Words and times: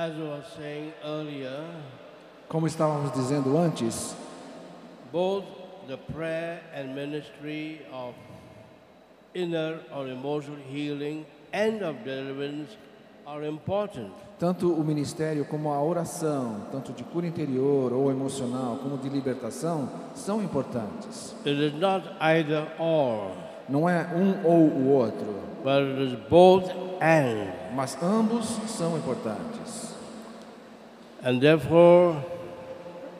As 0.00 0.12
I 0.12 0.22
was 0.22 0.44
saying 0.56 0.92
earlier, 1.04 1.62
Como 2.48 2.66
estávamos 2.66 3.12
dizendo 3.12 3.58
antes, 3.58 4.14
both 5.12 5.44
the 5.88 5.98
prayer 5.98 6.60
and 6.74 6.94
ministry 6.94 7.82
of 7.92 8.14
inner 9.34 9.78
or 9.94 10.08
emotional 10.08 10.56
healing 10.72 11.26
and 11.52 11.82
of 11.82 11.96
deliverance 12.02 12.78
are 13.26 13.44
important. 13.46 14.10
tanto 14.38 14.72
o 14.72 14.82
ministério 14.82 15.44
como 15.44 15.70
a 15.70 15.82
oração, 15.82 16.62
tanto 16.72 16.94
de 16.94 17.04
cura 17.04 17.26
interior 17.26 17.92
ou 17.92 18.10
emocional, 18.10 18.78
como 18.82 18.96
de 18.96 19.10
libertação, 19.10 19.86
são 20.14 20.42
importantes. 20.42 21.34
It 21.44 21.60
is 21.62 21.74
not 21.74 22.08
either 22.20 22.66
or, 22.78 23.32
Não 23.68 23.86
é 23.86 24.06
um 24.16 24.46
ou 24.48 24.66
o 24.66 24.88
outro, 24.92 25.26
but 25.62 25.82
it 25.82 26.02
is 26.04 26.18
both 26.30 26.70
and. 27.02 27.52
mas 27.76 27.96
ambos 28.02 28.46
são 28.66 28.96
importantes. 28.96 29.89
And 31.22 31.40
therefore, 31.40 32.16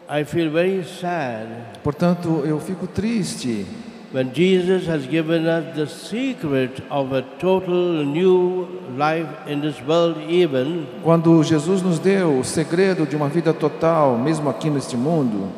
I 0.09 0.25
feel 0.25 0.51
very 0.51 0.83
sad 0.85 1.47
Portanto, 1.83 2.43
eu 2.45 2.59
fico 2.59 2.87
triste 2.87 3.67
when 4.13 4.33
Jesus 4.33 4.87
has 4.89 5.07
given 5.07 5.47
us 5.47 5.75
the 5.77 5.87
secret 5.87 6.83
of 6.91 7.13
a 7.13 7.23
total 7.39 8.05
new 8.05 8.67
life 8.97 9.29
in 9.47 9.61
this 9.61 9.81
world, 9.87 10.19
even 10.29 10.87
quando 11.05 11.43
Jesus 11.45 11.81
nos 11.81 11.99
deu 12.01 12.41
o 12.41 12.45
segredo 12.45 13.07
de 13.07 13.15
uma 13.15 13.29
vida 13.29 13.53
total, 13.53 14.19
mesmo 14.19 14.51
aqui 14.51 14.69
neste 14.69 14.97
mundo, 14.97 15.49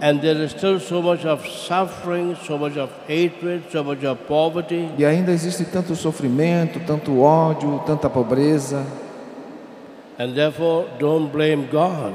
and 0.00 0.20
there 0.20 0.42
is 0.42 0.52
still 0.52 0.80
so 0.80 1.02
much 1.02 1.26
of 1.26 1.46
suffering, 1.46 2.34
so 2.46 2.56
much 2.56 2.78
of 2.78 2.90
hatred, 3.06 3.64
so 3.70 3.84
much 3.84 4.02
of 4.06 4.18
poverty. 4.26 4.88
e 4.96 5.04
ainda 5.04 5.30
existe 5.32 5.64
tanto 5.66 5.94
sofrimento, 5.94 6.80
tanto 6.86 7.20
ódio, 7.20 7.82
tanta 7.84 8.08
pobreza. 8.08 8.86
And 10.18 10.34
therefore, 10.34 10.86
don't 10.98 11.30
blame 11.30 11.68
God. 11.70 12.12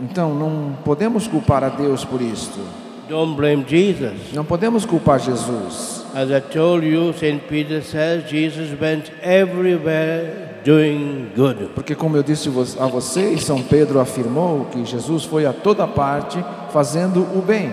Então, 0.00 0.34
não 0.34 0.78
podemos 0.84 1.26
culpar 1.26 1.62
a 1.62 1.68
Deus 1.68 2.04
por 2.04 2.22
isto. 2.22 2.58
Don't 3.08 3.36
blame 3.36 3.64
Jesus. 3.68 4.32
Não 4.32 4.44
podemos 4.44 4.86
culpar 4.86 5.18
Jesus. 5.18 6.06
As 6.14 6.30
I 6.30 6.40
told 6.40 6.86
you, 6.86 7.12
St. 7.12 7.40
Peter 7.48 7.82
says 7.82 8.28
Jesus 8.30 8.78
went 8.80 9.10
everywhere 9.22 10.60
doing 10.64 11.30
good. 11.34 11.70
Porque, 11.74 11.94
como 11.94 12.16
eu 12.16 12.22
disse 12.22 12.48
a 12.78 12.86
vocês, 12.86 13.44
São 13.44 13.62
Pedro 13.62 14.00
afirmou 14.00 14.66
que 14.66 14.84
Jesus 14.84 15.24
foi 15.24 15.44
a 15.44 15.52
toda 15.52 15.86
parte 15.86 16.42
fazendo 16.72 17.20
o 17.36 17.42
bem. 17.42 17.70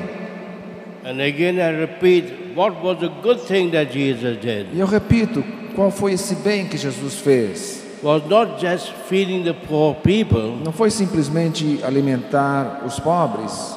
And 1.06 1.22
again, 1.22 1.60
I 1.60 1.72
repeat, 1.80 2.56
what 2.56 2.76
was 2.84 3.00
the 3.00 3.10
good 3.22 3.40
thing 3.40 3.70
that 3.72 3.94
Jesus 3.94 4.38
did? 4.38 4.68
E 4.74 4.80
eu 4.80 4.88
repito, 4.88 5.44
qual 5.76 5.92
foi 5.92 6.14
esse 6.14 6.36
bem 6.36 6.66
que 6.66 6.78
Jesus 6.78 7.16
fez? 7.16 7.85
Was 8.06 8.22
not 8.30 8.60
just 8.60 8.92
feeding 9.10 9.44
the 9.44 9.54
poor 9.54 9.96
people. 9.96 10.60
Não 10.64 10.72
foi 10.72 10.92
simplesmente 10.92 11.80
alimentar 11.84 12.84
os 12.86 13.00
pobres, 13.00 13.76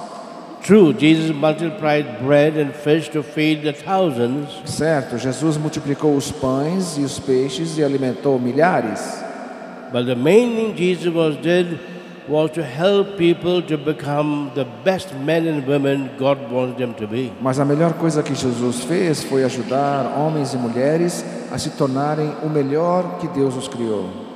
True, 0.63 0.93
Jesus 0.93 1.35
multiplied 1.35 2.19
bread 2.23 2.59
and 2.59 2.75
fish 2.75 3.09
to 3.13 3.23
feed 3.23 3.63
the 3.63 3.73
thousands, 3.73 4.51
certo? 4.67 5.17
Jesus 5.17 5.57
multiplicou 5.57 6.15
os 6.15 6.31
pães 6.31 6.99
e 6.99 7.01
os 7.01 7.19
peixes 7.19 7.79
e 7.79 7.83
alimentou 7.83 8.39
milhares. 8.39 9.01
but 9.91 10.05
the 10.05 10.15
main 10.15 10.57
thing 10.57 10.77
Jesus 10.77 11.15
was 11.15 11.37
did 11.39 11.81
was 12.29 12.51
to 12.51 12.63
help 12.63 13.17
people 13.17 13.63
to 13.63 13.79
become 13.79 14.51
the 14.55 14.67
best 14.85 15.15
men 15.15 15.47
and 15.47 15.67
women 15.67 16.11
God 16.19 16.51
wants 16.51 16.77
them 16.79 16.93
to 16.97 17.07
be. 17.07 17.33
Mas 17.41 17.59
a 17.59 17.65
melhor 17.65 17.95
coisa 17.95 18.23
que 18.23 18.35
Jesus 18.35 18.85
fez 18.85 19.25
foi 19.25 19.45
ajudar 19.45 20.05
homens 20.19 20.53
e 20.53 20.59
mulheres 20.59 21.25
a 21.51 21.57
se 21.57 21.71
tornarem 21.71 22.31
o 22.43 22.51
melhor 22.51 23.19
que 23.19 23.29
Deus 23.29 23.57
os 23.57 23.67
criou. 23.67 24.28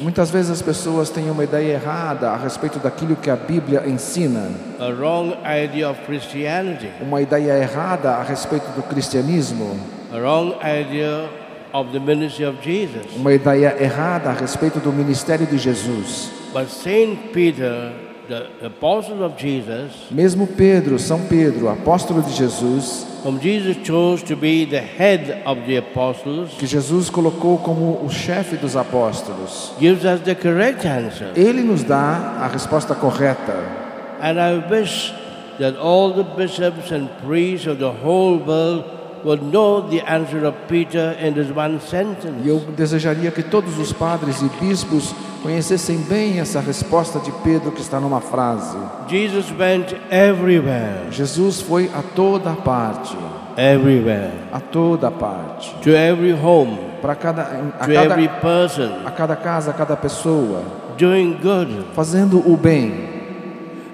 Muitas 0.00 0.30
vezes 0.32 0.50
as 0.50 0.60
pessoas 0.60 1.10
têm 1.10 1.30
uma 1.30 1.44
ideia 1.44 1.74
errada 1.74 2.30
a 2.30 2.36
respeito 2.36 2.80
daquilo 2.80 3.14
que 3.14 3.30
a 3.30 3.36
Bíblia 3.36 3.84
ensina, 3.86 4.50
a 4.80 4.88
wrong 4.88 5.36
idea 5.44 5.88
of 5.88 6.00
Christianity, 6.04 6.88
uma 7.00 7.22
ideia 7.22 7.52
errada 7.62 8.10
a 8.10 8.22
respeito 8.24 8.66
do 8.74 8.82
cristianismo, 8.82 9.78
a 10.12 10.18
wrong 10.18 10.56
idea 10.60 11.28
of 11.72 11.92
the 11.92 12.00
ministry 12.00 12.44
of 12.44 12.58
Jesus. 12.60 13.06
uma 13.14 13.32
ideia 13.32 13.76
errada 13.80 14.30
a 14.30 14.32
respeito 14.32 14.80
do 14.80 14.92
ministério 14.92 15.46
de 15.46 15.56
Jesus. 15.56 16.32
But 16.52 16.68
Saint 16.68 17.32
Peter, 17.32 17.92
the 18.28 18.66
apostle 18.66 19.22
of 19.24 19.36
Jesus, 19.40 19.92
Mesmo 20.10 20.48
Pedro, 20.48 20.96
São 20.96 21.20
Pedro, 21.28 21.68
apóstolo 21.68 22.22
de 22.22 22.32
Jesus, 22.32 23.06
whom 23.26 23.40
Jesus 23.40 23.76
chose 23.82 24.22
to 24.22 24.36
be 24.36 24.64
the 24.64 24.80
head 24.80 25.42
of 25.44 25.66
the 25.66 25.78
apostles, 25.78 26.52
que 26.56 26.66
Jesus 26.66 27.10
colocou 27.10 27.58
como 27.58 28.04
o 28.04 28.08
chefe 28.08 28.56
dos 28.56 28.76
apóstolos, 28.76 29.72
gives 29.80 30.04
us 30.04 30.20
the 30.20 30.34
correct 30.34 30.86
answer. 30.86 31.32
ele 31.34 31.62
nos 31.62 31.82
dá 31.82 32.38
a 32.40 32.46
resposta 32.46 32.94
correta. 32.94 33.84
And 34.20 34.38
I 34.38 34.58
wish 34.70 35.12
that 35.58 35.76
all 35.76 36.12
the 36.12 36.22
bishops 36.22 36.92
and 36.92 37.08
priests 37.26 37.66
of 37.66 37.78
the 37.78 37.90
whole 37.90 38.38
world 38.38 38.84
would 39.24 39.42
know 39.42 39.80
the 39.80 40.00
answer 40.08 40.44
of 40.44 40.54
Peter 40.68 41.16
in 41.20 41.34
this 41.34 41.50
one 41.50 41.80
sentence. 41.80 42.44
E 42.44 42.48
eu 42.48 42.60
desejaria 42.76 43.32
que 43.32 43.42
todos 43.42 43.76
os 43.76 43.92
padres 43.92 44.40
e 44.40 44.48
bispos 44.60 45.12
conhecessem 45.42 45.98
bem 45.98 46.38
essa 46.40 46.60
resposta 46.60 47.18
de 47.18 47.30
Pedro 47.44 47.72
que 47.72 47.80
está 47.80 48.00
numa 48.00 48.20
frase. 48.20 48.76
Jesus 49.08 49.50
went 49.58 49.94
everywhere, 50.10 51.10
Jesus 51.10 51.60
foi 51.60 51.90
a 51.94 52.02
toda 52.02 52.52
parte, 52.54 53.16
everywhere, 53.56 54.32
a 54.52 54.60
toda 54.60 55.10
parte, 55.10 55.74
to 55.82 55.90
every 55.90 56.32
home, 56.32 56.78
para 57.00 57.14
cada 57.14 57.42
a 57.78 57.86
to 57.86 57.92
every 57.92 58.28
cada, 58.28 58.40
person, 58.40 58.90
a 59.04 59.10
cada 59.10 59.36
casa, 59.36 59.70
a 59.70 59.74
cada 59.74 59.96
pessoa, 59.96 60.62
doing 60.98 61.38
good. 61.42 61.86
fazendo 61.94 62.38
o 62.46 62.56
bem. 62.56 63.16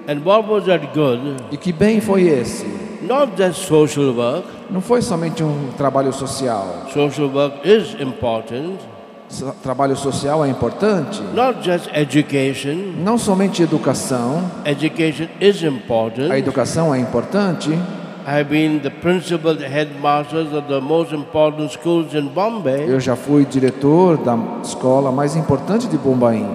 And 0.07 0.19
what 0.25 0.47
was 0.49 0.65
that 0.65 0.93
good? 0.93 1.37
E 1.51 1.57
que 1.57 1.71
bem 1.71 2.01
foi 2.01 2.23
esse? 2.23 2.65
Not 3.01 3.37
just 3.37 3.67
social 3.67 4.13
work. 4.13 4.47
Não 4.69 4.81
foi 4.81 5.01
somente 5.01 5.43
um 5.43 5.69
trabalho 5.77 6.11
social. 6.11 6.87
Social 6.93 7.27
work 7.27 7.67
is 7.67 7.95
important. 8.01 8.79
Trabalho 9.61 9.95
social 9.95 10.45
é 10.45 10.49
importante, 10.49 11.21
não 12.97 13.17
somente 13.17 13.63
educação. 13.63 14.43
A 16.29 16.37
educação 16.37 16.93
é 16.93 16.99
importante. 16.99 17.71
I've 18.25 18.49
been 18.49 18.79
the 18.79 18.89
principal, 18.89 19.53
the 19.53 19.67
headmasters 19.67 20.53
of 20.53 20.69
the 20.69 20.79
most 20.79 21.13
important 21.13 21.73
schools 21.73 22.13
in 22.13 22.29
Bombay. 22.29 22.85
Eu 22.87 22.97
já 22.97 23.17
fui 23.17 23.43
diretor 23.43 24.17
da 24.17 24.37
escola 24.63 25.11
mais 25.11 25.35
importante 25.35 25.87
de 25.87 25.97
Bombaim. 25.97 26.47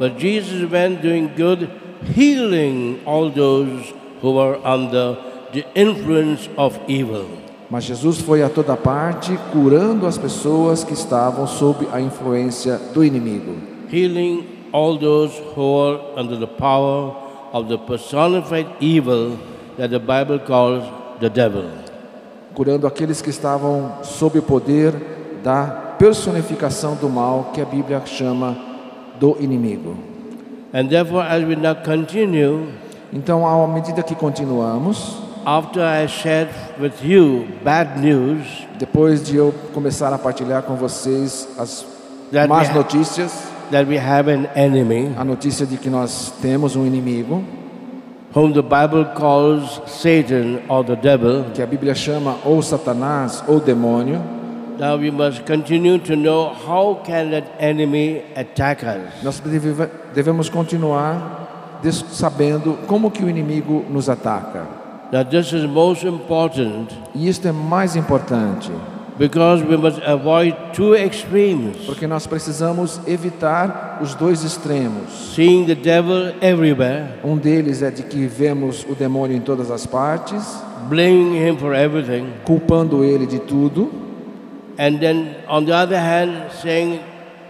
But 0.00 0.18
Jesus 0.18 0.68
went 0.68 1.00
doing 1.00 1.28
good, 1.36 1.70
healing 2.16 3.00
all 3.06 3.30
those 3.30 3.94
who 4.20 4.32
were 4.32 4.58
under 4.64 5.16
the 5.52 5.64
influence 5.76 6.50
of 6.56 6.76
evil. 6.88 7.26
Mas 7.70 7.84
Jesus 7.84 8.18
foi 8.20 8.42
a 8.42 8.48
toda 8.48 8.76
parte 8.76 9.38
curando 9.52 10.06
as 10.06 10.16
pessoas 10.16 10.82
que 10.82 10.94
estavam 10.94 11.46
sob 11.46 11.86
a 11.92 12.00
influência 12.00 12.80
do 12.94 13.04
inimigo, 13.04 13.56
Healing 13.92 14.46
all 14.72 14.98
those 14.98 15.38
who 15.54 15.76
were 15.76 16.00
under 16.16 16.38
the 16.38 16.46
power 16.46 17.14
of 17.52 17.68
the 17.68 17.78
personified 17.78 18.68
evil 18.80 19.36
that 19.76 19.88
the 19.90 19.98
Bible 19.98 20.38
calls 20.38 20.84
the 21.20 21.28
devil. 21.28 21.64
curando 22.54 22.86
aqueles 22.86 23.22
que 23.22 23.30
estavam 23.30 23.98
sob 24.02 24.38
o 24.38 24.42
poder 24.42 24.94
da 25.44 25.64
personificação 25.98 26.96
do 26.96 27.08
mal 27.08 27.50
que 27.52 27.60
a 27.60 27.64
Bíblia 27.64 28.02
chama 28.04 28.56
do 29.20 29.36
inimigo. 29.40 29.96
And 30.72 30.88
therefore, 30.88 31.26
as 31.26 31.44
we 31.44 31.56
now 31.56 31.74
continue, 31.74 32.68
Então, 33.12 33.46
à 33.46 33.66
medida 33.66 34.02
que 34.02 34.14
continuamos, 34.14 35.16
after 35.48 35.80
I 35.82 36.06
shared 36.06 36.50
with 36.78 37.02
you 37.02 37.46
bad 37.64 37.98
news 37.98 38.66
depois 38.78 39.22
de 39.24 39.36
eu 39.36 39.54
começar 39.72 40.12
a 40.12 40.18
partilhar 40.18 40.62
com 40.62 40.76
vocês 40.76 41.48
as 41.58 41.86
más 42.46 42.68
notícias, 42.74 43.32
that 43.70 43.88
we 43.88 43.96
have 43.98 44.28
an 44.30 44.46
enemy 44.54 45.10
a 45.16 45.24
notícia 45.24 45.64
de 45.64 45.78
que 45.78 45.88
nós 45.88 46.30
temos 46.42 46.76
um 46.76 46.86
inimigo, 46.86 47.42
whom 48.36 48.52
the 48.52 48.60
Bible 48.60 49.06
calls 49.16 49.80
Satan 49.86 50.58
or 50.68 50.84
the 50.84 50.96
devil, 50.96 51.44
que 51.54 51.62
a 51.62 51.66
Bíblia 51.66 51.94
chama 51.94 52.36
ou 52.44 52.60
Satanás 52.60 53.42
ou 53.48 53.58
demônio, 53.58 54.20
now 54.78 54.96
we 54.98 55.10
must 55.10 55.46
continue 55.46 55.98
to 55.98 56.14
know 56.14 56.52
how 56.52 56.96
can 57.02 57.30
that 57.30 57.46
enemy 57.58 58.22
attack 58.36 58.84
us. 58.84 59.22
nós 59.22 59.40
deve- 59.40 59.88
devemos 60.14 60.50
continuar 60.50 61.80
sabendo 62.10 62.76
como 62.86 63.10
que 63.10 63.24
o 63.24 63.30
inimigo 63.30 63.82
nos 63.88 64.10
ataca. 64.10 64.77
Now 65.10 65.24
this 65.24 65.52
is 65.52 65.64
most 65.64 66.04
important 66.06 66.92
E 67.14 67.28
isto 67.28 67.48
é 67.48 67.52
mais 67.52 67.96
importante, 67.96 68.70
because 69.18 69.64
we 69.64 69.76
must 69.76 70.00
avoid 70.06 70.54
two 70.74 70.94
extremes, 70.94 71.76
porque 71.86 72.06
nós 72.06 72.26
precisamos 72.26 73.00
evitar 73.06 73.98
os 74.02 74.14
dois 74.14 74.44
extremos. 74.44 75.34
seeing 75.34 75.64
the 75.64 75.74
devil 75.74 76.34
everywhere, 76.40 77.18
Um 77.24 77.36
deles 77.36 77.82
é 77.82 77.90
de 77.90 78.02
que 78.02 78.26
vemos 78.26 78.84
o 78.88 78.94
demônio 78.94 79.36
em 79.36 79.40
todas 79.40 79.70
as 79.70 79.86
partes, 79.86 80.44
blaming 80.88 81.36
him 81.36 81.56
for 81.56 81.74
everything, 81.74 82.26
culpando 82.44 83.02
ele 83.02 83.26
de 83.26 83.38
tudo, 83.38 83.90
and 84.78 84.98
then 84.98 85.34
on 85.48 85.64
the 85.64 85.72
other 85.72 85.98
hand 85.98 86.52
saying 86.62 87.00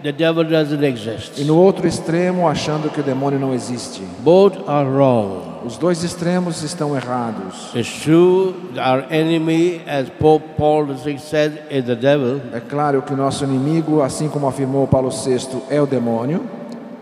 the 0.03 0.11
devil 0.11 0.43
doesn't 0.43 0.83
exist. 0.83 1.37
E 1.39 1.43
no 1.43 1.57
outro 1.57 1.87
extremo, 1.87 2.47
achando 2.47 2.89
que 2.89 2.99
o 3.01 3.03
demônio 3.03 3.39
não 3.39 3.53
existe. 3.53 4.01
Both 4.19 4.57
are 4.67 4.87
wrong. 4.89 5.49
Os 5.65 5.77
dois 5.77 6.03
extremos 6.03 6.63
estão 6.63 6.95
errados. 6.95 7.75
It's 7.75 8.01
true, 8.03 8.55
our 8.77 9.03
enemy, 9.09 9.81
as 9.85 10.07
Pope 10.09 10.45
Paul 10.57 10.85
VI 10.85 11.17
said, 11.19 11.63
is 11.69 11.83
the 11.85 11.95
devil, 11.95 12.41
É 12.53 12.61
claro 12.61 13.01
que 13.01 13.13
o 13.13 13.17
nosso 13.17 13.43
inimigo, 13.43 14.01
assim 14.01 14.29
como 14.29 14.47
afirmou 14.47 14.87
Paulo 14.87 15.09
VI, 15.09 15.61
é 15.69 15.81
o 15.81 15.85
demônio, 15.85 16.41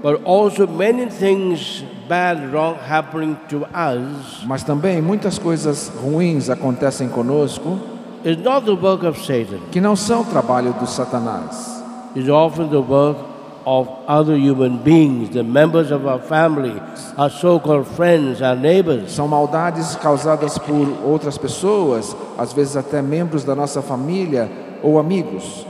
but 0.02 0.20
also 0.26 0.68
many 0.68 1.06
things 1.08 1.84
bad, 2.10 2.52
wrong 2.52 2.78
happening 2.90 3.36
to 3.50 3.58
us 3.74 4.44
mas 4.46 4.64
também 4.64 5.02
muitas 5.02 5.38
coisas 5.38 5.92
ruins 6.02 6.50
acontecem 6.50 7.10
conosco 7.10 7.78
is 8.24 8.38
not 8.38 8.66
the 8.66 8.72
work 8.72 9.06
of 9.06 9.20
Satan. 9.20 9.60
que 9.72 9.82
não 9.82 9.96
são 9.96 10.24
trabalho 10.24 10.74
do 10.74 10.88
Satanás. 10.88 11.77
It's 12.18 12.30
often 12.30 12.72
the 12.72 12.81
work 12.81 13.16
of 13.64 13.88
other 14.08 14.36
human 14.36 14.78
beings, 14.80 15.30
the 15.30 15.44
members 15.44 15.92
of 15.92 16.08
our 16.08 16.19
family, 16.19 16.74
our 17.16 17.30
so-called 17.30 17.86
friends, 17.86 18.42
our 18.42 18.56
neighbors. 18.56 19.12
São 19.12 19.28
maldades 19.28 19.96
causadas 19.98 20.58
por 20.58 20.88
outras 21.06 21.38
pessoas, 21.38 22.16
às 22.40 22.54
vezes 22.54 22.75
até 22.75 23.04
membros 23.04 23.44
da 23.44 23.54
nossa 23.54 23.84
família 23.84 24.50
ou 24.81 24.98
amigos. 24.98 25.64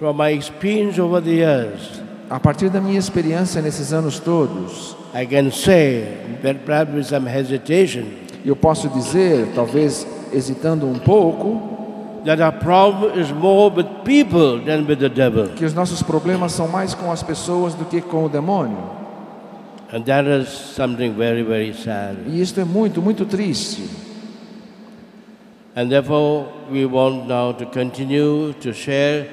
From 0.00 0.16
my 0.16 0.32
experience 0.32 0.98
over 0.98 1.22
the 1.22 1.30
years, 1.30 2.00
A 2.28 2.38
partir 2.38 2.68
da 2.68 2.80
minha 2.80 2.98
experiência 2.98 3.60
nesses 3.60 3.92
anos 3.92 4.20
todos, 4.20 4.96
I 5.12 5.26
can 5.26 5.50
say, 5.50 6.38
that 6.42 6.60
perhaps 6.64 6.94
with 6.94 7.04
some 7.06 7.28
hesitation, 7.28 8.04
eu 8.44 8.54
posso 8.54 8.88
dizer, 8.88 9.48
talvez 9.52 10.06
hesitando 10.32 10.86
um 10.86 10.96
pouco, 10.96 11.79
that 12.24 12.40
our 12.40 12.52
problem 12.52 13.18
is 13.18 13.30
more 13.32 13.70
with 13.70 13.86
people 14.04 14.58
than 14.58 14.86
with 14.86 14.98
the 14.98 15.08
devil. 15.08 15.48
que 15.48 15.64
os 15.64 15.74
nossos 15.74 16.02
problemas 16.02 16.52
são 16.52 16.68
mais 16.68 16.94
com 16.94 17.10
as 17.10 17.22
pessoas 17.22 17.74
do 17.74 17.84
que 17.84 18.00
com 18.00 18.24
o 18.24 18.28
demônio. 18.28 19.00
And 19.92 20.04
that 20.04 20.28
is 20.28 20.48
something 20.48 21.14
very, 21.14 21.42
very 21.42 21.74
sad. 21.74 22.16
E 22.26 22.40
isto 22.40 22.60
é 22.60 22.64
muito, 22.64 23.02
muito 23.02 23.24
triste. 23.24 23.88
And 25.74 25.88
therefore, 25.88 26.46
we 26.70 26.84
want 26.84 27.26
now 27.26 27.52
to 27.52 27.66
continue 27.66 28.52
to 28.60 28.72
share 28.72 29.28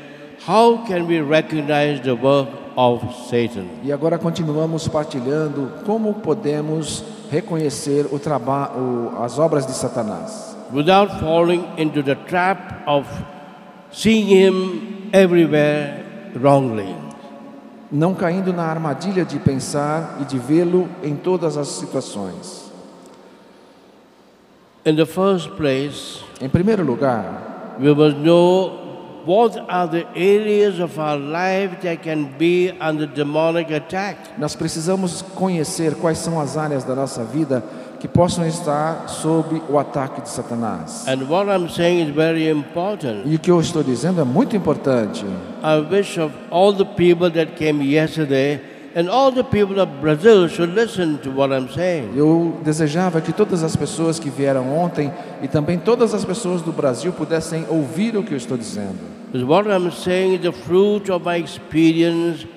how 0.48 0.86
can 0.86 1.08
we 1.08 1.20
recognize 1.20 2.02
the 2.02 2.16
work 2.16 2.50
of 2.76 3.04
Satan. 3.30 3.68
E 3.84 3.92
agora 3.92 4.18
continuamos 4.20 4.88
partilhando 4.88 5.72
como 5.86 6.14
podemos 6.16 7.04
reconhecer 7.32 8.08
o 8.12 8.20
trabalho, 8.20 9.12
as 9.22 9.40
obras 9.40 9.66
de 9.66 9.74
Satanás, 9.74 10.47
without 10.72 11.20
falling 11.20 11.64
into 11.78 12.02
the 12.04 12.16
trap 12.28 12.84
of 12.88 13.08
seeing 13.92 14.28
him 14.28 15.10
everywhere 15.14 16.04
wrongly. 16.36 16.96
não 17.92 18.14
caindo 18.14 18.52
na 18.52 18.64
armadilha 18.64 19.24
de 19.24 19.40
pensar 19.40 20.18
e 20.22 20.26
de 20.26 20.38
vê-lo 20.38 20.90
em 21.02 21.16
todas 21.16 21.58
as 21.58 21.70
situações. 21.70 22.68
In 24.86 24.96
the 24.96 25.06
first 25.06 25.52
place, 25.52 26.22
Em 26.40 26.50
primeiro 26.50 26.84
lugar, 26.84 27.76
we 27.80 27.94
must 27.94 28.18
know 28.18 29.24
what 29.26 29.58
are 29.68 29.88
the 29.90 30.06
areas 30.16 30.80
of 30.80 30.98
our 31.00 31.18
life 31.18 31.82
that 31.82 31.98
can 32.04 32.26
be 32.38 32.74
under 32.80 33.08
demonic 33.08 33.74
attack. 33.74 34.18
nós 34.38 34.56
precisamos 34.56 35.22
conhecer 35.22 35.96
quais 35.96 36.20
são 36.20 36.40
as 36.40 36.56
áreas 36.58 36.84
da 36.84 36.96
nossa 36.96 37.24
vida 37.24 37.64
que 38.00 38.08
possam 38.08 38.46
estar 38.48 39.08
sob 39.08 39.62
o 39.70 39.78
ataque 39.78 40.22
de 40.22 40.30
Satanás. 40.30 41.08
And 41.08 41.28
what 41.30 41.50
I'm 41.50 41.70
saying 41.70 42.08
is 42.08 42.16
very 42.16 42.50
important. 42.50 43.24
E 43.26 43.36
o 43.36 43.40
que 43.40 43.52
eu 43.52 43.60
estou 43.60 43.84
dizendo 43.84 44.22
é 44.22 44.24
muito 44.24 44.56
importante. 44.56 45.26
I 45.64 45.80
wish 45.92 46.20
of 46.20 46.34
all 46.52 46.74
the 46.74 46.86
people 46.86 47.30
that 47.32 47.54
came 47.54 47.84
yesterday 47.84 48.62
and 48.96 49.10
all 49.10 49.32
the 49.32 49.44
people 49.44 49.80
of 49.80 49.92
Brazil 50.02 50.48
should 50.48 50.74
listen 50.74 51.18
to 51.20 51.32
what 51.32 51.54
I'm 51.54 51.70
saying. 51.70 52.12
Eu 52.16 52.58
desejava 52.64 53.22
que 53.22 53.32
todas 53.32 53.64
as 53.64 53.76
pessoas 53.76 54.20
que 54.20 54.30
vieram 54.30 54.76
ontem 54.76 55.12
e 55.42 55.48
também 55.48 55.78
todas 55.78 56.14
as 56.14 56.24
pessoas 56.24 56.62
do 56.62 56.72
Brasil 56.72 57.12
pudessem 57.14 57.66
ouvir 57.70 58.16
o 58.18 58.24
que 58.24 58.34
eu 58.34 58.38
estou 58.38 58.58
dizendo. 58.58 58.98
Because 59.32 59.46
what 59.46 59.70
I'm 59.70 59.92
saying 59.92 60.36
is 60.36 60.42
the 60.42 60.52
fruit 60.52 61.12
of 61.12 61.26
my 61.26 61.38
experience 61.38 62.48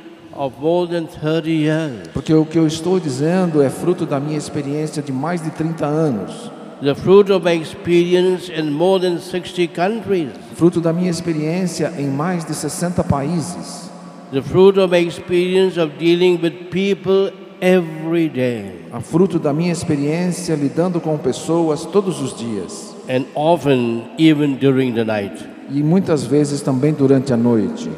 of 0.41 0.55
more 0.59 0.87
than 0.89 1.07
30 1.07 1.51
years. 1.51 2.09
Porque 2.15 2.33
o 2.33 2.47
que 2.47 2.59
eu 2.59 2.67
estou 2.67 2.99
dizendo 2.99 3.61
é 3.63 3.69
fruto 3.69 4.07
da 4.07 4.19
minha 4.19 4.39
experiência 4.39 5.03
de 5.03 5.13
mais 5.13 5.43
de 5.43 5.51
30 5.51 5.85
anos, 5.85 6.51
The 6.83 6.95
fruit 6.95 7.31
of 7.31 7.45
my 7.45 7.61
experience 7.61 8.51
in 8.51 8.71
more 8.71 8.99
than 8.99 9.19
60 9.19 9.69
countries. 9.69 10.31
fruto 10.57 10.81
da 10.81 10.95
minha 10.95 11.11
experiência 11.11 11.93
em 11.99 12.09
mais 12.09 12.43
de 12.47 12.55
60 12.55 13.05
países, 13.05 13.91
The 14.33 14.41
fruit 14.41 14.79
of 14.81 14.91
my 14.91 15.07
experience 15.07 15.79
of 15.79 15.93
dealing 15.99 16.39
with 16.43 16.71
people 16.71 17.33
every 17.61 18.31
day. 18.31 18.87
a 18.93 19.01
fruto 19.01 19.39
da 19.39 19.53
minha 19.53 19.73
experiência 19.73 20.55
lidando 20.55 21.01
com 21.03 21.19
pessoas 21.19 21.85
todos 21.85 22.19
os 22.23 22.35
dias 22.35 22.97
And 23.11 23.25
often 23.35 24.05
even 24.19 24.55
during 24.55 24.95
the 24.95 25.05
night. 25.05 25.45
e 25.71 25.83
muitas 25.83 26.25
vezes 26.25 26.63
também 26.63 26.95
durante 26.95 27.31
a 27.31 27.37
noite. 27.37 27.91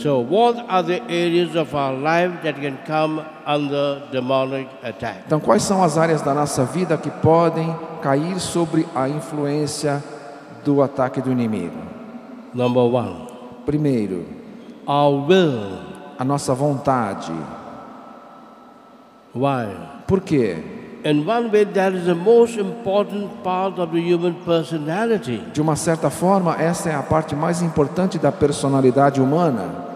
So, 0.00 0.20
what 0.20 0.64
are 0.68 0.82
the 0.84 1.02
areas 1.10 1.56
of 1.56 1.74
our 1.74 1.92
life 1.92 2.42
that 2.44 2.54
can 2.60 2.78
come 2.86 3.20
under 3.44 4.00
demonic 4.12 4.68
attack? 4.82 5.24
Então, 5.26 5.40
quais 5.40 5.62
são 5.64 5.82
as 5.82 5.98
áreas 5.98 6.22
da 6.22 6.32
nossa 6.32 6.64
vida 6.64 6.96
que 6.96 7.10
podem 7.10 7.74
cair 8.00 8.38
sobre 8.38 8.86
a 8.94 9.08
influência 9.08 10.02
do 10.64 10.82
ataque 10.82 11.20
do 11.20 11.32
inimigo? 11.32 11.74
Number 12.54 12.82
one, 12.84 13.26
Primeiro, 13.66 14.24
our 14.86 15.26
will. 15.26 15.78
a 16.16 16.24
nossa 16.24 16.54
vontade. 16.54 17.32
Why? 19.34 19.66
Por 20.06 20.20
quê? 20.20 20.56
In 21.04 21.24
one 21.26 21.48
way, 21.50 21.64
that 21.64 21.94
is 21.94 22.06
the 22.06 22.14
most 22.14 22.58
important 22.58 23.42
part 23.44 23.78
of 23.78 23.92
the 23.92 24.00
human 24.00 24.34
personality. 24.44 25.38
De 25.52 25.60
uma 25.60 25.76
certa 25.76 26.10
forma, 26.10 26.56
essa 26.60 26.88
é 26.90 26.94
a 26.94 27.02
parte 27.02 27.36
mais 27.36 27.62
importante 27.62 28.18
da 28.18 28.32
personalidade 28.32 29.20
humana. 29.20 29.87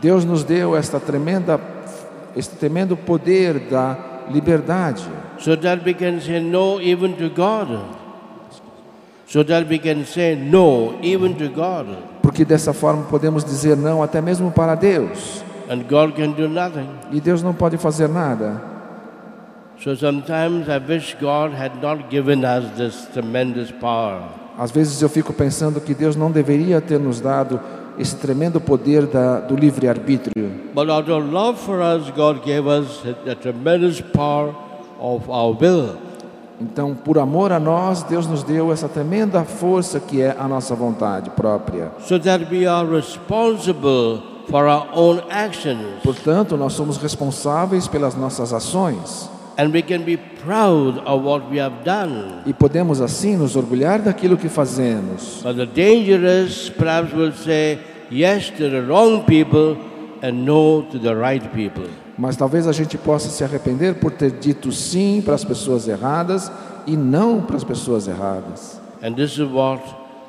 Deus 0.00 0.24
nos 0.24 0.44
deu 0.44 0.76
esta 0.76 0.98
tremenda, 1.00 1.60
este 2.36 2.56
tremendo 2.56 2.96
poder 2.96 3.58
da 3.70 3.96
liberdade, 4.30 5.02
so 5.38 5.56
that 5.56 5.84
we 5.84 5.94
can 5.94 6.20
say 6.20 6.40
no 6.40 6.80
even 6.80 7.14
to 7.14 7.28
God. 7.28 7.68
So 9.26 9.42
that 9.44 9.66
we 9.66 9.78
can 9.78 10.04
say 10.04 10.36
no 10.36 10.98
even 11.02 11.34
to 11.36 11.48
God. 11.48 11.86
porque 12.32 12.46
dessa 12.46 12.72
forma 12.72 13.04
podemos 13.04 13.44
dizer 13.44 13.76
não 13.76 14.02
até 14.02 14.22
mesmo 14.22 14.50
para 14.50 14.74
Deus. 14.74 15.44
And 15.68 15.82
God 15.88 16.14
can 16.14 16.32
do 16.32 16.48
nothing. 16.48 16.88
E 17.10 17.20
Deus 17.20 17.42
não 17.42 17.52
pode 17.52 17.76
fazer 17.76 18.08
nada. 18.08 18.62
So 19.78 19.94
sometimes 19.94 20.68
I 20.68 20.78
wish 20.78 21.14
God 21.20 21.52
had 21.52 21.82
not 21.82 22.08
given 22.08 22.44
us 22.44 22.70
this 22.76 23.06
tremendous 23.12 23.70
power. 23.70 24.41
Às 24.58 24.70
vezes 24.70 25.00
eu 25.00 25.08
fico 25.08 25.32
pensando 25.32 25.80
que 25.80 25.94
Deus 25.94 26.16
não 26.16 26.30
deveria 26.30 26.80
ter 26.80 26.98
nos 26.98 27.20
dado 27.20 27.60
esse 27.98 28.16
tremendo 28.16 28.60
poder 28.60 29.06
da, 29.06 29.40
do 29.40 29.54
livre-arbítrio. 29.54 30.50
But 30.74 30.88
out 30.88 31.10
of 31.10 31.30
love 31.30 31.58
for 31.58 31.80
us, 31.80 32.10
God 32.10 32.44
gave 32.44 32.66
us 32.66 33.02
the 33.24 33.34
tremendous 33.34 34.00
power 34.00 34.54
of 34.98 35.30
our 35.30 35.56
will. 35.58 35.96
Então, 36.60 36.94
por 36.94 37.18
amor 37.18 37.50
a 37.50 37.58
nós, 37.58 38.02
Deus 38.04 38.26
nos 38.26 38.42
deu 38.42 38.72
essa 38.72 38.88
tremenda 38.88 39.42
força 39.44 39.98
que 39.98 40.22
é 40.22 40.36
a 40.38 40.46
nossa 40.46 40.74
vontade 40.74 41.30
própria. 41.30 41.90
So 42.06 42.18
that 42.20 42.46
we 42.50 42.66
are 42.66 42.88
responsible 42.88 44.22
for 44.48 44.66
our 44.66 44.86
own 44.94 45.22
actions. 45.28 46.02
Portanto, 46.04 46.56
nós 46.56 46.74
somos 46.74 46.98
responsáveis 46.98 47.88
pelas 47.88 48.14
nossas 48.14 48.52
ações 48.52 49.28
And 49.56 49.72
we 49.72 49.82
can 49.82 50.02
be 50.02 50.16
proud 50.16 50.98
of 51.04 51.24
what 51.24 51.50
we 51.50 51.60
have 51.60 51.84
done. 51.84 52.42
e 52.46 52.52
podemos 52.54 53.00
assim 53.00 53.36
nos 53.36 53.54
orgulhar 53.54 54.00
daquilo 54.00 54.36
que 54.36 54.48
fazemos. 54.48 55.42
But 55.42 55.56
the 55.56 55.66
danger 55.66 56.24
is 56.24 56.70
perhaps 56.70 57.12
we'll 57.12 57.34
say 57.34 57.78
yes 58.10 58.50
to 58.50 58.70
the 58.70 58.80
wrong 58.80 59.24
people 59.24 59.76
and 60.22 60.44
no 60.44 60.82
to 60.90 60.98
the 60.98 61.14
right 61.14 61.46
people. 61.50 61.88
Mas 62.16 62.36
talvez 62.36 62.66
a 62.66 62.72
gente 62.72 62.96
possa 62.96 63.28
se 63.28 63.42
arrepender 63.42 63.94
por 63.96 64.12
ter 64.12 64.30
dito 64.30 64.70
sim 64.70 65.22
para 65.24 65.34
as 65.34 65.44
pessoas 65.44 65.88
erradas 65.88 66.50
e 66.86 66.96
não 66.96 67.40
para 67.40 67.56
as 67.56 67.64
pessoas 67.64 68.06
erradas. 68.08 68.80
And 69.02 69.14
this 69.14 69.32
is 69.32 69.50
what 69.50 69.82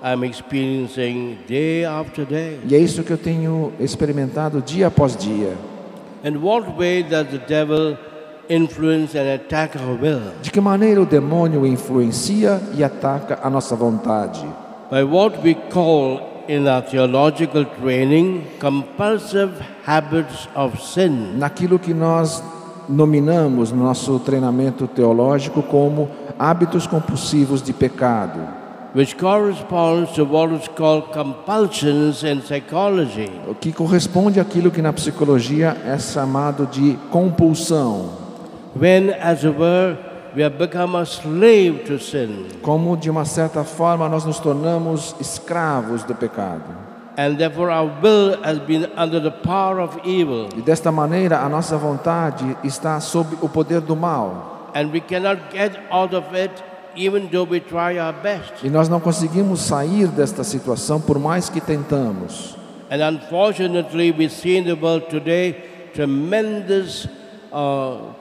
I'm 0.03 0.25
experiencing 0.25 1.37
day 1.47 1.85
after 1.85 2.25
day. 2.25 2.59
E 2.67 2.75
é 2.75 2.79
isso 2.79 3.03
que 3.03 3.11
eu 3.11 3.17
tenho 3.17 3.71
experimentado 3.79 4.61
dia 4.61 4.87
após 4.87 5.15
dia. 5.15 5.55
In 6.25 6.37
what 6.41 6.71
way 6.77 7.03
does 7.03 7.27
the 7.27 7.37
devil 7.37 7.97
influence 8.49 9.17
and 9.17 9.27
attack 9.35 9.75
our 9.75 9.95
will? 9.99 10.21
De 10.41 10.51
que 10.51 10.61
maneira 10.61 11.01
o 11.01 11.05
demônio 11.05 11.65
influencia 11.65 12.61
e 12.75 12.83
ataca 12.83 13.39
a 13.43 13.49
nossa 13.49 13.75
vontade? 13.75 14.45
By 14.91 15.03
what 15.03 15.39
we 15.43 15.55
call 15.55 16.33
in 16.47 16.67
our 16.67 16.81
theological 16.81 17.65
training 17.65 18.43
compulsive 18.59 19.53
habits 19.85 20.47
of 20.55 20.81
sin. 20.81 21.37
Naquilo 21.37 21.79
que 21.79 21.93
nós 21.93 22.43
nominamos 22.89 23.71
no 23.71 23.83
nosso 23.83 24.19
treinamento 24.19 24.87
teológico 24.87 25.63
como 25.63 26.09
hábitos 26.37 26.87
compulsivos 26.87 27.61
de 27.61 27.73
pecado, 27.73 28.39
which 28.93 29.15
corresponds 29.15 30.11
to 30.11 30.25
what 30.25 30.53
is 30.53 30.67
called 30.75 31.11
compulsions 31.13 32.23
in 32.23 32.41
psychology. 32.41 33.31
o 33.47 33.55
que 33.55 33.71
corresponde 33.71 34.39
àquilo 34.39 34.69
que 34.69 34.81
na 34.81 34.91
psicologia 34.91 35.77
é 35.85 35.97
chamado 35.97 36.67
de 36.67 36.97
compulsão, 37.09 38.22
When, 38.75 39.11
as 39.11 39.43
it 39.45 39.55
were, 39.55 39.97
we 40.35 40.41
have 40.41 40.57
become 40.57 40.95
a 40.95 41.05
slave 41.05 41.85
to 41.85 41.99
sin. 41.99 42.47
como 42.61 42.97
de 42.97 43.09
uma 43.09 43.23
certa 43.23 43.63
forma 43.63 44.09
nós 44.09 44.25
nos 44.25 44.39
tornamos 44.39 45.15
escravos 45.19 46.03
do 46.03 46.15
pecado. 46.15 46.63
And 47.15 47.37
therefore, 47.37 47.69
our 47.69 47.91
will 48.01 48.41
has 48.43 48.57
been 48.57 48.89
under 48.97 49.19
the 49.19 49.29
power 49.29 49.79
of 49.79 49.99
evil. 50.03 50.49
E 50.57 50.61
desta 50.61 50.91
maneira 50.91 51.39
a 51.39 51.49
nossa 51.49 51.77
vontade 51.77 52.57
está 52.63 52.99
sob 52.99 53.37
o 53.41 53.47
poder 53.47 53.81
do 53.81 53.95
mal. 53.95 54.71
And 54.73 54.91
we 54.91 54.99
cannot 54.99 55.39
get 55.51 55.77
out 55.91 56.15
of 56.15 56.33
it 56.33 56.51
even 56.95 57.27
though 57.27 57.47
we 57.47 57.59
try 57.59 57.99
our 57.99 58.13
best. 58.13 58.63
E 58.63 58.69
nós 58.69 58.89
não 58.89 58.99
conseguimos 58.99 59.61
sair 59.61 60.07
desta 60.07 60.43
situação 60.43 60.99
por 60.99 61.19
mais 61.19 61.49
que 61.49 61.61
tentamos. 61.61 62.57
And 62.89 63.07
unfortunately, 63.07 64.11
we 64.11 64.27
see 64.29 64.57
in 64.57 64.63
the 64.63 64.73
world 64.73 65.07
today 65.09 65.55
tremendous 65.93 67.07
uh, 67.51 68.13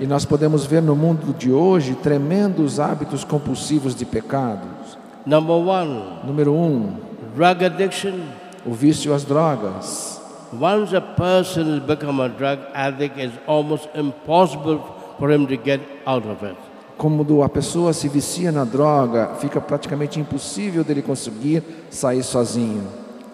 E 0.00 0.06
nós 0.06 0.24
podemos 0.24 0.64
ver 0.64 0.80
no 0.80 0.94
mundo 0.94 1.34
de 1.36 1.50
hoje 1.50 1.96
tremendos 1.96 2.78
hábitos 2.78 3.24
compulsivos 3.24 3.94
de 3.94 4.04
pecados. 4.04 4.96
Number 5.26 5.56
one, 5.56 6.02
Número 6.24 6.54
um, 6.54 6.92
drug 7.34 7.64
addiction. 7.64 8.20
o 8.64 8.72
vício 8.72 9.12
às 9.12 9.24
drogas. 9.24 10.20
Once 10.52 10.94
a 10.94 11.00
person 11.00 11.74
has 11.74 11.82
become 11.82 12.22
a 12.22 12.28
drug 12.28 12.60
addict, 12.72 13.18
it's 13.18 13.36
almost 13.48 13.88
impossible 13.96 14.80
for 15.18 15.32
him 15.32 15.44
to 15.46 15.56
get 15.56 15.80
out 16.06 16.24
of 16.24 16.44
it. 16.44 16.56
Quando 16.96 17.42
a 17.42 17.48
pessoa 17.48 17.92
se 17.92 18.08
vicia 18.08 18.52
na 18.52 18.64
droga, 18.64 19.34
fica 19.40 19.60
praticamente 19.60 20.20
impossível 20.20 20.84
dele 20.84 21.02
conseguir 21.02 21.64
sair 21.90 22.22
sozinho. 22.22 22.84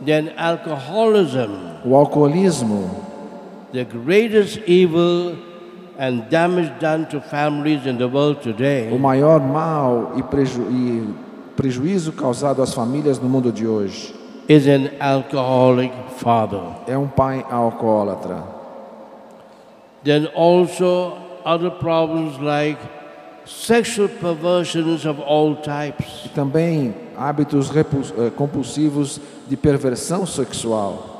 Then 0.05 0.33
alcoholism, 0.39 1.51
O 1.85 1.95
alcoolismo, 1.95 3.12
the 3.73 3.85
greatest 3.85 4.59
evil 4.67 5.37
and 5.99 6.29
damage 6.31 6.71
done 6.81 7.07
to 7.09 7.21
families 7.21 7.87
in 7.87 7.97
the 7.99 8.09
world 8.09 8.39
o 8.39 8.41
today, 8.41 8.99
maior 8.99 9.41
mal 9.41 10.13
e, 10.17 10.23
preju 10.23 10.63
e 10.71 11.15
prejuízo 11.57 12.13
causado 12.13 12.63
às 12.63 12.75
famílias 12.75 13.19
no 13.19 13.29
mundo 13.29 13.53
de 13.53 13.67
hoje, 13.67 14.15
is 14.49 14.67
an 14.67 14.91
alcoholic 15.01 15.93
father. 16.19 16.61
é 16.87 16.97
um 16.97 17.09
pai 17.09 17.45
alcoólatra. 17.51 18.43
Then 20.05 20.27
also 20.35 21.17
other 21.45 21.71
problems 21.71 22.39
like 22.39 22.79
sexual 23.47 24.09
perversions 24.09 25.05
of 25.05 25.21
all 25.21 25.57
types. 25.57 26.27
E 26.27 26.29
também 26.31 26.95
hábitos 27.17 27.71
eh, 27.75 28.31
compulsivos 28.37 29.21
de 29.49 29.57
perversão 29.57 30.27
sexual. 30.27 31.12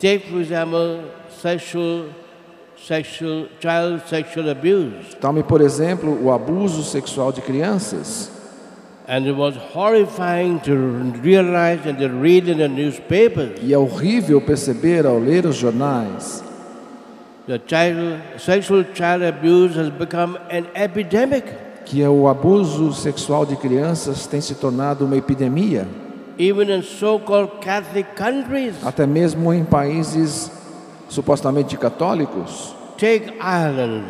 Take, 0.00 0.30
for 0.30 0.40
example, 0.40 1.04
sexual, 1.40 2.06
sexual, 2.76 3.48
child 3.60 4.02
sexual 4.08 4.48
abuse. 4.48 5.14
Tome, 5.20 5.42
por 5.42 5.60
exemplo, 5.60 6.18
o 6.24 6.32
abuso 6.32 6.82
sexual 6.82 7.30
de 7.32 7.42
crianças. 7.42 8.30
And 9.06 9.26
it 9.26 9.32
was 9.36 9.56
horrifying 9.74 10.58
to 10.60 10.74
realize 11.22 11.86
and 11.86 11.98
to 11.98 12.08
read 12.08 12.48
in 12.48 12.58
the 12.58 12.68
newspapers 12.68 13.58
E 13.62 13.74
é 13.74 13.78
horrível 13.78 14.40
perceber 14.40 15.04
ao 15.04 15.18
ler 15.18 15.44
os 15.46 15.56
jornais 15.56 16.42
that 17.46 17.66
child, 17.66 18.20
sexual 18.38 18.84
child 18.94 19.22
abuse 19.22 19.74
has 19.74 19.90
become 19.90 20.38
an 20.50 20.66
epidemic. 20.74 21.44
que 21.84 22.06
o 22.06 22.28
abuso 22.28 22.92
sexual 22.92 23.44
de 23.44 23.56
crianças 23.56 24.26
tem 24.26 24.40
se 24.40 24.54
tornado 24.54 25.04
uma 25.04 25.16
epidemia, 25.16 25.88
Even 26.40 26.70
in 26.70 26.82
so-called 26.82 27.60
Catholic 27.60 28.14
countries. 28.16 28.74
até 28.82 29.06
mesmo 29.06 29.52
em 29.52 29.62
países 29.62 30.50
supostamente 31.06 31.76
católicos. 31.76 32.74
Take 32.96 33.34
Ireland, 33.40 34.04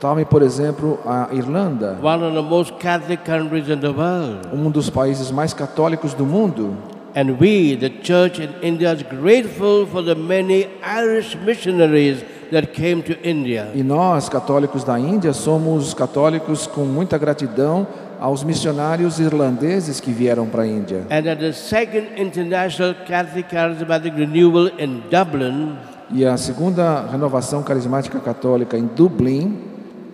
Tome, 0.00 0.24
por 0.24 0.40
exemplo, 0.42 0.98
a 1.04 1.28
Irlanda, 1.32 1.98
one 2.02 2.24
of 2.24 2.34
the 2.34 2.42
most 2.42 2.74
Catholic 2.78 3.22
countries 3.24 3.68
in 3.68 3.80
the 3.80 3.90
world. 3.90 4.48
um 4.52 4.70
dos 4.70 4.88
países 4.88 5.30
mais 5.30 5.52
católicos 5.52 6.14
do 6.14 6.24
mundo. 6.24 6.74
And 7.16 7.36
we, 7.38 7.76
the 7.76 7.90
church 8.02 8.40
in 8.42 8.50
India, 8.60 8.92
is 8.92 9.02
grateful 9.02 9.86
for 9.86 10.02
the 10.02 10.16
many 10.16 10.66
Irish 10.82 11.36
missionaries 11.36 12.24
that 12.50 12.72
came 12.72 13.02
to 13.02 13.12
India. 13.22 13.70
E 13.74 13.82
nós, 13.82 14.28
católicos 14.28 14.82
da 14.82 14.98
Índia, 14.98 15.32
somos 15.32 15.94
católicos 15.94 16.66
com 16.66 16.84
muita 16.84 17.16
gratidão 17.16 17.86
aos 18.24 18.42
missionários 18.42 19.20
irlandeses 19.20 20.00
que 20.00 20.10
vieram 20.10 20.46
para 20.46 20.62
a 20.62 20.66
Índia. 20.66 21.06
And 21.10 21.28
at 21.28 21.38
the 21.40 21.52
second 21.52 22.06
International 22.16 22.94
Catholic 23.06 23.50
Charismatic 23.50 24.16
Renewal 24.16 24.68
in 24.78 25.02
Dublin 25.10 25.76
E 26.10 26.24
a 26.24 26.34
segunda 26.38 27.06
renovação 27.06 27.62
carismática 27.62 28.18
católica 28.20 28.78
em 28.78 28.86
Dublin, 28.86 29.58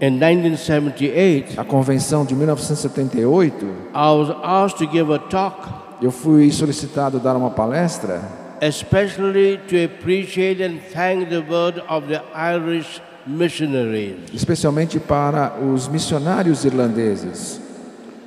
in 0.01 0.11
1978, 0.11 1.61
a 1.61 1.65
convenção 1.65 2.25
de 2.25 2.35
1978, 2.35 3.67
I 3.95 4.11
was 4.11 4.31
asked 4.43 4.85
to 4.85 4.91
give 4.91 5.13
a 5.13 5.19
talk, 5.21 5.69
eu 6.03 6.11
fui 6.11 6.51
solicitado 6.51 7.21
dar 7.21 7.37
uma 7.37 7.51
palestra, 7.51 8.23
especially 8.61 9.59
to 9.69 9.77
appreciate 9.85 10.61
and 10.65 10.79
thank 10.93 11.29
the 11.29 11.45
word 11.49 11.81
of 11.89 12.09
the 12.09 12.21
Irish 12.35 13.01
missionaries. 13.25 14.17
especialmente 14.35 14.99
para 14.99 15.55
os 15.61 15.87
missionários 15.87 16.65
irlandeses. 16.65 17.70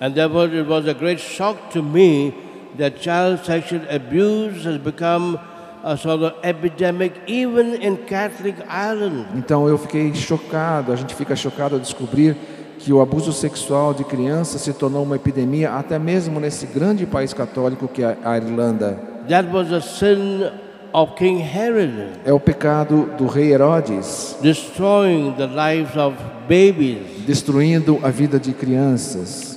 And 0.03 0.13
therefore, 0.13 0.47
it 0.53 0.67
was 0.67 0.85
a 0.85 0.93
great 0.93 1.21
shock 1.21 1.71
to 1.71 1.81
me 1.81 2.33
that 2.77 2.99
child 2.99 3.45
sexual 3.45 3.79
abuse 3.89 4.65
has 4.65 4.77
become 4.77 5.39
a 5.81 5.95
sort 5.95 6.21
of 6.23 6.33
epidemic 6.43 7.13
even 7.25 7.75
in 7.81 7.95
Catholic 8.05 8.55
Ireland. 8.67 9.27
Então 9.37 9.69
eu 9.69 9.77
fiquei 9.77 10.13
chocado, 10.13 10.91
a 10.91 10.97
gente 10.97 11.15
fica 11.15 11.37
chocado 11.37 11.75
ao 11.75 11.79
descobrir 11.79 12.35
que 12.79 12.91
o 12.91 12.99
abuso 12.99 13.31
sexual 13.31 13.93
de 13.93 14.03
crianças 14.03 14.59
se 14.59 14.73
tornou 14.73 15.03
uma 15.03 15.15
epidemia 15.15 15.71
até 15.71 15.97
mesmo 15.97 16.37
nesse 16.37 16.65
grande 16.65 17.05
país 17.05 17.33
católico 17.33 17.87
que 17.87 18.03
é 18.03 18.17
a 18.25 18.35
Irlanda. 18.35 18.99
That 19.29 19.47
was 19.53 19.71
a 19.71 19.79
sin 19.79 20.49
of 20.91 21.13
King 21.15 21.41
Herod, 21.41 22.19
É 22.25 22.33
o 22.33 22.41
pecado 22.41 23.09
do 23.17 23.25
rei 23.25 23.53
Herodes, 23.53 24.35
destroying 24.41 25.31
the 25.37 25.47
lives 25.47 25.95
of 25.95 26.17
babies. 26.49 27.25
destruindo 27.25 27.99
a 28.03 28.09
vida 28.09 28.37
de 28.37 28.51
crianças. 28.51 29.52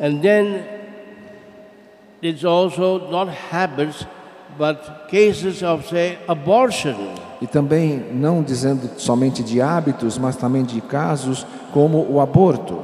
And 0.00 0.22
then 0.22 0.64
it's 2.22 2.44
also 2.44 3.10
not 3.10 3.28
habits, 3.28 4.04
but 4.58 5.08
cases 5.10 5.62
of, 5.62 5.86
say, 5.88 6.18
abortion. 6.28 6.96
E 7.42 7.46
também 7.46 8.02
não 8.12 8.42
dizendo 8.42 8.90
somente 8.98 9.42
de 9.42 9.60
hábitos, 9.60 10.18
mas 10.18 10.36
também 10.36 10.62
de 10.62 10.80
casos 10.80 11.46
como 11.72 12.06
o 12.10 12.20
aborto, 12.20 12.78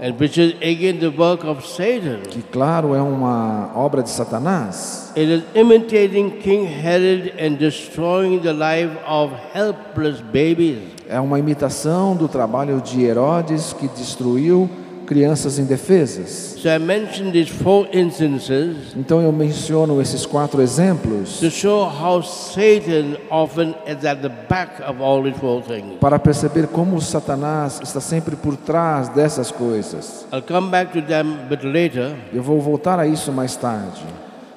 And 0.00 0.14
which 0.20 0.38
is 0.40 0.54
again 0.62 0.98
the 1.00 1.08
work 1.08 1.44
of 1.44 1.66
Satan. 1.66 2.20
que 2.30 2.40
claro 2.40 2.94
é 2.94 3.02
uma 3.02 3.70
obra 3.74 4.02
de 4.02 4.10
Satanás. 4.10 5.12
It 5.16 5.28
is 5.28 5.42
imitating 5.54 6.38
King 6.40 6.66
Herod 6.66 7.32
and 7.40 7.56
destroying 7.56 8.38
the 8.40 8.52
life 8.52 8.96
of 9.08 9.34
helpless 9.52 10.20
babies. 10.22 10.78
É 11.08 11.18
uma 11.18 11.38
imitação 11.38 12.14
do 12.14 12.28
trabalho 12.28 12.80
de 12.80 13.02
Herodes 13.02 13.72
que 13.72 13.88
destruiu 13.88 14.70
crianças 15.08 15.58
indefesas. 15.58 16.54
So 16.58 16.68
I 16.68 16.78
mentioned 16.78 17.32
these 17.32 17.50
four 17.50 17.88
instances 17.92 18.76
Então 18.94 19.22
eu 19.22 19.32
menciono 19.32 20.02
esses 20.02 20.26
quatro 20.26 20.60
exemplos 20.60 21.40
to 21.40 21.50
show 21.50 21.88
how 21.88 22.22
Satan 22.22 23.16
often 23.30 23.74
is 23.86 24.04
at 24.04 24.20
the 24.20 24.28
back 24.48 24.82
of 24.82 25.02
all 25.02 25.22
these 25.22 25.38
four 25.38 25.62
things. 25.62 25.98
para 25.98 26.18
perceber 26.18 26.66
como 26.66 27.00
Satanás 27.00 27.80
está 27.82 28.00
sempre 28.00 28.36
por 28.36 28.54
trás 28.56 29.08
dessas 29.08 29.50
coisas. 29.50 30.26
I'll 30.30 30.42
come 30.42 30.70
back 30.70 30.92
to 30.92 31.00
them 31.00 31.38
a 31.42 31.48
bit 31.48 31.66
later. 31.66 32.14
Eu 32.32 32.42
vou 32.42 32.60
voltar 32.60 32.98
a 33.00 33.06
isso 33.06 33.32
mais 33.32 33.56
tarde. 33.56 34.02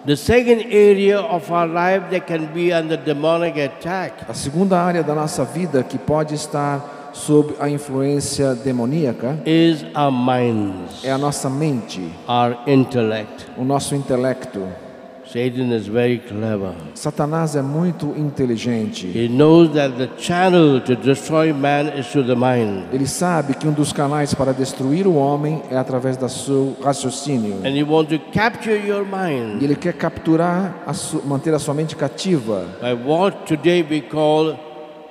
The 0.05 0.15
second 0.15 0.65
area 0.71 1.21
of 1.21 1.49
our 1.51 1.67
life 1.67 2.09
that 2.09 2.25
can 2.25 2.47
be 2.47 2.73
under 2.73 2.97
demonic 2.97 3.61
attack 3.61 4.25
A 4.27 4.33
segunda 4.33 4.77
área 4.79 5.03
da 5.03 5.13
nossa 5.15 5.45
vida 5.45 5.83
que 5.83 5.97
pode 5.97 6.33
estar 6.35 7.00
sob 7.13 7.53
a 7.59 7.69
influência 7.69 8.55
demoníaca 8.55 9.39
is 9.45 9.85
our 9.95 10.11
minds, 10.11 11.03
é 11.03 11.11
a 11.11 11.17
nossa 11.17 11.49
mente, 11.49 12.01
our 12.27 12.57
intellect. 12.67 13.47
o 13.57 13.63
nosso 13.63 13.95
intelecto. 13.95 14.61
Satan 15.31 15.73
is 15.73 15.87
very 15.87 16.19
clever. 16.19 16.73
Satanás 16.93 17.55
é 17.55 17.61
muito 17.61 18.13
inteligente. 18.17 19.07
He 19.07 19.29
knows 19.29 19.69
that 19.75 19.95
the 19.95 20.09
channel 20.17 20.81
to 20.81 20.93
destroy 20.93 21.53
man 21.53 21.97
is 21.97 22.07
through 22.07 22.27
the 22.27 22.35
mind. 22.35 22.87
Ele 22.91 23.07
sabe 23.07 23.53
que 23.53 23.65
um 23.65 23.71
dos 23.71 23.93
canais 23.93 24.33
para 24.33 24.51
destruir 24.51 25.07
o 25.07 25.15
homem 25.15 25.61
é 25.71 25.77
através 25.77 26.17
do 26.17 26.27
seu 26.27 26.75
raciocínio. 26.83 27.59
And 27.63 27.69
he 27.69 27.81
wants 27.81 28.11
to 28.11 28.19
capture 28.33 28.75
your 28.75 29.05
E 29.05 29.05
mind 29.05 29.63
ele 29.63 29.75
quer 29.75 29.93
capturar, 29.93 30.83
a 30.85 30.91
manter 31.25 31.53
a 31.53 31.59
sua 31.59 31.73
mente 31.73 31.95
cativa 31.95 32.65
by 32.81 32.93
what 32.93 33.45
today 33.45 33.85
we 33.89 34.01
call 34.01 34.59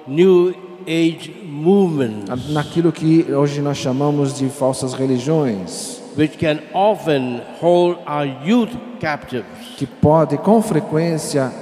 New 0.06 0.69
Age 0.86 1.32
movements, 1.44 2.50
naquilo 2.50 2.90
que 2.92 3.26
hoje 3.32 3.60
nós 3.60 3.76
chamamos 3.78 4.34
de 4.38 4.48
falsas 4.48 4.94
religiões, 4.94 6.00
which 6.16 6.36
can 6.38 6.58
often 6.74 7.40
hold 7.60 7.98
our 8.06 8.26
youth 8.44 8.70
captives. 9.00 9.44
que 9.76 9.86
pode 9.86 10.36
com 10.38 10.60
frequência 10.62 11.52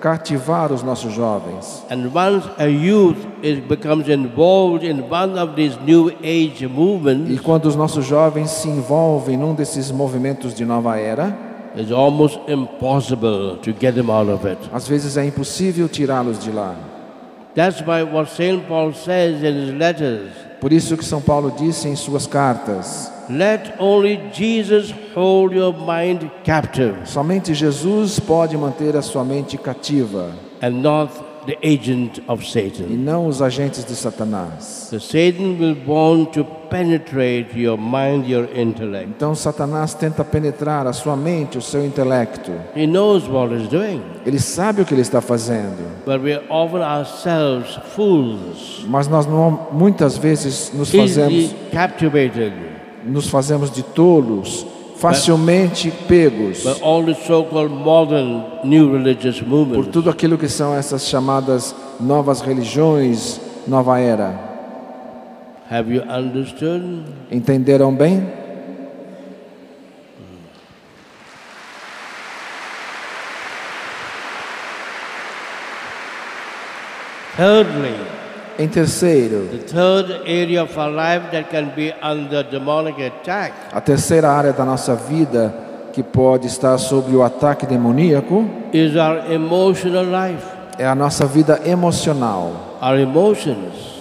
cativar 0.00 0.72
os 0.72 0.82
nossos 0.82 1.12
jovens. 1.12 1.84
And 1.88 2.10
once 2.12 2.48
a 2.58 2.64
youth 2.66 3.16
becomes 3.68 4.08
involved 4.08 4.84
in 4.84 5.02
one 5.08 5.38
of 5.38 5.54
these 5.54 5.78
New 5.86 6.08
Age 6.24 6.64
E 6.64 6.68
movements, 6.68 7.40
quando 7.40 7.66
os 7.66 7.76
nossos 7.76 8.04
jovens 8.04 8.50
se 8.50 8.68
envolvem 8.68 9.36
num 9.36 9.54
desses 9.54 9.92
movimentos 9.92 10.54
de 10.54 10.64
nova 10.64 10.98
era, 10.98 11.32
it's 11.76 11.92
almost 11.92 12.40
impossible 12.48 13.56
to 13.62 13.72
get 13.80 13.94
them 13.94 14.10
out 14.10 14.28
of 14.28 14.44
it. 14.46 14.58
às 14.72 14.88
vezes 14.88 15.16
é 15.16 15.24
impossível 15.24 15.88
tirá-los 15.88 16.40
de 16.40 16.50
lá. 16.50 16.74
Por 20.60 20.72
isso 20.72 20.96
que 20.96 21.04
São 21.04 21.20
Paulo 21.20 21.52
disse 21.56 21.88
em 21.88 21.96
suas 21.96 22.26
cartas: 22.26 23.12
let 23.28 23.74
only 23.78 24.20
Jesus 24.32 24.92
hold 25.14 25.54
your 25.54 25.72
mind 25.72 26.28
captive 26.44 26.96
somente 27.04 27.54
Jesus 27.54 28.18
pode 28.18 28.56
manter 28.56 28.96
a 28.96 29.02
sua 29.02 29.24
mente 29.24 29.56
cativa 29.56 30.32
and 30.60 30.70
not 30.70 31.31
the 31.46 31.58
agent 31.62 32.20
of 32.28 32.42
e 32.42 32.46
Satan. 32.46 32.84
não 32.90 33.26
os 33.26 33.42
agentes 33.42 33.84
de 33.84 33.94
Satanás. 33.94 34.88
The 34.90 35.00
Satan 35.00 35.56
will 35.58 35.76
want 35.86 36.32
to 36.32 36.44
penetrate 36.70 37.58
your 37.58 37.78
mind, 37.78 38.28
your 38.28 38.48
intellect. 38.56 39.08
Então 39.16 39.34
Satanás 39.34 39.94
tenta 39.94 40.24
penetrar 40.24 40.86
a 40.86 40.92
sua 40.92 41.16
mente, 41.16 41.58
o 41.58 41.62
seu 41.62 41.84
intelecto. 41.84 42.52
He 42.76 42.86
knows 42.86 43.28
what 43.28 43.54
he's 43.54 43.68
doing, 43.68 44.00
Ele 44.24 44.38
sabe 44.38 44.82
o 44.82 44.84
que 44.84 44.94
ele 44.94 45.02
está 45.02 45.20
fazendo, 45.20 45.82
but 46.06 46.22
we 46.22 46.32
are 46.32 46.44
often 46.48 46.82
ourselves 46.82 47.78
fools, 47.94 48.84
mas 48.88 49.08
nós 49.08 49.26
não, 49.26 49.68
muitas 49.72 50.16
vezes 50.16 50.72
nos 50.74 50.90
fazemos, 50.90 51.54
captivated 51.72 52.72
nos 53.04 53.28
fazemos 53.28 53.70
de 53.70 53.82
tolos, 53.82 54.66
facilmente 55.02 55.90
pegos 56.06 56.62
por 59.74 59.86
tudo 59.86 60.08
aquilo 60.08 60.38
que 60.38 60.48
são 60.48 60.72
essas 60.72 61.08
chamadas 61.08 61.74
novas 61.98 62.40
religiões, 62.40 63.40
nova 63.66 63.98
era. 63.98 64.38
Have 65.68 65.92
you 65.92 66.02
understood? 66.04 67.02
Entenderam 67.30 67.92
bem? 67.92 68.22
Thirdly, 77.36 78.11
Em 78.58 78.68
terceiro, 78.68 79.48
the 79.50 79.58
third 79.58 80.12
area 80.26 80.62
of 80.62 80.78
our 80.78 80.90
life 80.90 81.30
that 81.30 81.48
can 81.50 81.70
be 81.74 81.94
under 82.02 82.42
demonic 82.42 83.02
attack 83.02 83.54
a 83.72 83.80
terceira 83.80 84.28
área 84.30 84.52
da 84.52 84.64
nossa 84.64 84.94
vida 84.94 85.54
que 85.92 86.02
pode 86.02 86.46
estar 86.46 86.76
sob 86.78 87.14
o 87.14 87.22
ataque 87.22 87.66
demoníaco 87.66 88.44
é 90.78 90.86
a 90.86 90.94
nossa 90.94 91.26
vida 91.26 91.60
emocional, 91.66 92.78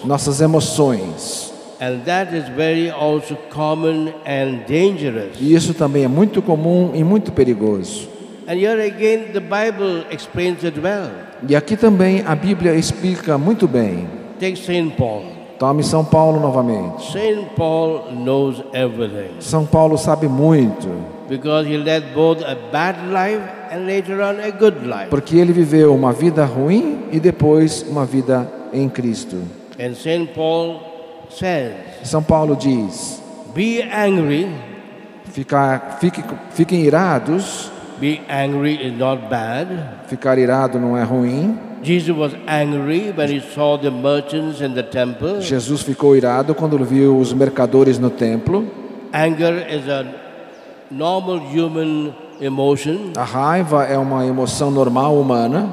nossas 0.05 0.41
emoções. 0.41 1.51
And 1.81 2.01
that 2.05 2.35
is 2.35 2.47
very 2.49 2.91
also 2.91 3.35
common 3.51 4.13
and 4.23 4.65
dangerous. 4.67 5.31
E 5.39 5.55
isso 5.55 5.73
também 5.73 6.03
é 6.03 6.07
muito 6.07 6.39
comum 6.39 6.91
e 6.93 7.03
muito 7.03 7.31
perigoso. 7.31 8.07
And 8.47 8.53
here 8.53 8.79
again, 8.81 9.31
the 9.33 9.39
Bible 9.39 10.05
explains 10.11 10.63
it 10.63 10.79
well. 10.79 11.09
E 11.47 11.55
aqui 11.55 11.75
também 11.75 12.23
a 12.25 12.35
Bíblia 12.35 12.75
explica 12.75 13.35
muito 13.37 13.67
bem. 13.67 14.20
Take 14.41 14.55
St. 14.55 14.97
Paul. 14.97 15.23
Tome 15.59 15.83
São 15.83 16.03
Paulo 16.03 16.39
novamente. 16.39 17.11
St. 17.11 17.51
Paul 17.55 18.11
knows 18.11 18.63
everything 18.73 19.39
São 19.39 19.67
Paulo 19.67 19.95
sabe 19.99 20.27
muito, 20.27 20.89
because 21.29 21.69
he 21.69 21.77
led 21.77 22.03
both 22.15 22.41
a 22.43 22.55
bad 22.71 22.97
life 23.13 23.39
and 23.71 23.85
later 23.85 24.19
on 24.23 24.39
a 24.39 24.49
good 24.49 24.83
life. 24.83 25.11
porque 25.11 25.37
ele 25.37 25.53
viveu 25.53 25.93
uma 25.93 26.11
vida 26.11 26.43
ruim 26.43 27.03
e 27.11 27.19
depois 27.19 27.85
uma 27.87 28.03
vida 28.03 28.51
em 28.73 28.89
Cristo. 28.89 29.37
And 29.79 29.93
St. 29.93 30.31
Paul 30.33 30.79
says, 31.29 31.73
São 32.03 32.23
Paulo 32.23 32.55
diz: 32.55 33.21
Be 33.53 33.83
angry. 33.83 34.49
ficar, 35.25 35.99
fique, 36.01 36.23
fiquem 36.49 36.81
irados, 36.81 37.71
Be 38.01 38.19
angry 38.27 38.73
is 38.83 38.97
not 38.97 39.29
bad. 39.29 39.67
ficar 40.07 40.37
irado 40.39 40.79
não 40.79 40.97
é 40.97 41.03
ruim. 41.03 41.55
Jesus 41.83 42.17
was 42.17 42.33
angry 42.47 43.11
when 43.15 43.29
he 43.29 43.39
saw 43.39 43.77
the 43.77 43.89
merchants 43.91 44.59
in 44.59 44.73
the 44.73 44.83
temple. 44.83 45.39
Jesus 45.39 45.81
ficou 45.83 46.15
irado 46.15 46.53
quando 46.55 46.77
viu 46.83 47.17
os 47.17 47.31
mercadores 47.31 47.99
no 47.99 48.09
templo. 48.09 48.65
Anger 49.13 49.67
is 49.69 49.87
a 49.87 50.05
normal 50.89 51.39
human 51.39 52.13
emotion, 52.39 53.13
A 53.15 53.23
raiva 53.23 53.83
é 53.85 53.97
uma 53.97 54.25
emoção 54.25 54.71
normal 54.71 55.15
humana, 55.15 55.69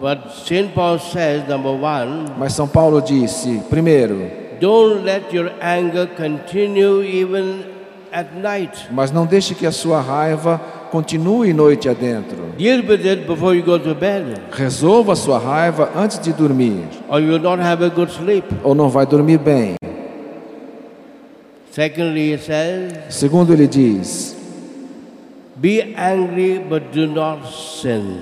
but 0.00 0.18
St. 0.44 0.68
Paul 0.74 0.98
says, 0.98 1.48
number 1.48 1.72
one, 1.72 2.26
mas 2.38 2.52
São 2.52 2.68
Paulo 2.68 3.00
disse: 3.00 3.62
primeiro, 3.70 4.30
don't 4.60 5.02
let 5.02 5.32
your 5.34 5.50
anger 5.62 6.06
continue 6.16 7.02
even 7.02 7.64
at 8.12 8.26
night. 8.34 8.86
mas 8.90 9.10
não 9.10 9.26
deixe 9.26 9.54
que 9.54 9.66
a 9.66 9.72
sua 9.72 10.00
raiva 10.00 10.60
continue 10.94 11.52
noite 11.52 11.88
adentro. 11.88 12.52
Deal 12.56 12.82
with 12.86 13.04
it 13.04 13.26
before 13.26 13.52
you 13.52 13.64
go 13.64 13.78
to 13.78 13.94
bed, 13.96 14.40
Resolva 14.52 15.12
a 15.12 15.16
sua 15.16 15.38
raiva 15.40 15.90
antes 15.96 16.20
de 16.20 16.32
dormir, 16.32 16.86
or 17.08 17.20
you 17.20 17.36
have 17.36 17.82
a 17.84 17.90
good 17.90 18.12
sleep. 18.12 18.44
ou 18.62 18.76
não 18.76 18.88
vai 18.88 19.04
dormir 19.04 19.38
bem. 19.38 19.74
Secondly, 21.72 22.32
he 22.32 22.38
says, 22.38 22.92
Segundo, 23.12 23.52
ele 23.52 23.66
diz: 23.66 24.36
be 25.60 25.96
angry 25.96 26.60
but 26.60 26.92
do 26.92 27.08
not 27.08 27.44
sin. 27.48 28.16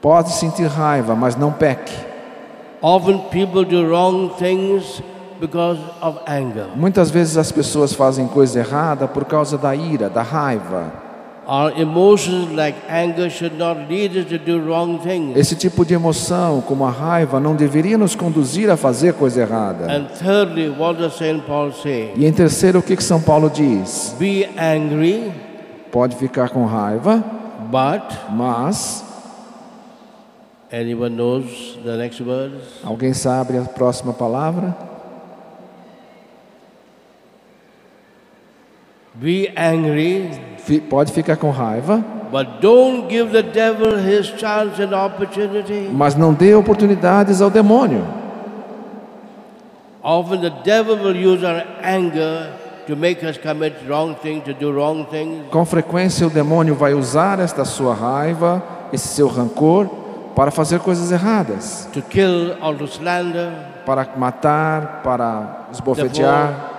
pode 0.00 0.30
sentir 0.32 0.68
raiva, 0.68 1.14
mas 1.14 1.36
não 1.36 1.52
peque. 1.52 1.92
Often 2.80 3.28
people 3.30 3.64
do 3.66 3.86
wrong 3.86 4.30
things 4.38 5.02
because 5.38 5.78
of 6.00 6.18
anger. 6.26 6.68
Muitas 6.74 7.10
vezes 7.10 7.36
as 7.36 7.52
pessoas 7.52 7.92
fazem 7.92 8.26
coisa 8.26 8.60
errada 8.60 9.06
por 9.06 9.26
causa 9.26 9.58
da 9.58 9.74
ira, 9.76 10.08
da 10.08 10.22
raiva. 10.22 11.07
Our 11.50 11.72
emotions 11.80 12.52
like 12.52 12.76
anger 12.90 13.30
should 13.30 13.56
not 13.56 13.88
lead 13.88 14.14
us 14.14 14.26
to 14.28 14.38
do 14.38 14.60
wrong 14.60 14.98
things. 14.98 15.34
Esse 15.34 15.56
tipo 15.56 15.82
de 15.82 15.94
emoção, 15.94 16.60
como 16.60 16.84
a 16.84 16.90
raiva, 16.90 17.40
não 17.40 17.56
deveria 17.56 17.96
nos 17.96 18.14
conduzir 18.14 18.68
a 18.68 18.76
fazer 18.76 19.14
coisa 19.14 19.40
errada. 19.40 19.90
And 19.90 20.08
thirdly, 20.18 20.68
what 20.68 20.98
does 21.00 21.14
St. 21.14 21.40
Paul 21.46 21.72
say? 21.72 22.12
E 22.16 22.26
em 22.26 22.32
terceiro, 22.34 22.80
o 22.80 22.82
que, 22.82 22.94
que 22.94 23.02
São 23.02 23.18
Paulo 23.18 23.48
diz? 23.48 24.14
Be 24.18 24.46
angry, 24.58 25.32
Pode 25.90 26.16
ficar 26.16 26.50
com 26.50 26.66
raiva, 26.66 27.24
but 27.70 28.04
mas 28.30 29.02
anyone 30.70 31.16
knows 31.16 31.78
the 31.82 31.96
next 31.96 32.22
words? 32.22 32.62
alguém 32.84 33.14
sabe 33.14 33.56
a 33.56 33.62
próxima 33.62 34.12
palavra? 34.12 34.76
Be 39.14 39.50
angry, 39.56 40.30
Pode 40.88 41.12
ficar 41.12 41.36
com 41.36 41.50
raiva, 41.50 42.04
but 42.30 42.60
don't 42.60 43.08
give 43.08 43.32
the 43.32 43.42
devil 43.42 43.96
his 43.98 44.26
chance 44.38 44.80
and 44.82 44.94
opportunity. 44.94 45.88
mas 45.92 46.14
não 46.14 46.32
dê 46.34 46.54
oportunidades 46.54 47.40
ao 47.40 47.50
demônio. 47.50 48.04
Often 50.02 50.40
the 50.40 50.52
devil 50.64 50.96
will 50.96 51.16
use 51.16 51.44
our 51.44 51.62
anger 51.82 52.50
to 52.86 52.96
make 52.96 53.24
us 53.24 53.36
commit 53.36 53.74
wrong 53.86 54.14
things, 54.14 54.44
to 54.44 54.54
do 54.54 54.70
wrong 54.72 55.04
things. 55.10 55.46
Com 55.50 55.64
frequência, 55.64 56.26
o 56.26 56.30
demônio 56.30 56.74
vai 56.74 56.94
usar 56.94 57.38
esta 57.40 57.64
sua 57.64 57.94
raiva, 57.94 58.62
esse 58.92 59.08
seu 59.08 59.28
rancor, 59.28 59.86
para 60.34 60.50
fazer 60.50 60.78
coisas 60.80 61.10
erradas, 61.10 61.88
to 61.92 62.00
kill 62.00 62.56
or 62.62 62.74
to 62.76 62.84
slander. 62.84 63.50
para 63.84 64.06
matar, 64.16 65.00
para 65.02 65.66
esbofetear. 65.72 66.77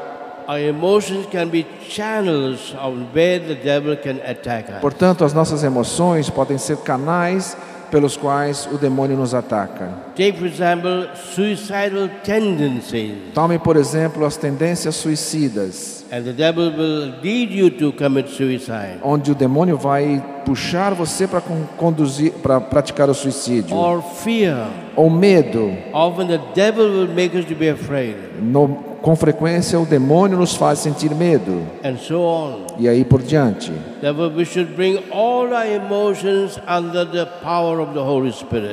Portanto, 4.81 5.23
as 5.23 5.33
nossas 5.33 5.63
emoções 5.63 6.29
podem 6.29 6.57
ser 6.57 6.77
canais 6.77 7.55
pelos 7.91 8.15
quais 8.15 8.67
o 8.71 8.77
demônio 8.77 9.17
nos 9.17 9.33
ataca. 9.33 9.89
Take, 10.15 10.33
for 10.37 10.45
example, 10.47 11.09
suicidal 11.33 12.07
tendencies, 12.23 13.13
Tome, 13.33 13.57
por 13.57 13.75
exemplo, 13.75 14.25
as 14.25 14.37
tendências 14.37 14.95
suicidas, 14.95 16.05
and 16.11 16.21
the 16.23 16.33
devil 16.33 16.71
will 16.71 17.13
lead 17.23 17.51
you 17.51 17.69
to 17.71 17.91
commit 17.93 18.29
suicide. 18.29 18.99
onde 19.03 19.31
o 19.31 19.35
demônio 19.35 19.75
vai 19.77 20.23
puxar 20.45 20.93
você 20.93 21.27
para 21.27 21.41
con- 21.41 21.63
conduzir, 21.77 22.31
para 22.43 22.59
praticar 22.61 23.09
o 23.09 23.13
suicídio. 23.13 23.75
Or 23.75 24.01
fear. 24.01 24.67
Ou 24.95 25.09
medo. 25.09 25.71
Often 25.93 26.27
the 26.27 26.39
devil 26.53 26.85
will 26.85 27.07
make 27.07 27.35
us 27.35 27.45
to 27.45 27.55
be 27.55 27.69
afraid. 27.69 28.15
No- 28.41 28.88
com 29.01 29.15
frequência 29.15 29.79
o 29.79 29.85
demônio 29.85 30.37
nos 30.37 30.55
faz 30.55 30.79
sentir 30.79 31.13
medo 31.15 31.61
and 31.83 31.97
so 31.97 32.19
on. 32.21 32.65
e 32.77 32.87
aí 32.87 33.03
por 33.05 33.21
diante. 33.21 33.71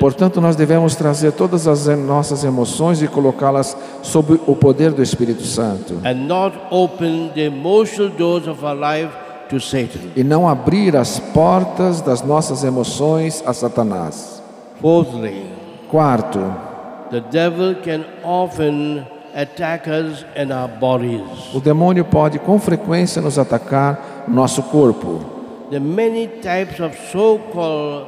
Portanto, 0.00 0.40
nós 0.40 0.56
devemos 0.56 0.94
trazer 0.94 1.32
todas 1.32 1.66
as 1.66 1.86
nossas 1.98 2.44
emoções 2.44 3.02
e 3.02 3.08
colocá-las 3.08 3.76
sob 4.02 4.38
o 4.46 4.54
poder 4.56 4.92
do 4.92 5.02
Espírito 5.02 5.42
Santo 5.44 6.00
and 6.04 6.26
not 6.26 6.56
open 6.70 7.30
the 7.34 7.42
emotional 7.46 8.10
doors 8.16 8.46
of 8.46 8.64
our 8.64 8.74
life 8.76 9.10
to 9.48 9.60
Satan. 9.60 10.00
e 10.16 10.24
não 10.24 10.48
abrir 10.48 10.96
as 10.96 11.18
portas 11.18 12.00
das 12.00 12.22
nossas 12.22 12.64
emoções 12.64 13.42
a 13.46 13.52
Satanás. 13.52 14.42
Fourthly, 14.80 15.46
Quarto, 15.90 16.40
the 17.10 17.20
devil 17.30 17.76
can 17.76 18.04
often 18.24 19.06
attack 19.36 19.86
us 19.88 20.24
in 20.36 20.50
our 20.52 20.66
bodies. 20.68 21.20
o 21.54 21.60
demônio 21.60 22.04
pode 22.04 22.38
com 22.38 22.58
frequência 22.58 23.20
nos 23.20 23.38
atacar 23.38 24.24
no 24.26 24.34
nosso 24.34 24.62
corpo. 24.64 25.20
The 25.70 25.78
many 25.80 26.26
types 26.28 26.80
of 26.80 26.96
so-called 27.12 28.06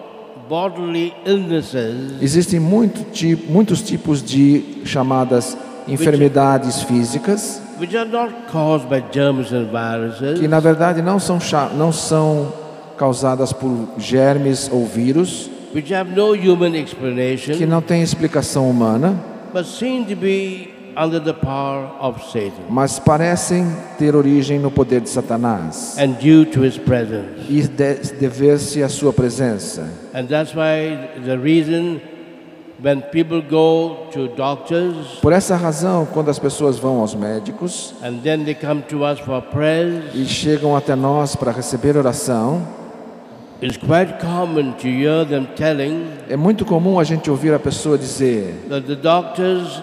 bodily 0.49 1.13
illnesses 1.27 2.23
Existem 2.23 2.59
muito 2.59 3.05
ti- 3.13 3.37
muitos 3.49 3.83
tipos 3.83 4.23
de 4.23 4.81
chamadas 4.85 5.57
enfermidades 5.87 6.83
físicas 6.83 7.61
which 7.81 7.97
are 7.97 8.09
not 8.09 8.33
caused 8.51 8.89
by 8.89 9.03
germs 9.13 9.53
and 9.53 9.67
viruses, 9.71 10.41
que 10.41 10.49
na 10.49 10.59
verdade 10.61 11.01
não 11.03 11.19
são, 11.21 11.39
não 11.77 11.93
são 11.93 12.53
causadas 12.97 13.53
por 13.53 13.71
germes 13.99 14.69
ou 14.73 14.85
vírus, 14.87 15.49
which 15.75 15.95
have 15.95 16.11
no 16.11 16.33
human 16.35 16.73
que 16.73 16.79
explanation, 16.79 17.67
não 17.69 17.81
têm 17.81 18.03
explicação 18.03 18.69
humana, 18.69 19.15
but 19.53 19.65
seem 19.65 20.05
to 20.05 20.17
be 20.17 20.71
under 20.97 21.21
the 21.23 21.33
power 21.33 21.89
of 22.01 22.21
Satan 22.33 22.65
mas 22.69 22.99
parecem 22.99 23.67
ter 23.99 24.15
origem 24.17 24.59
no 24.59 24.71
poder 24.71 25.01
de 25.01 25.09
Satanás 25.09 25.97
and 25.99 26.13
due 26.21 26.45
to 26.47 26.65
his 26.65 26.77
presence. 26.79 27.47
e 27.49 27.63
de- 27.63 28.13
dever-se 28.19 28.83
à 28.83 28.89
sua 28.89 29.13
presença. 29.13 29.89
And 30.15 30.25
that's 30.27 30.53
why 30.55 31.09
the 31.25 31.37
reason 31.37 32.01
when 32.83 33.01
people 33.11 33.41
go 33.43 34.07
to 34.13 34.29
doctors 34.37 35.19
Por 35.21 35.33
essa 35.33 35.57
razão, 35.57 36.07
quando 36.07 36.29
as 36.31 36.39
pessoas 36.39 36.79
vão 36.79 37.01
aos 37.01 37.15
médicos 37.15 37.95
and 38.03 38.19
then 38.23 38.45
they 38.45 38.55
come 38.55 38.83
to 38.83 39.05
us 39.05 39.19
for 39.19 39.43
prayers, 39.43 40.15
e 40.15 40.25
chegam 40.27 40.77
até 40.77 40.95
nós 40.95 41.35
para 41.35 41.51
receber 41.51 41.97
oração, 41.97 42.63
it's 43.61 43.77
quite 43.77 44.15
common 44.21 44.73
to 44.75 44.87
hear 44.87 45.25
them 45.27 45.47
telling 45.57 46.05
é 46.29 46.37
muito 46.37 46.65
comum 46.65 47.01
a 47.01 47.05
gente 47.05 47.29
ouvir 47.29 47.53
a 47.53 47.59
pessoa 47.59 47.99
dizer 47.99 48.55
that 48.69 48.87
the 48.87 48.95
doctors. 48.95 49.83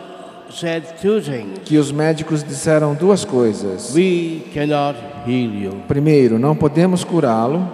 Que 1.63 1.77
os 1.77 1.91
médicos 1.91 2.43
disseram 2.43 2.93
duas 2.93 3.25
coisas. 3.25 3.93
We 3.95 4.41
cannot 4.53 4.97
heal 5.27 5.53
you. 5.53 5.71
Primeiro, 5.87 6.39
não 6.39 6.55
podemos 6.55 7.03
curá-lo, 7.03 7.67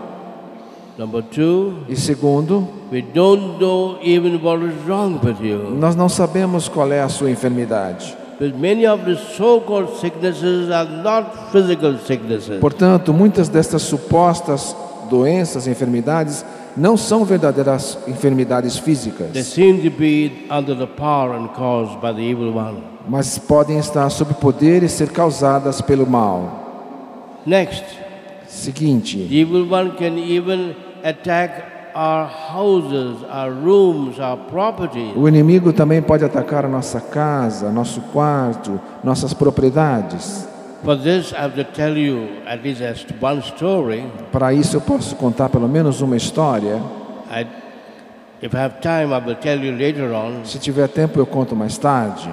Number 0.98 1.24
two, 1.24 1.78
e 1.88 1.96
segundo, 1.96 2.68
we 2.92 3.02
don't 3.02 3.60
know 3.60 3.98
even 4.04 4.36
what 4.44 4.64
is 4.64 4.74
wrong 4.86 5.20
with 5.24 5.42
you. 5.42 5.72
nós 5.72 5.96
não 5.96 6.10
sabemos 6.10 6.68
qual 6.68 6.92
é 6.92 7.02
a 7.02 7.10
sua 7.10 7.32
enfermidade. 7.32 8.16
But 8.40 8.56
many 8.56 8.86
of 8.86 9.06
the 9.06 9.16
so-called 9.16 10.00
sicknesses 10.00 10.70
are 10.70 10.90
not 11.02 11.30
physical 11.52 11.98
sicknesses. 11.98 12.60
Portanto, 12.60 13.14
muitas 13.14 13.48
destas 13.50 13.84
supostas 13.84 14.76
doenças, 15.10 15.68
enfermidades, 15.68 16.46
não 16.76 16.96
são 16.96 17.26
verdadeiras 17.26 17.98
enfermidades 18.08 18.78
físicas, 18.78 19.30
mas 23.08 23.38
podem 23.38 23.78
estar 23.78 24.10
sob 24.10 24.34
poder 24.36 24.84
e 24.84 24.90
ser 24.90 25.10
causadas 25.12 25.82
pelo 25.82 26.08
mal. 26.08 26.60
Next, 27.46 27.84
Seguinte, 28.48 29.18
the 29.18 29.34
evil 29.36 29.66
one 29.72 29.92
can 29.98 30.18
even 30.20 30.76
attack 31.04 31.64
our 31.96 32.28
houses, 32.28 33.24
our 33.30 33.52
rooms, 33.52 34.20
our 34.20 34.38
property. 34.50 35.14
o 35.16 35.28
inimigo 35.28 35.74
também 35.74 36.02
pode 36.02 36.24
atacar 36.24 36.66
a 36.66 36.68
nossa 36.68 37.00
casa, 37.02 37.72
nosso 37.72 38.02
quarto, 38.14 38.80
nossas 39.04 39.34
propriedades. 39.34 40.48
For 40.84 40.96
this, 40.96 41.32
I 41.32 41.42
have 41.42 41.56
to 41.56 41.64
tell 41.64 41.96
you 41.96 42.42
at 42.48 42.64
least 42.64 42.82
as 42.82 43.06
one 43.20 43.42
story. 43.42 44.04
Para 44.32 44.52
isso, 44.52 44.76
eu 44.76 44.82
posso 44.82 45.16
contar 45.16 45.50
pelo 45.50 45.68
menos 45.68 46.02
uma 46.02 46.18
história. 46.18 46.82
I, 47.30 47.46
if 48.42 48.54
I 48.54 48.58
have 48.58 48.82
time, 48.82 49.14
I 49.14 49.20
will 49.24 49.36
tell 49.36 49.64
you 49.64 49.78
later 49.78 50.12
on. 50.12 50.44
Se 50.44 50.58
tiver 50.58 50.88
tempo, 50.88 51.20
eu 51.20 51.26
conto 51.28 51.56
mais 51.56 51.78
tarde. 51.78 52.30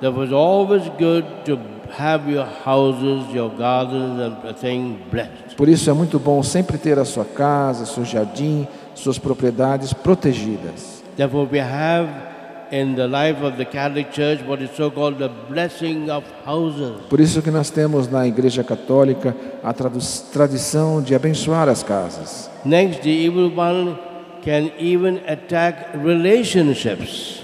That 0.00 0.16
was 0.16 0.32
always 0.32 0.88
good 0.98 1.26
to 1.44 1.58
have 1.98 2.30
your 2.30 2.48
houses, 2.64 3.32
your 3.34 3.50
gardens, 3.50 4.18
and 4.18 4.38
everything 4.38 4.98
blessed. 5.10 5.54
Por 5.56 5.68
isso 5.68 5.90
é 5.90 5.92
muito 5.92 6.18
bom 6.18 6.42
sempre 6.42 6.78
ter 6.78 6.98
a 6.98 7.04
sua 7.04 7.26
casa, 7.26 7.84
seu 7.84 8.04
jardim, 8.06 8.66
suas 8.94 9.18
propriedades 9.18 9.92
protegidas. 9.92 11.02
Therefore, 11.16 11.46
we 11.52 11.60
have 11.60 12.08
in 12.72 12.94
the 12.94 13.06
life 13.06 13.40
of 13.44 13.56
the 13.56 13.64
Catholic 13.64 14.10
Church 14.10 14.42
what 14.46 14.62
is 14.62 14.70
so-called 14.74 15.18
the 15.18 15.28
blessing 15.28 16.10
of 16.10 16.24
houses. 16.44 16.92
Por 17.08 17.20
isso 17.20 17.42
que 17.42 17.50
nós 17.50 17.70
temos 17.70 18.08
na 18.08 18.26
Igreja 18.26 18.64
Católica 18.64 19.36
a 19.62 19.72
tradição 19.72 21.02
de 21.02 21.14
abençoar 21.14 21.68
as 21.68 21.82
casas. 21.82 22.50
Next, 22.64 23.02
the 23.02 23.10
evil 23.10 23.52
one 23.54 23.96
can 24.42 24.72
even 24.78 25.20
attack 25.28 25.96
relationships, 26.02 27.42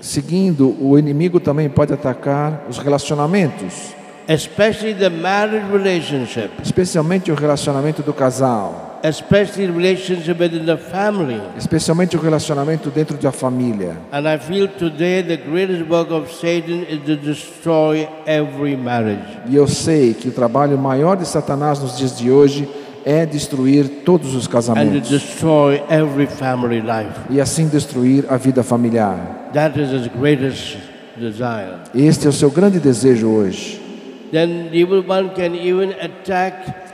Seguindo, 0.00 0.76
o 0.80 0.96
inimigo 0.96 1.40
também 1.40 1.68
pode 1.68 1.92
atacar 1.92 2.66
os 2.68 2.78
relacionamentos, 2.78 3.94
especially 4.28 4.94
the 4.94 5.08
marriage 5.08 5.64
relationship, 5.72 6.50
especialmente 6.62 7.32
o 7.32 7.34
relacionamento 7.34 8.02
do 8.02 8.12
casal, 8.12 9.00
especially 9.02 9.66
relationship 9.66 10.38
within 10.38 10.66
the 10.66 10.76
family. 10.76 11.40
especialmente 11.56 12.16
o 12.16 12.20
relacionamento 12.20 12.90
dentro 12.90 13.16
da 13.16 13.32
família. 13.32 13.96
And 14.12 14.26
I 14.28 14.38
feel 14.38 14.68
today 14.68 15.22
the 15.22 15.36
greatest 15.38 15.88
work 15.88 16.12
of 16.12 16.30
Satan 16.32 16.82
is 16.90 17.00
to 17.06 17.16
destroy 17.16 18.06
every 18.26 18.76
marriage. 18.76 19.24
E 19.48 19.56
eu 19.56 19.66
sei 19.66 20.12
que 20.12 20.28
o 20.28 20.32
trabalho 20.32 20.76
maior 20.76 21.16
de 21.16 21.26
Satanás 21.26 21.80
nos 21.80 21.96
dias 21.96 22.18
de 22.18 22.30
hoje 22.30 22.68
é 23.06 23.24
destruir 23.24 24.02
todos 24.04 24.34
os 24.34 24.46
casamentos 24.46 25.08
destroy 25.08 25.80
every 25.88 26.26
family 26.26 26.80
life. 26.80 27.18
e 27.30 27.40
assim 27.40 27.66
destruir 27.66 28.26
a 28.28 28.36
vida 28.36 28.62
familiar. 28.62 29.16
That 29.54 29.80
is 29.80 29.90
his 29.90 30.08
greatest 30.08 30.76
desire. 31.16 31.78
Este 31.94 32.26
é 32.26 32.28
o 32.28 32.32
seu 32.32 32.50
grande 32.50 32.78
desejo 32.78 33.28
hoje. 33.28 33.87
Then 34.32 34.68
the 34.70 34.76
evil 34.76 35.02
one 35.06 35.30
can 35.34 35.54
even 35.54 35.92
attack 36.00 36.86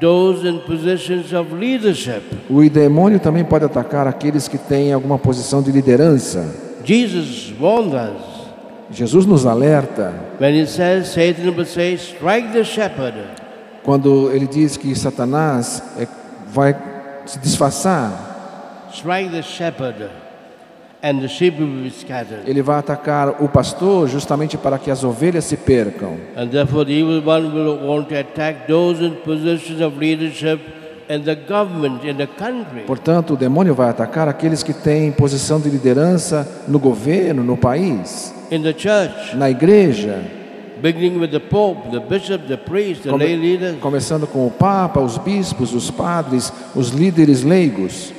those 0.00 0.44
in 0.48 0.60
positions 0.60 1.32
of 1.32 1.52
leadership. 1.52 2.22
O 2.50 2.68
demônio 2.68 3.20
também 3.20 3.44
pode 3.44 3.64
atacar 3.64 4.06
aqueles 4.06 4.48
que 4.48 4.58
têm 4.58 4.92
alguma 4.92 5.18
posição 5.18 5.62
de 5.62 5.70
liderança. 5.70 6.46
Jesus 6.84 7.52
warned 7.60 7.94
us 7.94 8.34
Jesus 8.90 9.24
nos 9.26 9.46
alerta 9.46 10.12
when 10.38 10.54
he 10.54 10.66
says, 10.66 11.08
Satan 11.08 11.56
will 11.56 11.64
say, 11.64 11.94
strike 11.96 12.52
the 12.52 12.62
shepherd. 12.64 13.14
quando 13.82 14.30
ele 14.32 14.46
diz 14.46 14.76
que 14.76 14.94
Satanás 14.94 15.82
é- 15.98 16.06
vai 16.52 16.74
se 17.26 17.38
disfarçar, 17.38 18.32
Strike 18.92 19.30
the 19.30 19.42
shepherd, 19.42 20.08
ele 22.46 22.62
vai 22.62 22.78
atacar 22.78 23.42
o 23.42 23.48
pastor 23.48 24.08
justamente 24.08 24.56
para 24.56 24.78
que 24.78 24.90
as 24.90 25.04
ovelhas 25.04 25.44
se 25.44 25.56
percam. 25.56 26.16
And 26.36 26.48
therefore, 26.48 26.84
the 26.86 26.92
evil 26.92 27.22
one 27.26 27.48
will 27.48 27.78
want 27.86 28.08
to 28.08 28.14
attack 28.16 28.66
those 28.66 29.04
in 29.04 29.10
positions 29.24 29.80
of 29.82 29.98
leadership 29.98 30.58
in 31.10 31.20
the 31.22 31.34
government, 31.34 32.02
in 32.08 32.14
the 32.16 32.26
country. 32.26 32.80
Portanto, 32.86 33.34
o 33.34 33.36
demônio 33.36 33.74
vai 33.74 33.90
atacar 33.90 34.28
aqueles 34.28 34.62
que 34.62 34.72
têm 34.72 35.12
posição 35.12 35.60
de 35.60 35.68
liderança 35.68 36.64
no 36.66 36.78
governo, 36.78 37.44
no 37.44 37.58
país, 37.58 38.34
in 38.50 38.62
the 38.62 38.72
church, 38.72 39.36
na 39.36 39.50
igreja, 39.50 40.22
beginning 40.80 41.18
with 41.20 41.28
the 41.28 41.38
Pope, 41.38 41.90
the 41.90 42.00
bishop, 42.00 42.46
the 42.48 42.56
priest, 42.56 43.02
the 43.02 43.10
come- 43.10 43.22
lay 43.22 43.36
leaders. 43.36 43.76
começando 43.78 44.26
com 44.26 44.46
o 44.46 44.50
Papa, 44.50 45.00
os 45.00 45.18
bispos, 45.18 45.74
os 45.74 45.90
padres, 45.90 46.50
os 46.74 46.88
líderes 46.88 47.42
leigos. 47.42 48.13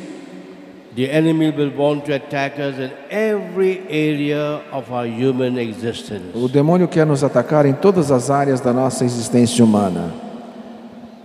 The 0.95 1.09
enemy 1.11 1.51
will 1.51 1.71
want 1.75 2.05
to 2.05 2.13
attack 2.13 2.57
us 2.57 2.77
in 2.77 2.89
every 3.09 3.81
area 3.89 4.61
of 4.71 4.89
our 4.93 5.05
human 5.05 5.57
existence. 5.57 6.31
O 6.33 6.47
demônio 6.47 6.87
quer 6.87 7.05
nos 7.05 7.21
atacar 7.21 7.65
em 7.65 7.73
todas 7.73 8.11
as 8.11 8.29
áreas 8.29 8.61
da 8.61 8.71
nossa 8.71 9.03
existência 9.03 9.65
humana. 9.65 10.13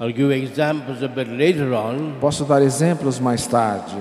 I'll 0.01 0.13
give 0.13 0.33
examples 0.33 1.05
a 1.05 1.09
bit 1.09 1.31
later 1.31 1.73
on, 1.73 2.15
Posso 2.21 2.45
dar 2.45 2.63
exemplos 2.63 3.21
mais 3.21 3.47
tarde, 3.47 3.95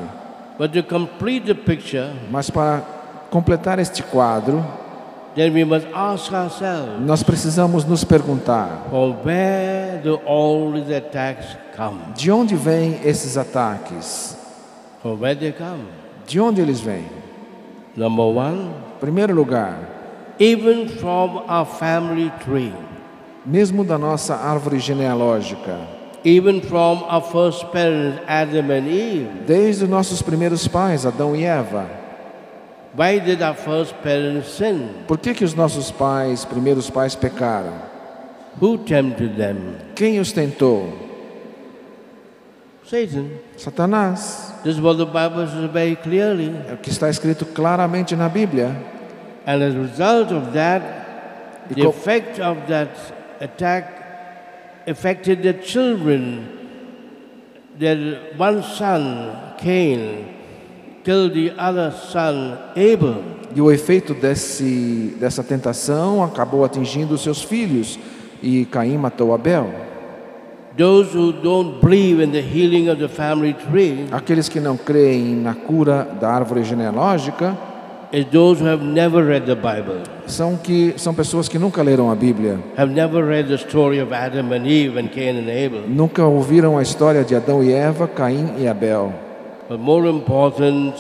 but 0.58 0.72
to 0.72 0.82
complete 0.82 1.46
the 1.46 1.54
picture, 1.54 2.10
mas 2.32 2.50
para 2.50 2.82
completar 3.30 3.78
este 3.78 4.02
quadro, 4.02 4.66
then 5.36 5.54
we 5.54 5.64
must 5.64 5.86
ask 5.94 6.34
ourselves, 6.34 7.00
nós 7.06 7.22
precisamos 7.22 7.86
nos 7.86 8.04
perguntar: 8.04 8.88
where 9.24 10.02
do 10.02 10.20
all 10.26 10.72
these 10.72 10.92
attacks 10.92 11.46
come? 11.78 12.00
de 12.16 12.32
onde 12.32 12.56
vêm 12.56 13.02
esses 13.04 13.38
ataques? 13.38 14.39
From 15.02 15.20
where 15.20 15.36
they 15.36 15.52
come? 15.52 15.88
De 16.28 16.40
onde 16.40 16.62
eles 16.62 16.82
vêm? 16.82 17.06
Number 17.96 18.26
one, 18.26 18.74
primeiro 19.00 19.34
lugar, 19.34 19.78
even 20.40 20.88
from 20.88 21.44
our 21.48 21.66
family 21.66 22.32
tree, 22.46 22.74
mesmo 23.46 23.84
da 23.84 23.98
nossa 23.98 24.36
árvore 24.36 24.78
genealógica, 24.80 25.80
even 26.24 26.62
from 26.62 27.04
our 27.10 27.22
first 27.22 27.66
parents, 27.72 28.22
Adam 28.28 28.70
and 28.72 28.88
Eve. 28.88 29.30
desde 29.48 29.84
os 29.86 29.90
nossos 29.90 30.22
primeiros 30.22 30.68
pais, 30.68 31.06
Adão 31.06 31.36
e 31.36 31.46
Eva. 31.46 31.90
Why 32.96 33.20
did 33.20 33.42
our 33.42 33.56
first 33.56 33.94
parents 34.04 34.50
sin? 34.50 34.90
Por 35.08 35.18
que, 35.18 35.34
que 35.34 35.46
os 35.46 35.54
nossos 35.54 35.92
pais, 35.92 36.44
primeiros 36.44 36.90
pais, 36.90 37.16
pecaram? 37.16 37.74
Who 38.62 38.80
tempted 38.80 39.36
them? 39.38 39.76
Quem 39.96 40.20
os 40.20 40.32
tentou? 40.32 41.09
Satan. 42.90 43.30
Satanás. 43.56 44.52
This 44.64 44.76
is 44.76 44.82
what 44.82 44.98
the 44.98 45.06
Bible 45.06 45.46
says 45.48 45.70
very 45.72 45.96
clearly. 45.96 46.50
É 46.68 46.74
o 46.74 46.78
que 46.78 46.90
está 46.90 47.08
escrito 47.08 47.46
claramente 47.46 48.16
na 48.16 48.28
Bíblia. 48.28 48.76
And 49.46 49.64
as 49.64 49.76
a 49.76 49.80
result 49.80 50.32
of 50.32 50.54
that, 50.54 50.82
E 51.70 51.76
the 51.76 51.88
effect 51.88 52.40
of 52.40 52.58
that 52.68 52.90
attack 53.40 54.82
affected 54.88 55.44
the 55.44 55.54
children. 55.54 56.58
That 57.80 58.36
one 58.38 58.64
son, 58.64 59.54
Cain, 59.60 60.26
killed 61.04 61.34
the 61.34 61.52
other 61.60 61.92
son, 61.92 62.58
Abel. 62.76 63.24
E 63.56 63.62
o 63.62 63.72
efeito 63.72 64.16
desse, 64.16 65.16
dessa 65.20 65.44
tentação 65.44 66.24
acabou 66.24 66.66
atingindo 66.66 67.14
os 67.14 67.22
seus 67.22 67.44
filhos. 67.44 68.00
E 68.42 68.66
Caim 68.66 68.98
matou 68.98 69.34
Abel. 69.34 69.89
Aqueles 74.12 74.48
que 74.48 74.60
não 74.60 74.78
creem 74.78 75.36
na 75.36 75.54
cura 75.54 76.08
da 76.20 76.30
árvore 76.30 76.64
genealógica 76.64 77.58
is 78.12 78.26
those 78.26 78.60
who 78.60 78.68
have 78.68 78.84
never 78.84 79.24
read 79.24 79.46
the 79.46 79.56
Bible, 79.56 80.02
são, 80.26 80.58
que, 80.58 80.94
são 80.98 81.14
pessoas 81.14 81.48
que 81.48 81.60
nunca 81.60 81.84
leram 81.84 82.10
a 82.10 82.16
Bíblia, 82.16 82.60
have 82.76 82.92
never 82.92 83.24
read 83.24 83.48
the 83.48 83.58
story 83.58 84.02
of 84.02 84.12
Adam 84.14 84.52
and 84.52 84.66
Eve 84.66 84.98
and 85.00 85.10
Cain 85.10 85.38
and 85.38 85.50
Abel. 85.50 85.82
nunca 85.88 86.26
ouviram 86.26 86.78
a 86.78 86.82
história 86.82 87.24
de 87.24 87.36
Adão 87.36 87.64
e 87.64 87.72
Eva, 87.72 88.08
Caim 88.08 88.56
e 88.58 88.68
Abel. 88.68 89.14
But 89.70 89.80
more 89.80 90.10
important, 90.10 90.96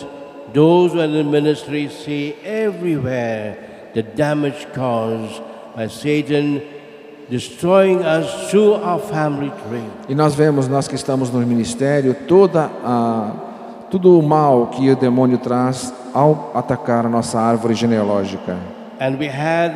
those 0.53 0.93
who 0.93 0.99
are 0.99 1.05
in 1.05 1.13
the 1.13 1.23
ministry 1.23 1.89
see 1.89 2.35
everywhere 2.43 3.57
the 3.95 4.03
damage 4.03 4.67
caused 4.75 5.41
by 5.75 5.87
Satan 5.87 6.61
destroying 7.29 7.99
us 7.99 8.49
through 8.49 8.73
our 8.73 8.99
family 8.99 9.51
tree. 9.67 9.83
E 10.07 10.15
nós 10.15 10.33
vemos, 10.33 10.67
nós 10.67 10.87
que 10.87 10.95
estamos 10.95 11.29
no 11.31 11.39
ministério, 11.39 12.15
toda 12.27 12.69
a, 12.83 13.31
tudo 13.91 14.17
o 14.17 14.23
mal 14.23 14.67
que 14.67 14.89
o 14.89 14.95
demônio 14.95 15.37
traz 15.37 15.93
ao 16.13 16.51
atacar 16.53 17.05
a 17.05 17.09
nossa 17.09 17.39
árvore 17.39 17.75
genealógica. 17.75 18.57
And 18.99 19.17
we 19.17 19.27
had 19.27 19.71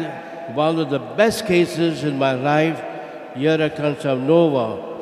one 0.55 0.81
of 0.81 0.89
the 0.89 0.99
best 1.15 1.45
cases 1.45 2.03
in 2.03 2.17
my 2.17 2.33
life 2.33 2.81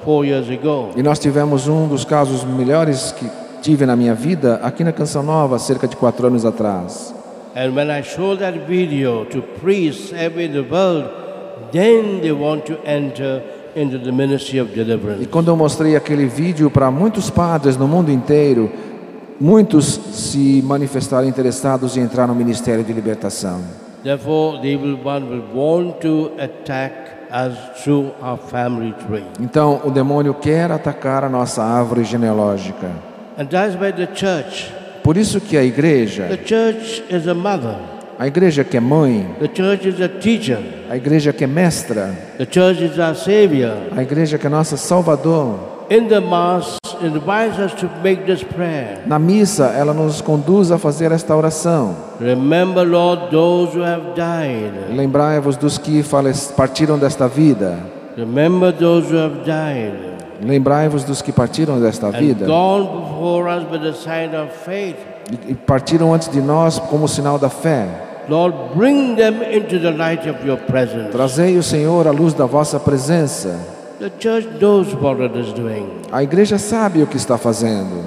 four 0.03 0.25
years 0.25 0.49
ago. 0.49 0.91
E 0.95 1.03
nós 1.03 1.19
tivemos 1.19 1.67
um 1.67 1.87
dos 1.87 2.05
casos 2.05 2.43
melhores 2.43 3.11
que 3.11 3.29
tive 3.61 3.85
na 3.85 3.95
minha 3.95 4.13
vida 4.13 4.59
aqui 4.63 4.83
na 4.83 4.91
Canção 4.91 5.23
Nova, 5.23 5.57
cerca 5.59 5.87
de 5.87 5.95
quatro 5.95 6.27
anos 6.27 6.45
atrás. 6.45 7.13
And 7.55 7.75
when 7.75 7.89
I 7.89 8.01
showed 8.01 8.39
that 8.39 8.57
video 8.65 9.25
to 9.25 9.41
priests 9.41 10.13
everywhere 10.13 10.45
in 10.45 10.53
the 10.53 10.61
world, 10.61 11.20
then 11.71 12.19
they 12.21 12.31
want 12.31 12.65
to 12.65 12.77
enter 12.85 13.41
into 13.75 13.97
the 13.97 14.11
ministry 14.11 14.59
of 14.59 14.71
E 14.71 14.75
deliverance. 14.75 15.25
quando 15.27 15.47
eu 15.49 15.55
mostrei 15.55 15.95
aquele 15.95 16.25
vídeo 16.25 16.69
para 16.69 16.91
muitos 16.91 17.29
padres 17.29 17.77
no 17.77 17.87
mundo 17.87 18.11
inteiro, 18.11 18.69
muitos 19.39 19.85
se 20.13 20.61
manifestaram 20.63 21.27
interessados 21.27 21.95
em 21.97 22.01
entrar 22.01 22.27
no 22.27 22.35
ministério 22.35 22.83
de 22.83 22.91
libertação. 22.93 23.61
Therefore, 24.03 24.59
the 24.61 24.67
evil 24.67 24.97
one 25.03 25.29
will 25.29 25.43
want 25.53 25.99
to 26.01 26.31
attack 26.39 26.93
us 27.31 27.81
through 27.83 28.11
our 28.21 28.37
family 28.37 28.93
tree. 29.07 29.23
Então, 29.39 29.79
o 29.85 29.91
demônio 29.91 30.33
quer 30.33 30.71
atacar 30.71 31.23
a 31.23 31.29
nossa 31.29 31.63
árvore 31.63 32.03
genealógica. 32.03 32.91
And 33.37 33.45
that's 33.45 33.75
why 33.75 33.91
the 33.93 34.07
church, 34.13 34.71
Por 35.03 35.17
isso 35.17 35.39
que 35.39 35.55
a 35.57 35.63
igreja, 35.63 36.27
a 38.21 38.27
igreja 38.27 38.63
que 38.63 38.77
é 38.77 38.79
mãe, 38.79 39.27
the 39.39 39.47
church 39.51 39.87
is 39.87 39.99
a 39.99 40.07
teacher, 40.07 40.59
a 40.87 40.95
igreja 40.95 41.33
que 41.33 41.43
é 41.43 41.47
mestra, 41.47 42.15
the 42.37 42.45
church 42.45 42.83
is 42.83 42.99
our 42.99 43.15
savior. 43.15 43.73
a 43.97 44.03
igreja 44.03 44.37
que 44.37 44.45
é 44.45 44.49
nossa 44.49 44.77
salvador. 44.77 45.57
In 45.89 46.07
the 46.07 46.19
Mass, 46.19 46.77
it 47.01 47.07
invites 47.07 47.57
us 47.57 47.73
to 47.81 47.89
make 48.03 48.25
this 48.25 48.43
prayer. 48.43 48.99
Na 49.07 49.17
missa, 49.17 49.73
ela 49.75 49.91
nos 49.91 50.21
conduz 50.21 50.71
a 50.71 50.77
fazer 50.77 51.11
esta 51.11 51.35
oração. 51.35 51.95
Remember, 52.19 52.87
Lord, 52.87 53.31
those 53.31 53.75
who 53.75 53.83
have 53.83 54.13
died. 54.13 54.95
Lembrai-vos 54.95 55.57
dos 55.57 55.79
que 55.79 56.03
partiram 56.55 56.99
desta 56.99 57.27
vida. 57.27 57.79
Remember 58.15 58.71
those 58.71 59.11
who 59.11 59.17
have 59.17 59.37
died. 59.43 59.95
Lembrai-vos 60.43 61.03
dos 61.03 61.23
que 61.23 61.31
partiram 61.31 61.81
desta 61.81 62.11
vida 62.11 62.45
gone 62.45 62.85
before 63.01 63.49
us 63.49 63.63
with 63.71 63.81
the 63.81 63.93
sign 63.93 64.35
of 64.35 64.51
faith. 64.63 64.97
e 65.47 65.55
partiram 65.55 66.13
antes 66.13 66.29
de 66.29 66.39
nós 66.39 66.77
como 66.77 67.07
sinal 67.07 67.39
da 67.39 67.49
fé. 67.49 68.10
Lord, 68.29 68.75
bring 68.75 69.15
them 69.15 69.41
into 69.41 69.79
the 69.79 69.91
light 69.91 70.27
of 70.27 70.45
your 70.45 70.57
presence. 70.57 71.11
Trazei 71.11 71.57
o 71.57 71.63
Senhor 71.63 72.07
à 72.07 72.11
luz 72.11 72.33
da 72.33 72.45
vossa 72.45 72.79
presença. 72.79 73.59
The 73.99 74.11
church 74.19 74.47
knows 74.59 74.93
what 74.95 75.21
it 75.21 75.37
is 75.37 75.53
doing. 75.53 76.01
A 76.11 76.23
igreja 76.23 76.57
sabe 76.57 77.03
o 77.03 77.07
que 77.07 77.17
está 77.17 77.37
fazendo. 77.37 78.03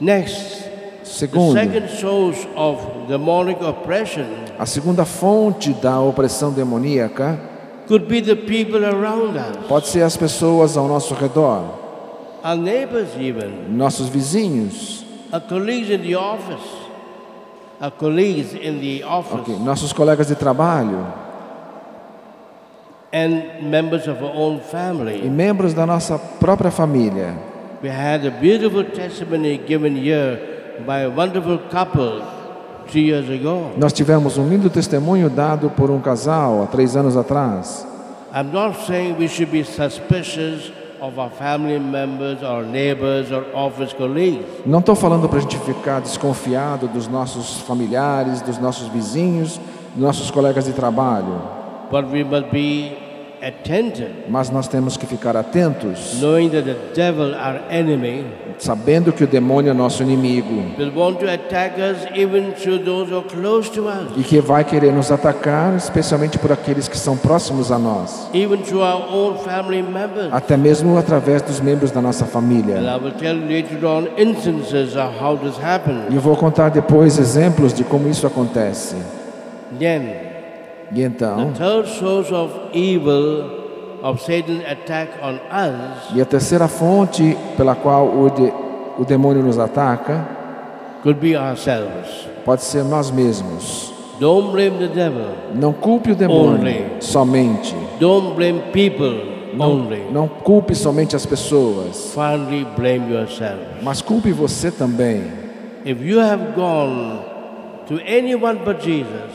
Next, 0.00 0.64
the 1.02 1.04
Segundo, 1.04 1.58
second 1.58 1.88
source 1.88 2.46
of 2.56 3.06
demonic 3.08 3.62
oppression 3.62 4.44
a 4.58 4.66
segunda 4.66 5.04
fonte 5.04 5.72
da 5.72 6.00
opressão 6.00 6.52
demoníaca 6.52 7.38
could 7.86 8.06
be 8.06 8.22
the 8.22 8.36
people 8.36 8.84
around 8.84 9.36
us, 9.36 9.66
pode 9.68 9.88
ser 9.88 10.02
as 10.02 10.16
pessoas 10.16 10.76
ao 10.76 10.88
nosso 10.88 11.14
redor, 11.14 11.62
our 12.42 12.56
neighbors, 12.56 13.08
even, 13.18 13.68
nossos 13.70 14.08
vizinhos, 14.08 15.04
our 15.32 15.40
colleagues 15.40 15.90
in 15.90 16.02
the 16.02 16.14
office, 16.16 16.83
colleagues 17.90 18.54
in 18.54 18.80
the 18.80 19.02
office, 19.04 19.40
ok, 19.40 19.58
nossos 19.58 19.92
colegas 19.92 20.28
de 20.28 20.34
trabalho 20.34 21.06
and 23.12 23.62
members 23.62 24.08
of 24.08 24.20
our 24.22 24.34
own 24.34 24.56
e 24.56 24.60
family. 24.60 25.28
membros 25.28 25.72
da 25.72 25.86
nossa 25.86 26.18
própria 26.18 26.70
família. 26.70 27.34
We 27.82 27.88
had 27.88 28.26
a 28.26 28.30
beautiful 28.30 28.84
testimony 28.84 29.58
given 29.58 29.94
here 29.94 30.82
by 30.86 31.02
a 31.02 31.10
wonderful 31.10 31.58
couple 31.70 32.22
three 32.88 33.04
years 33.06 33.28
ago. 33.30 33.72
Nós 33.76 33.92
tivemos 33.92 34.36
um 34.38 34.48
lindo 34.48 34.68
testemunho 34.68 35.30
dado 35.30 35.70
por 35.70 35.90
um 35.90 36.00
casal 36.00 36.62
há 36.62 36.66
três 36.66 36.96
anos 36.96 37.16
atrás. 37.16 37.86
I'm 38.34 38.52
not 38.52 38.86
saying 38.86 39.16
we 39.18 39.28
should 39.28 39.52
be 39.52 39.62
suspicious 39.64 40.72
Não 44.66 44.78
estou 44.78 44.94
falando 44.94 45.28
para 45.28 45.38
a 45.38 45.42
gente 45.42 45.58
ficar 45.58 46.00
desconfiado 46.00 46.88
dos 46.88 47.08
nossos 47.08 47.60
familiares, 47.60 48.40
dos 48.40 48.58
nossos 48.58 48.88
vizinhos, 48.88 49.60
dos 49.94 50.02
nossos 50.02 50.30
colegas 50.30 50.64
de 50.64 50.72
trabalho, 50.72 51.40
But 51.90 52.10
we 52.10 52.24
must 52.24 52.50
be 52.50 53.03
mas 54.28 54.50
nós 54.50 54.68
temos 54.68 54.96
que 54.96 55.06
ficar 55.06 55.36
atentos, 55.36 56.20
sabendo 58.58 59.12
que 59.12 59.24
o 59.24 59.26
demônio 59.26 59.70
é 59.70 59.74
nosso 59.74 60.02
inimigo 60.02 60.64
e 64.16 64.22
que 64.22 64.40
vai 64.40 64.64
querer 64.64 64.92
nos 64.92 65.10
atacar, 65.10 65.74
especialmente 65.76 66.38
por 66.38 66.52
aqueles 66.52 66.88
que 66.88 66.96
são 66.96 67.16
próximos 67.16 67.70
a 67.70 67.78
nós, 67.78 68.30
até 70.32 70.56
mesmo 70.56 70.96
através 70.96 71.42
dos 71.42 71.60
membros 71.60 71.90
da 71.90 72.00
nossa 72.00 72.24
família. 72.24 72.76
E 76.10 76.14
eu 76.14 76.20
vou 76.20 76.36
contar 76.36 76.68
depois 76.70 77.18
exemplos 77.18 77.72
de 77.74 77.84
como 77.84 78.08
isso 78.08 78.26
acontece. 78.26 78.96
Then, 79.78 80.33
E 80.94 81.02
então, 81.02 81.52
the 81.52 81.58
third 81.58 81.88
source 81.88 82.32
of 82.32 82.52
evil 82.72 83.64
of 84.02 84.22
Satan's 84.22 84.62
attack 84.70 85.10
on 85.22 85.34
us 85.34 86.14
e 86.14 86.20
a 86.20 86.24
terceira 86.24 86.68
fonte 86.68 87.36
pela 87.56 87.74
qual 87.74 88.06
o, 88.06 88.30
de, 88.30 88.52
o 88.98 89.04
demônio 89.04 89.42
nos 89.42 89.58
ataca 89.58 90.26
could 91.02 91.18
be 91.20 91.36
ourselves. 91.36 92.28
pode 92.44 92.62
ser 92.62 92.84
nós 92.84 93.10
mesmos. 93.10 93.92
Don't 94.20 94.52
blame 94.52 94.78
the 94.78 94.86
devil. 94.86 95.26
Não 95.54 95.72
culpe 95.72 96.12
o 96.12 96.14
demônio 96.14 96.60
Only. 96.60 96.86
somente. 97.00 97.74
Don't 97.98 98.34
blame 98.36 98.60
people 98.72 99.34
only. 99.58 100.04
Não 100.12 100.28
culpe 100.28 100.74
somente 100.74 101.16
as 101.16 101.26
pessoas, 101.26 102.14
mas 103.82 104.00
culpe 104.00 104.30
você 104.32 104.70
também. 104.70 105.22
If 105.84 106.00
you 106.00 106.20
have 106.20 106.52
gone 106.54 107.33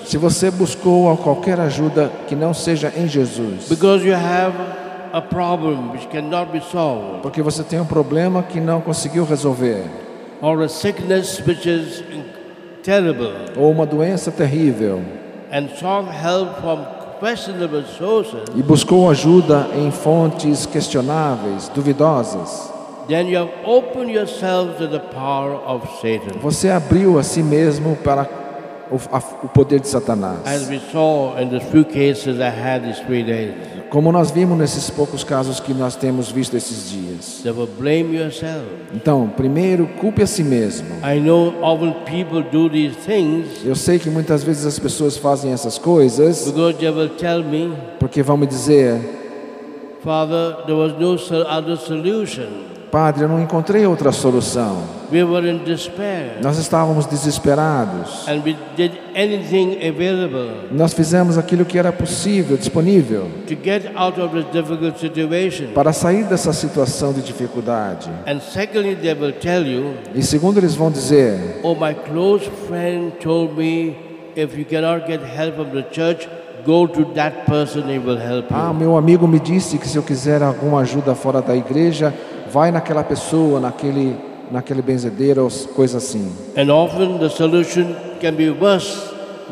Se 0.06 0.18
você 0.18 0.50
buscou 0.50 1.16
qualquer 1.18 1.60
ajuda 1.60 2.12
que 2.28 2.36
não 2.36 2.54
seja 2.54 2.92
em 2.96 3.08
Jesus, 3.08 3.68
because 3.70 4.06
you 4.06 4.16
have 4.16 4.56
a 5.14 5.22
problem 5.22 5.92
which 5.92 6.08
cannot 6.08 6.52
be 6.52 6.60
solved, 6.60 7.22
porque 7.22 7.42
você 7.42 7.64
tem 7.64 7.80
um 7.80 7.86
problema 7.86 8.42
que 8.42 8.60
não 8.60 8.82
conseguiu 8.82 9.24
resolver, 9.24 9.84
or 10.42 10.64
a 10.64 10.68
sickness 10.68 11.40
which 11.46 11.70
is 11.70 12.04
terrible, 12.84 13.32
ou 13.56 13.72
uma 13.72 13.86
doença 13.86 14.32
terrível, 14.32 15.02
and 15.52 15.68
sought 15.80 16.10
help 16.10 16.60
from 16.60 16.80
questionable 17.20 17.84
sources, 17.98 18.42
e 18.56 18.64
buscou 18.64 19.10
ajuda 19.10 19.68
em 19.76 19.92
fontes 19.92 20.66
questionáveis, 20.66 21.70
duvidosas, 21.70 22.72
then 23.10 23.28
you 23.28 23.38
have 23.38 23.52
opened 23.66 24.12
yourself 24.12 24.78
to 24.78 24.88
the 24.88 25.00
power 25.00 25.56
of 25.66 25.86
Satan. 26.00 26.40
você 26.40 26.70
abriu 26.70 27.20
a 27.20 27.24
si 27.24 27.44
mesmo 27.44 27.98
para 27.98 28.30
o, 28.92 29.48
poder 29.50 29.80
de 29.80 29.86
As 29.88 29.92
Satanás. 29.92 30.70
we 30.70 30.80
saw 30.92 31.38
in 31.40 31.50
the 31.50 31.60
few 31.60 31.84
cases 31.84 32.40
I 32.40 32.50
had 32.50 32.84
these 32.84 33.02
three 33.06 33.24
days. 33.24 33.54
Como 33.90 34.12
nós 34.12 34.30
vimos 34.30 34.56
nesses 34.58 34.90
poucos 34.92 35.24
casos 35.24 35.60
que 35.60 35.74
nós 35.74 35.96
temos 35.96 36.32
visto 36.32 36.56
esses 36.56 36.92
dias. 36.92 37.42
Therefore, 37.42 37.68
blame 37.76 38.16
yourself. 38.16 38.66
Então, 38.94 39.28
primeiro, 39.36 39.88
culpe 40.00 40.22
a 40.22 40.28
si 40.28 40.44
mesmo. 40.44 40.88
I 41.04 41.20
know 41.20 41.56
often 41.64 41.94
people 42.06 42.44
do 42.44 42.70
these 42.70 42.96
things 42.96 43.66
Eu 43.66 43.76
sei 43.76 43.98
que 43.98 44.10
muitas 44.10 44.44
vezes 44.44 44.66
as 44.66 44.78
pessoas 44.78 45.18
fazem 45.18 45.52
essas 45.52 45.78
coisas 45.80 46.54
porque 48.00 48.22
vão 48.22 48.38
me 48.38 48.46
dizer: 48.46 49.00
Father, 50.04 50.66
there 50.66 50.78
was 50.78 50.94
no 50.94 51.16
other 51.48 51.76
solution. 51.76 52.69
Padre, 52.92 53.24
eu 53.24 53.30
não 53.30 53.40
encontrei 53.42 53.86
outra 53.86 54.12
solução. 54.12 54.78
We 55.12 55.24
were 55.24 55.48
in 55.50 55.60
despair 55.64 56.38
Nós 56.42 56.58
estávamos 56.58 57.06
desesperados. 57.06 58.28
and 58.28 58.42
we 58.46 58.56
did 58.76 58.92
anything 59.16 59.78
available 59.88 60.50
Nós 60.72 60.94
fizemos 60.94 61.38
aquilo 61.38 61.66
que 61.66 61.78
era 61.80 61.92
possível, 61.92 62.58
disponível, 62.58 63.28
to 63.48 63.56
get 63.64 63.92
out 63.96 64.20
of 64.20 64.36
this 64.36 64.46
difficult 64.52 64.98
situation. 65.00 65.68
para 65.74 65.92
sair 65.94 66.24
dessa 66.26 66.54
situação 66.54 67.12
de 67.14 67.22
dificuldade. 67.22 68.10
And 68.28 68.40
secondly, 68.40 68.96
they 68.96 69.14
will 69.14 69.34
tell 69.34 69.66
you, 69.66 69.94
E 70.14 70.22
segundo, 70.22 70.58
eles 70.60 70.76
vão 70.76 70.92
dizer: 70.92 71.60
Oh, 71.64 71.74
my 71.76 71.94
close 71.94 72.50
friend 72.68 73.12
told 73.22 73.54
me 73.56 73.96
if 74.36 74.58
you 74.58 74.66
cannot 74.66 75.06
get 75.08 75.22
help 75.24 75.56
from 75.56 75.70
the 75.72 75.84
church, 75.92 76.28
go 76.66 76.88
to 76.88 77.06
that 77.16 77.46
person, 77.46 77.84
he 77.90 77.98
will 77.98 78.18
help 78.20 78.46
Ah, 78.52 78.68
you. 78.70 78.74
meu 78.76 78.98
amigo 78.98 79.28
me 79.28 79.40
disse 79.40 79.78
que 79.78 79.88
se 79.88 79.98
eu 79.98 80.04
quiser 80.04 80.44
alguma 80.44 80.82
ajuda 80.82 81.16
fora 81.16 81.42
da 81.42 81.56
igreja, 81.56 82.14
vai 82.52 82.72
naquela 82.72 83.04
pessoa, 83.04 83.60
naquele, 83.60 84.16
naquele 84.52 84.82
benzedeiro, 84.82 85.48
coisa 85.76 85.98
assim. 85.98 86.32
And 86.58 86.74
often 86.74 87.20
the 87.20 87.30
solution 87.30 87.96
can 88.20 88.34
be 88.34 88.50
worse 88.50 89.10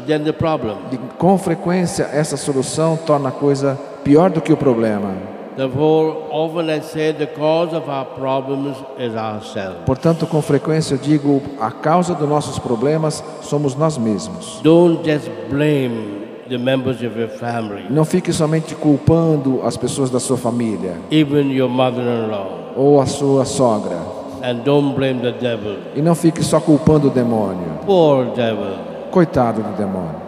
than 0.07 0.23
the 0.23 0.33
problem. 0.33 0.75
E, 0.91 0.97
com 1.17 1.37
frequência, 1.37 2.09
essa 2.11 2.37
solução 2.37 2.97
torna 2.97 3.29
a 3.29 3.31
coisa 3.31 3.77
pior 4.03 4.29
do 4.29 4.41
que 4.41 4.51
o 4.51 4.57
problema. 4.57 5.13
Therefore, 5.55 6.27
often 6.29 6.69
I 6.69 6.81
say 6.81 7.13
the 7.13 7.25
cause 7.25 7.75
of 7.75 7.89
our 7.89 8.05
problems 8.05 8.77
is 8.99 9.15
ourselves. 9.15 9.79
Portanto, 9.87 10.27
com 10.27 10.39
frequência 10.39 10.93
eu 10.93 10.99
digo, 10.99 11.41
a 11.59 11.71
causa 11.71 12.13
dos 12.13 12.29
nossos 12.29 12.59
problemas 12.59 13.23
somos 13.41 13.75
nós 13.75 13.97
mesmos. 13.97 14.59
Don't 14.61 15.03
just 15.03 15.27
blame 15.49 16.26
the 16.49 16.57
members 16.57 17.01
of 17.03 17.17
your 17.17 17.29
family, 17.29 17.83
Não 17.89 18.05
fique 18.05 18.31
somente 18.33 18.75
culpando 18.75 19.61
as 19.63 19.77
pessoas 19.77 20.09
da 20.09 20.19
sua 20.19 20.37
família 20.37 20.95
even 21.11 21.51
your 21.51 21.69
mother-in-law, 21.69 22.73
ou 22.75 22.99
a 23.01 23.05
sua 23.05 23.45
sogra. 23.45 23.97
and 24.43 24.63
don't 24.63 24.95
blame 24.95 25.19
the 25.21 25.31
devil. 25.31 25.77
E 25.95 26.01
não 26.01 26.13
fique 26.15 26.43
só 26.43 26.59
culpando 26.59 27.07
o 27.07 27.09
demônio. 27.11 27.79
Poor 27.85 28.25
devil. 28.35 28.77
Coitado 29.11 29.63
do 29.63 29.75
demônio. 29.75 30.27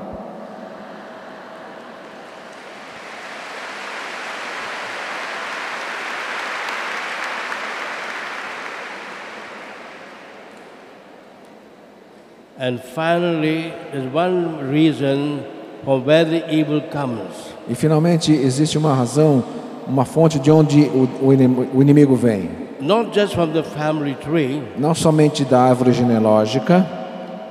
And 12.57 12.81
finally, 12.81 13.69
there's 13.91 14.11
one 14.13 14.69
reason 14.69 15.45
from 15.83 16.05
where 16.05 16.25
the 16.25 16.53
evil 16.53 16.81
comes. 16.91 17.19
E 17.69 17.75
finalmente 17.75 18.31
existe 18.31 18.77
uma 18.77 18.93
razão, 18.93 19.43
uma 19.87 20.05
fonte 20.05 20.39
de 20.39 20.51
onde 20.51 20.89
o 21.21 21.81
inimigo 21.81 22.15
vem. 22.15 22.49
Not 22.81 23.11
just 23.13 23.33
from 23.35 23.47
the 23.51 23.63
family 23.63 24.15
tree, 24.15 24.61
Não 24.77 24.93
somente 24.95 25.43
da 25.43 25.59
árvore 25.61 25.91
genealógica, 25.91 26.85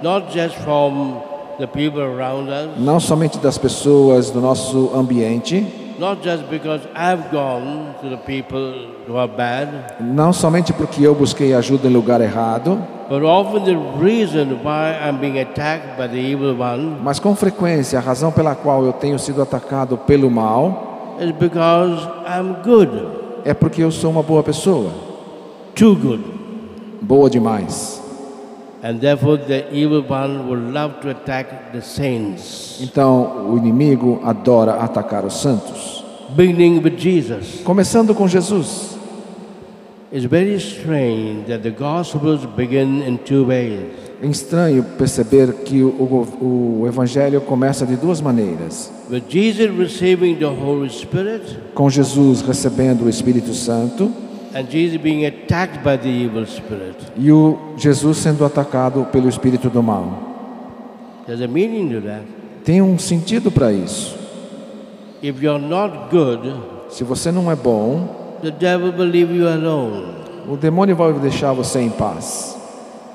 not 0.03 0.33
just 0.33 0.57
from 0.59 1.21
the 1.59 1.67
people 1.67 2.01
around 2.01 2.49
us, 2.49 2.71
não 2.79 2.99
somente 2.99 3.37
das 3.38 3.59
pessoas 3.59 4.31
do 4.31 4.41
nosso 4.41 4.91
ambiente, 4.95 5.67
not 5.99 6.23
just 6.23 6.45
because 6.49 6.83
I've 6.95 7.31
gone 7.31 7.95
to 8.01 8.09
the 8.09 8.17
people 8.17 8.73
who 9.07 9.19
are 9.19 9.31
bad, 9.31 9.69
não 10.01 10.33
somente 10.33 10.73
porque 10.73 11.03
eu 11.03 11.14
busquei 11.14 11.53
ajuda 11.53 11.88
em 11.88 11.93
lugar 11.93 12.21
errado, 12.23 12.79
but 13.09 13.23
often 13.23 13.64
the 13.64 13.77
reason 13.99 14.59
why 14.62 14.94
I'm 15.03 15.18
being 15.18 15.38
attacked 15.38 15.97
by 15.97 16.09
the 16.09 16.18
evil 16.18 16.59
one 16.59 16.99
mas 17.03 17.18
com 17.18 17.35
frequência 17.35 17.99
a 17.99 18.03
razão 18.03 18.31
pela 18.31 18.55
qual 18.55 18.85
eu 18.85 18.92
tenho 18.92 19.18
sido 19.18 19.42
atacado 19.42 19.97
pelo 19.99 20.31
mal 20.31 21.16
é 23.44 23.55
porque 23.55 23.83
eu 23.83 23.90
sou 23.90 24.11
uma 24.11 24.23
boa 24.23 24.42
pessoa, 24.42 24.92
too 25.75 25.97
good. 25.97 26.23
boa 27.01 27.31
demais. 27.31 28.03
Então 32.81 33.51
o 33.51 33.57
inimigo 33.57 34.21
adora 34.25 34.75
atacar 34.75 35.25
os 35.25 35.40
santos. 35.40 36.05
Começando 37.64 38.14
com 38.14 38.29
Jesus. 38.29 38.98
It's 40.11 40.25
very 40.25 40.57
strange 40.59 41.49
that 41.49 41.62
the 41.62 41.71
Gospels 41.71 42.47
begin 42.57 43.03
in 43.03 43.18
two 43.18 43.44
ways. 43.44 43.92
É 44.23 44.27
estranho 44.27 44.83
perceber 44.97 45.53
que 45.64 45.83
o, 45.83 45.88
o, 45.90 46.81
o 46.83 46.87
evangelho 46.88 47.40
começa 47.42 47.85
de 47.87 47.94
duas 47.97 48.21
maneiras: 48.21 48.90
With 49.11 49.25
Jesus 49.29 49.71
receiving 49.77 50.37
the 50.37 50.47
Holy 50.47 50.88
Spirit 50.88 51.42
com 51.75 51.90
Jesus 51.90 52.40
recebendo 52.40 53.05
o 53.05 53.09
Espírito 53.09 53.53
Santo 53.53 54.11
and 54.55 54.64
Jesus 54.71 54.99
being 55.01 55.27
attacked 55.27 55.85
by 55.85 55.99
the 55.99 56.09
evil 56.09 56.47
spirit. 56.47 56.97
e 57.16 57.31
o 57.31 57.59
Jesus 57.77 58.16
sendo 58.16 58.44
atacado 58.47 59.07
pelo 59.12 59.29
espírito 59.29 59.68
do 59.68 59.83
mal. 59.83 60.27
There's 61.27 61.42
a 61.42 61.47
meaning 61.47 61.90
to 61.90 62.01
that. 62.07 62.23
Tem 62.64 62.81
um 62.81 62.99
sentido 62.99 63.51
para 63.51 63.71
isso. 63.73 64.16
If 65.23 65.42
you're 65.42 65.62
not 65.62 66.09
good, 66.11 66.51
Se 66.88 67.05
você 67.05 67.31
não 67.31 67.51
é 67.53 67.55
bom, 67.55 68.17
the 68.42 68.51
devil 68.51 68.92
will 68.92 69.09
leave 69.09 69.33
you 69.35 69.48
alone. 69.48 70.14
o 70.48 70.57
demônio 70.57 70.96
vai 70.96 71.12
deixar 71.14 71.53
você 71.53 71.81
em 71.81 71.90
paz. 71.90 72.57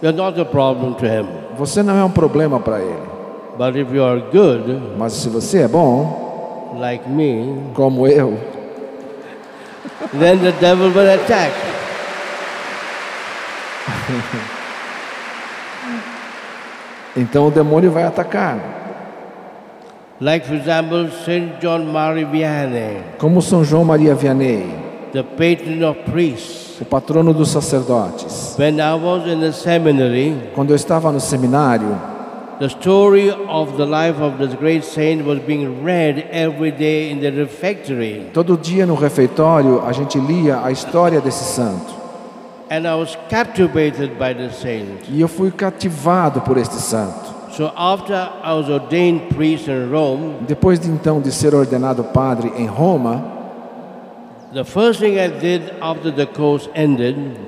You're 0.01 0.15
not 0.15 0.39
a 0.39 0.45
problem 0.45 0.93
to 0.95 1.05
him. 1.05 1.27
Você 1.57 1.81
não 1.81 1.97
é 1.97 2.03
um 2.03 2.11
problema 2.11 2.59
para 2.59 2.79
ele. 2.79 3.07
But 3.57 3.75
if 3.75 3.93
you 3.93 4.03
are 4.03 4.19
good, 4.31 4.81
Mas 4.97 5.13
se 5.13 5.29
você 5.29 5.61
é 5.61 5.67
bom, 5.67 6.75
like 6.79 7.07
me, 7.09 7.71
como 7.73 8.07
eu, 8.07 8.37
then 10.19 10.39
the 10.39 10.51
devil 10.59 10.87
will 10.89 11.13
attack. 11.13 11.53
então 17.15 17.47
o 17.47 17.51
demônio 17.51 17.91
vai 17.91 18.03
atacar. 18.03 18.57
Like, 20.21 20.45
for 20.47 20.55
example, 20.55 21.09
St. 21.11 21.59
John 21.59 21.79
Marie 21.91 22.23
Vianney, 22.25 23.01
Como 23.17 23.41
São 23.41 23.63
João 23.63 23.83
Maria 23.83 24.15
Vianney, 24.15 24.73
the 25.13 25.23
patron 25.23 25.83
of 25.83 25.97
priests. 26.11 26.81
o 26.81 26.85
patrono 26.85 27.33
dos 27.33 27.49
sacerdotes. 27.49 28.55
When 28.57 28.79
I 28.79 28.95
was 28.95 29.27
in 29.27 29.39
the 29.39 29.51
seminary, 29.53 30.35
Quando 30.53 30.71
eu 30.71 30.75
estava 30.75 31.11
no 31.11 31.19
seminário, 31.19 31.95
the 32.59 32.67
story 32.69 33.29
of 33.31 33.77
the 33.77 33.85
life 33.85 34.19
of 34.21 34.37
this 34.37 34.53
great 34.55 34.83
saint 34.83 35.23
was 35.25 35.39
being 35.39 35.83
read 35.83 36.27
every 36.31 36.71
day 36.71 37.11
in 37.11 37.19
the 37.19 37.29
refectory. 37.31 38.29
todo 38.33 38.57
dia 38.57 38.85
no 38.85 38.95
refeitório 38.95 39.83
a 39.85 39.91
gente 39.91 40.17
lia 40.19 40.61
a 40.63 40.71
história 40.71 41.21
desse 41.21 41.43
santo. 41.43 41.93
And 42.69 42.87
I 42.87 42.95
was 42.95 43.15
captivated 43.29 44.17
by 44.17 44.33
the 44.33 44.49
saint. 44.49 45.07
E 45.09 45.21
eu 45.21 45.27
fui 45.27 45.51
cativado 45.51 46.41
por 46.41 46.57
este 46.57 46.75
santo. 46.81 47.31
So 47.55 47.71
after 47.75 48.15
I 48.43 48.53
was 48.53 48.67
ordained 48.67 49.29
priest 49.35 49.67
in 49.69 49.91
Rome, 49.91 50.37
Depois 50.47 50.79
de 50.79 50.89
então 50.89 51.21
de 51.21 51.31
ser 51.31 51.53
ordenado 51.53 52.03
padre 52.05 52.51
em 52.57 52.65
Roma, 52.65 53.23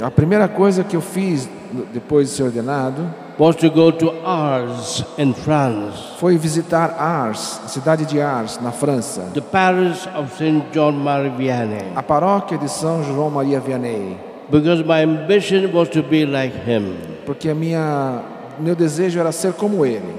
a 0.01 0.12
primeira 0.12 0.47
coisa 0.47 0.84
que 0.84 0.95
eu 0.95 1.01
fiz 1.01 1.49
depois 1.93 2.30
de 2.30 2.36
ser 2.36 2.43
ordenado 2.43 3.14
was 3.38 3.56
to 3.58 3.70
go 3.70 3.91
to 3.91 4.12
Ars 4.24 5.03
in 5.18 5.34
France, 5.34 5.97
foi 6.20 6.38
visitar 6.38 6.95
Ars, 6.97 7.60
a 7.66 7.68
cidade 7.68 8.06
de 8.06 8.22
Ars, 8.22 8.60
na 8.62 8.72
França, 8.72 9.30
the 9.34 9.41
parish 9.41 10.08
of 10.16 10.32
St. 10.36 10.64
John 10.72 10.93
Marie 10.93 11.30
Vianney, 11.30 11.91
a 11.95 12.01
paróquia 12.01 12.58
de 12.58 12.70
São 12.70 13.03
João 13.03 13.30
Maria 13.30 13.60
Vianney, 13.60 14.18
because 14.49 14.84
my 14.84 15.03
ambition 15.03 15.72
was 15.74 15.89
to 15.89 16.01
be 16.01 16.26
like 16.26 16.56
him, 16.66 16.95
porque 17.26 17.49
a 17.49 17.56
minha 17.56 18.22
meu 18.58 18.76
desejo 18.76 19.20
era 19.20 19.34
ser 19.34 19.53
como 19.53 19.86
ele, 19.86 20.16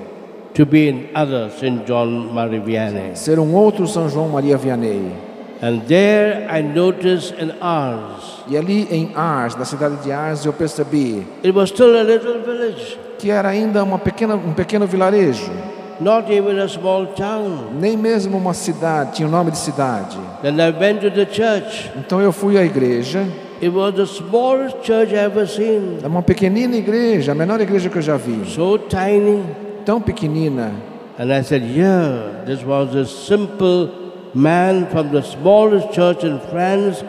to 0.52 0.66
be 0.66 1.10
another 1.14 1.50
St. 1.50 1.84
John 1.86 2.30
Marie 2.32 2.60
Vianney. 2.60 3.16
ser 3.16 3.38
um 3.38 3.54
outro 3.54 3.86
São 3.86 4.10
João 4.10 4.28
Maria 4.28 4.58
Vianney. 4.58 5.25
And 5.62 5.80
there 5.88 6.46
I 6.50 6.62
noticed 6.62 7.34
in 7.40 7.52
Ars, 7.60 8.42
E 8.48 8.56
ali 8.56 8.86
em 8.90 9.10
Ars, 9.14 9.56
na 9.56 9.64
cidade 9.64 9.96
de 10.02 10.12
Ars, 10.12 10.44
eu 10.44 10.52
percebi 10.52 11.26
it 11.42 11.50
was 11.56 11.70
still 11.70 11.96
a 11.98 12.02
little 12.02 12.40
village, 12.42 12.98
que 13.18 13.30
era 13.30 13.48
ainda 13.48 13.82
uma 13.82 13.98
pequena, 13.98 14.34
um 14.34 14.52
pequeno 14.52 14.86
vilarejo, 14.86 15.50
not 15.98 16.30
even 16.30 16.60
a 16.60 16.68
small 16.68 17.06
town. 17.06 17.70
nem 17.80 17.96
mesmo 17.96 18.36
uma 18.36 18.52
cidade, 18.52 19.12
tinha 19.16 19.26
o 19.26 19.30
nome 19.30 19.50
de 19.50 19.58
cidade. 19.58 20.16
Then 20.42 20.60
I 20.60 20.70
went 20.78 21.00
to 21.00 21.10
the 21.10 21.24
church. 21.26 21.90
Então 21.96 22.20
eu 22.20 22.32
fui 22.32 22.58
à 22.58 22.62
igreja, 22.64 23.26
It 23.62 23.70
was 23.70 23.94
the 23.94 24.04
smallest 24.04 24.76
church 24.82 25.14
I 25.14 25.18
ever 25.24 25.48
seen. 25.48 25.98
é 26.02 26.06
uma 26.06 26.22
pequenina 26.22 26.76
igreja, 26.76 27.32
a 27.32 27.34
menor 27.34 27.58
igreja 27.62 27.88
que 27.88 27.96
eu 27.96 28.02
já 28.02 28.18
vi, 28.18 28.44
So 28.50 28.78
tiny. 28.78 29.42
tão 29.86 30.00
pequenina. 30.02 30.72
And 31.18 31.32
I 31.32 31.42
said, 31.42 31.62
Yeah, 31.64 32.44
this 32.44 32.62
was 32.62 32.94
a 32.94 33.06
simple 33.06 33.88
man 34.36 34.86
from 34.90 35.08
the 35.10 35.22
smallest 35.22 35.92
church 35.92 36.24
in 36.24 36.38
France 36.50 37.02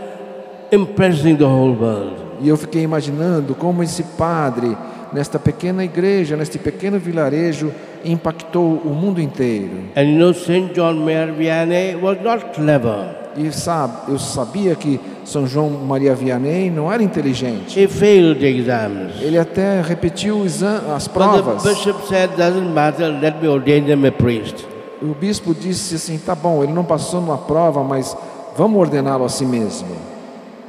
impressing 0.71 1.35
the 1.37 1.45
whole 1.45 1.73
world. 1.73 2.15
E 2.39 2.47
eu 2.47 2.55
fiquei 2.57 2.83
imaginando 2.83 3.53
como 3.55 3.83
esse 3.83 4.03
padre, 4.03 4.77
nesta 5.11 5.37
pequena 5.39 5.83
igreja, 5.83 6.37
neste 6.37 6.57
pequeno 6.57 6.99
vilarejo, 6.99 7.71
impactou 8.05 8.81
o 8.85 8.89
mundo 8.93 9.19
inteiro. 9.19 9.89
And 9.95 10.03
you 10.03 10.17
know, 10.19 10.33
St. 10.33 10.71
John 10.73 11.03
Mayer 11.03 11.33
Vianney 11.33 11.95
was 11.95 12.17
not 12.21 12.45
clever. 12.53 13.15
E 13.35 13.51
sabe, 13.51 14.11
eu 14.11 14.17
sabia 14.17 14.73
que 14.75 14.99
São 15.23 15.45
João 15.45 15.69
Maria 15.69 16.15
Vianney 16.15 16.71
não 16.71 16.91
era 16.91 17.03
inteligente. 17.03 17.79
He 17.79 17.87
failed 17.87 18.39
the 18.39 18.47
exams. 18.47 19.21
Ele 19.21 19.37
até 19.37 19.81
repetiu 19.81 20.43
as 20.43 21.07
But 21.07 21.13
provas. 21.13 21.63
the 21.63 21.69
bishop 21.69 22.07
said, 22.07 22.31
Doesn't 22.35 22.73
matter, 22.73 23.09
let 23.21 23.41
me 23.41 23.47
ordain 23.47 23.85
him 23.85 24.05
a 24.07 24.11
priest. 24.11 24.65
O 25.01 25.13
bispo 25.13 25.53
disse 25.53 25.95
assim: 25.95 26.17
tá 26.17 26.33
bom, 26.33 26.63
ele 26.63 26.73
não 26.73 26.83
passou 26.83 27.21
numa 27.21 27.37
prova, 27.37 27.83
mas 27.83 28.15
vamos 28.57 28.79
ordená-lo 28.79 29.25
a 29.25 29.29
si 29.29 29.45
mesmo. 29.45 29.87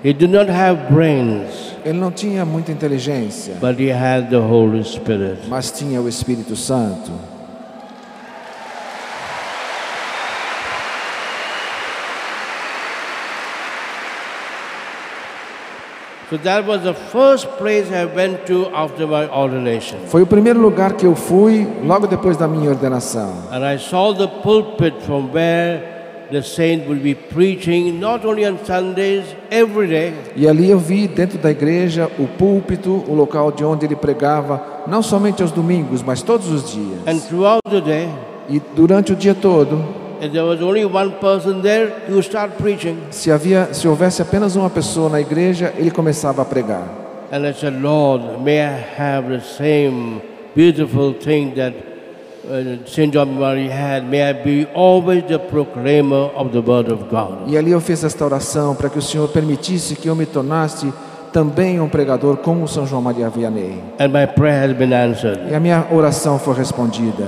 He 0.05 0.13
did 0.13 0.31
not 0.31 0.49
have 0.51 0.93
brains, 0.93 1.75
Ele 1.85 1.99
não 1.99 2.13
tinha 2.13 2.45
muita 2.45 2.71
inteligência, 2.71 3.55
but 3.61 3.81
he 3.81 3.91
had 3.91 4.29
the 4.31 4.37
Holy 4.39 4.85
Spirit. 4.85 5.49
mas 5.49 5.71
tinha 5.73 6.01
o 6.01 6.09
Espírito 6.09 6.55
Santo. 6.55 7.11
So 7.11 7.17
that 7.17 7.27
was 7.27 7.37
the 7.39 7.47
first 15.09 15.17
place 15.41 15.47
I 15.47 15.47
went 15.47 15.47
to 15.47 15.47
after 15.47 15.87
my 15.89 16.17
ordination. 16.17 16.18
Foi 20.07 20.23
o 20.23 20.27
primeiro 20.27 20.61
lugar 20.61 20.93
que 20.93 21.07
eu 21.07 21.15
fui 21.15 21.67
logo 21.85 22.07
depois 22.07 22.37
da 22.37 22.47
minha 22.47 22.69
ordenação. 22.71 23.33
And 23.51 23.75
I 23.75 23.79
saw 23.79 24.13
the 24.13 24.27
pulpit 24.27 24.95
from 25.07 25.31
where 25.33 25.83
the 26.31 26.43
saint 26.43 26.87
would 26.87 27.03
be 27.03 27.15
preaching, 27.15 27.93
not 27.99 28.27
only 28.27 28.47
on 28.47 28.59
Sundays, 28.65 29.25
every 29.51 29.89
day. 29.89 30.13
E 30.37 30.47
ali 30.47 30.71
eu 30.71 30.79
vi 30.79 31.09
dentro 31.09 31.39
da 31.39 31.51
igreja 31.51 32.11
o 32.19 32.27
púlpito, 32.27 33.05
o 33.09 33.15
local 33.15 33.51
de 33.51 33.65
onde 33.65 33.87
ele 33.87 33.97
pregava, 33.97 34.63
não 34.87 35.03
somente 35.03 35.43
aos 35.43 35.51
domingos, 35.51 36.03
mas 36.03 36.21
todos 36.21 36.51
os 36.51 36.71
dias. 36.71 37.01
And 37.07 37.19
throughout 37.21 37.63
the 37.69 37.81
day, 37.81 38.09
E 38.51 38.63
durante 38.75 39.13
o 39.13 39.17
dia 39.17 39.35
todo, 39.35 39.85
there 40.21 40.45
was 40.45 40.61
only 40.61 40.85
one 40.85 41.13
person 41.21 41.63
there, 41.63 41.91
he 42.07 42.13
would 42.13 42.25
start 42.25 42.57
preaching. 42.59 42.99
se 43.11 43.31
havia, 43.31 43.73
se 43.73 43.87
houvesse 43.87 44.23
apenas 44.23 44.57
uma 44.57 44.71
pessoa 44.71 45.09
na 45.09 45.21
igreja, 45.21 45.73
ele 45.77 45.91
começava 45.91 46.43
a 46.43 46.45
pregar. 46.45 46.85
And 47.31 47.47
I 47.47 47.53
said, 47.53 47.81
Lord, 47.83 48.41
may 48.43 48.61
I 48.63 48.85
have 48.99 49.29
the 49.29 49.41
same 49.41 50.23
beautiful 50.55 51.13
thing 51.13 51.55
that 51.57 51.75
uh, 52.49 52.87
St. 52.87 53.13
John 53.13 53.39
Mary 53.39 53.69
had. 53.69 54.05
May 54.05 54.31
I 54.31 54.33
be 54.33 54.67
always 54.75 55.25
the 55.29 55.39
proclaimer 55.39 56.31
of 56.35 56.53
the 56.53 56.61
Word 56.61 56.91
of 56.91 57.09
God. 57.11 57.49
E 57.49 57.57
ali 57.57 57.71
eu 57.71 57.81
fiz 57.81 58.03
esta 58.03 58.25
oração 58.25 58.75
para 58.75 58.89
que 58.89 58.99
o 58.99 59.03
Senhor 59.03 59.29
permitisse 59.29 59.95
que 59.95 60.09
eu 60.09 60.17
me 60.17 60.25
tornasse 60.25 60.93
também 61.33 61.79
um 61.79 61.89
pregador 61.89 62.39
como 62.39 62.67
São 62.67 62.87
João 62.87 63.03
Maria 63.03 63.29
Vianney. 63.29 63.79
And 64.01 64.09
my 64.09 64.27
prayer 64.27 64.71
has 64.71 64.77
been 64.77 64.95
answered. 64.95 65.51
E 65.51 65.55
a 65.55 65.61
minha 65.61 65.87
oração 65.93 66.39
foi 66.39 66.55
respondida. 66.55 67.27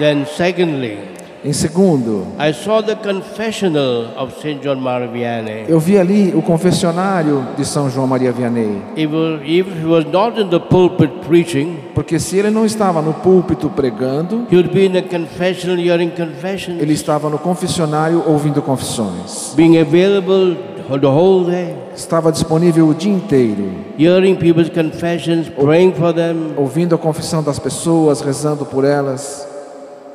Then, 0.00 0.24
secondly, 0.24 0.96
Em 1.42 1.52
segundo, 1.54 2.26
I 2.38 2.52
saw 2.52 2.82
the 2.82 2.94
confessional 2.96 4.08
of 4.18 4.34
St. 4.40 4.60
John 4.62 4.80
Vianney. 5.12 5.64
eu 5.68 5.78
vi 5.80 5.98
ali 5.98 6.32
o 6.34 6.40
confessionário 6.42 7.46
de 7.56 7.64
São 7.66 7.88
João 7.90 8.06
Maria 8.06 8.32
Vianney. 8.32 8.80
If 8.96 9.10
if 9.44 9.66
he 9.82 9.86
was 9.86 10.04
not 10.06 10.40
in 10.40 10.48
the 10.48 10.58
pulpit 10.58 11.10
preaching, 11.26 11.78
Porque 11.94 12.18
se 12.18 12.38
ele 12.38 12.50
não 12.50 12.64
estava 12.64 13.00
no 13.02 13.12
púlpito 13.12 13.68
pregando, 13.70 14.46
he 14.50 14.56
would 14.56 14.70
be 14.70 14.86
in 14.86 14.92
the 14.92 15.02
confessional 15.02 15.78
hearing 15.78 16.10
confessions, 16.10 16.80
ele 16.80 16.92
estava 16.94 17.28
no 17.28 17.38
confessionário 17.38 18.22
ouvindo 18.26 18.62
confissões. 18.62 19.54
being 19.54 19.78
available 19.78 20.56
the 20.98 21.06
whole 21.06 21.44
day, 21.50 21.74
Estava 21.94 22.30
disponível 22.32 22.88
o 22.88 22.94
dia 22.94 23.12
inteiro, 23.12 23.64
hearing 23.98 24.34
people's 24.36 24.70
confessions, 24.70 25.48
praying 25.48 25.92
for 25.94 26.12
them. 26.14 26.52
ouvindo 26.56 26.94
a 26.94 26.98
confissão 26.98 27.42
das 27.42 27.58
pessoas, 27.58 28.20
rezando 28.22 28.64
por 28.66 28.84
elas. 28.84 29.48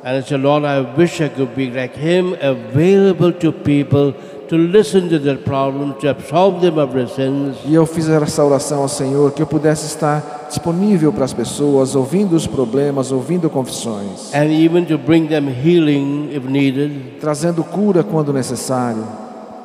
And 0.06 0.18
I 0.18 0.20
said, 0.20 0.40
Lord, 0.40 0.62
I 0.64 0.82
wish 0.96 1.20
I 1.20 1.28
could 1.28 1.56
be 1.56 1.68
like 1.68 1.96
him, 1.96 2.36
available 2.40 3.32
to 3.40 3.50
people 3.50 4.14
to 4.48 4.56
listen 4.56 5.08
to 5.08 5.18
their 5.18 5.36
problems, 5.36 6.00
to 6.00 6.10
absolve 6.10 6.60
them 6.60 6.78
of 6.78 6.94
their 6.94 7.08
sins, 7.08 7.56
E 7.66 7.74
eu 7.74 7.84
fiz 7.84 8.08
essa 8.08 8.44
oração 8.44 8.82
ao 8.82 8.88
Senhor 8.88 9.32
que 9.32 9.42
eu 9.42 9.46
pudesse 9.48 9.86
estar 9.86 10.46
disponível 10.48 11.12
para 11.12 11.24
as 11.24 11.32
pessoas, 11.32 11.96
ouvindo 11.96 12.36
os 12.36 12.46
problemas, 12.46 13.10
ouvindo 13.10 13.50
confissões, 13.50 14.32
and 14.32 14.52
even 14.52 14.84
to 14.84 14.96
bring 14.96 15.26
them 15.26 15.48
healing 15.48 16.30
if 16.32 16.48
needed. 16.48 17.18
trazendo 17.20 17.64
cura 17.64 18.04
quando 18.04 18.32
necessário. 18.32 19.04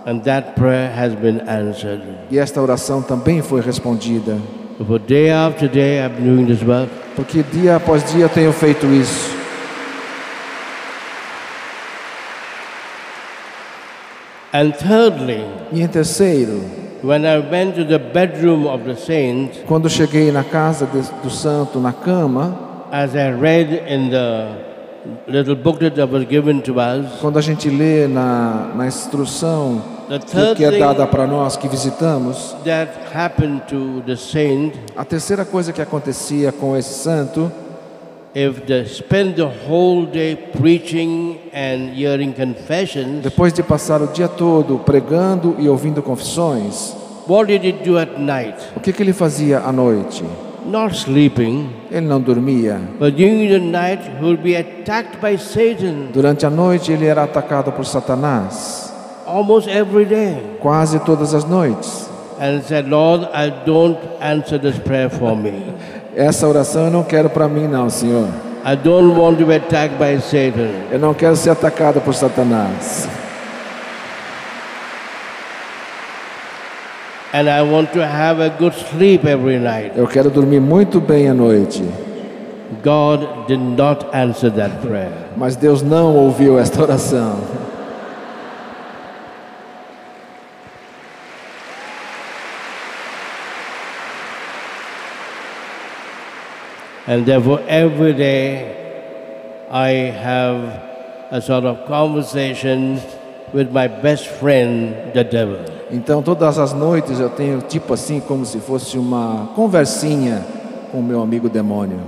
And 0.07 0.21
that 0.21 0.55
prayer 0.55 0.91
has 0.97 1.13
been 1.13 1.41
answered. 1.47 2.01
E 2.31 2.39
esta 2.39 2.59
oração 2.59 3.03
também 3.03 3.43
foi 3.43 3.61
respondida, 3.61 4.35
day 5.05 5.29
after 5.29 5.69
day, 5.69 5.99
I'm 5.99 6.15
doing 6.19 6.45
this 6.47 6.63
work. 6.63 6.89
porque 7.15 7.43
dia 7.43 7.75
após 7.75 8.03
dia 8.11 8.25
eu 8.25 8.29
tenho 8.29 8.51
feito 8.51 8.87
isso. 8.87 9.40
And 14.53 14.71
thirdly, 14.73 15.43
E 15.71 15.81
em 15.81 15.87
terceiro, 15.87 16.61
when 17.03 17.25
I 17.25 17.39
went 17.39 17.75
to 17.75 17.85
the 17.85 17.97
bedroom 17.97 18.67
of 18.67 18.83
the 18.83 18.95
saint, 18.95 19.63
quando 19.65 19.89
cheguei 19.89 20.31
na 20.31 20.43
casa 20.43 20.85
de- 20.85 21.01
do 21.23 21.29
santo, 21.29 21.79
na 21.79 21.93
cama, 21.93 22.87
as 22.91 23.15
I 23.15 23.31
read 23.31 23.71
in 23.87 24.09
the 24.09 24.47
little 25.27 25.55
booklet 25.55 25.95
that 25.95 26.11
was 26.11 26.25
given 26.25 26.59
to 26.61 26.73
us, 26.79 27.19
quando 27.21 27.39
a 27.39 27.41
gente 27.41 27.69
lê 27.69 28.07
na, 28.07 28.71
na 28.75 28.87
instrução 28.87 29.81
que, 30.29 30.55
que 30.55 30.65
é 30.65 30.77
dada 30.77 31.07
para 31.07 31.25
nós 31.25 31.55
que 31.55 31.67
visitamos, 31.69 32.53
that 32.65 32.91
happened 33.15 33.61
to 33.69 34.03
the 34.05 34.15
saint, 34.17 34.73
a 34.97 35.05
terceira 35.05 35.45
coisa 35.45 35.71
que 35.71 35.81
acontecia 35.81 36.51
com 36.51 36.75
esse 36.75 36.93
santo 37.01 37.49
Depois 43.21 43.53
de 43.53 43.63
passar 43.63 44.01
o 44.01 44.07
dia 44.07 44.27
todo 44.27 44.79
pregando 44.79 45.55
e 45.59 45.67
ouvindo 45.67 46.01
confissões, 46.01 46.95
what 47.27 47.47
did 47.47 47.63
he 47.65 47.71
do 47.71 47.97
at 47.97 48.17
night? 48.17 48.55
o 48.75 48.79
que, 48.79 48.93
que 48.93 49.03
ele 49.03 49.13
fazia 49.13 49.59
à 49.59 49.71
noite? 49.71 50.23
Not 50.65 50.95
sleeping, 50.95 51.69
Ele 51.91 52.05
não 52.05 52.21
dormia. 52.21 52.79
but 52.99 53.15
during 53.15 53.49
the 53.49 53.59
night 53.59 54.01
he 54.03 54.23
would 54.23 54.41
be 54.43 54.55
attacked 54.55 55.19
by 55.19 55.35
Satan 55.37 56.11
Durante 56.13 56.45
a 56.45 56.49
noite 56.49 56.91
ele 56.91 57.05
era 57.07 57.23
atacado 57.23 57.71
por 57.71 57.83
Satanás, 57.85 58.93
almost 59.25 59.67
every 59.67 60.05
day. 60.05 60.37
quase 60.61 60.99
todas 60.99 61.33
as 61.33 61.43
noites. 61.45 62.09
And 62.39 62.61
said, 62.63 62.87
Lord, 62.87 63.27
I 63.33 63.49
don't 63.65 63.99
answer 64.19 64.57
this 64.59 64.77
prayer 64.79 65.09
for 65.09 65.35
me. 65.35 65.63
Essa 66.15 66.47
oração 66.47 66.85
eu 66.85 66.91
não 66.91 67.03
quero 67.03 67.29
para 67.29 67.47
mim 67.47 67.67
não, 67.67 67.89
Senhor. 67.89 68.27
I 68.65 68.75
don't 68.75 69.17
want 69.17 69.39
to 69.39 69.45
be 69.45 69.55
attacked 69.55 69.97
by 69.97 70.19
Satan. 70.21 70.71
Eu 70.91 70.99
não 70.99 71.13
quero 71.13 71.35
ser 71.35 71.51
atacado 71.51 72.01
por 72.01 72.13
Satanás. 72.13 73.07
And 77.33 77.49
I 77.49 77.61
want 77.61 77.93
to 77.93 78.01
have 78.01 78.41
a 78.41 78.49
good 78.49 78.75
sleep 78.75 79.25
every 79.25 79.57
night. 79.57 79.93
Eu 79.95 80.05
quero 80.05 80.29
dormir 80.29 80.59
muito 80.59 80.99
bem 80.99 81.29
à 81.29 81.33
noite. 81.33 81.81
God 82.83 83.47
did 83.47 83.59
not 83.59 84.05
answer 84.13 84.51
that 84.51 84.75
prayer. 84.85 85.11
Mas 85.37 85.55
Deus 85.55 85.81
não 85.81 86.13
ouviu 86.13 86.59
esta 86.59 86.81
oração. 86.81 87.37
And 97.11 97.25
therefore, 97.25 97.59
every 97.67 98.13
day 98.13 98.71
I 99.69 99.89
have 100.15 100.63
a 101.29 101.41
sort 101.41 101.65
of 101.65 101.85
conversation 101.85 103.01
with 103.51 103.69
my 103.69 103.89
best 103.89 104.27
friend, 104.27 105.11
the 105.13 105.25
devil. 105.25 105.59
Então 105.91 106.23
todas 106.23 106.57
as 106.57 106.71
noites 106.71 107.19
eu 107.19 107.29
tenho 107.29 107.59
tipo 107.63 107.93
assim 107.93 108.21
como 108.21 108.45
se 108.45 108.59
fosse 108.59 108.97
uma 108.97 109.49
conversinha 109.57 110.41
com 110.89 111.01
meu 111.01 111.21
amigo 111.21 111.49
demônio. 111.49 111.99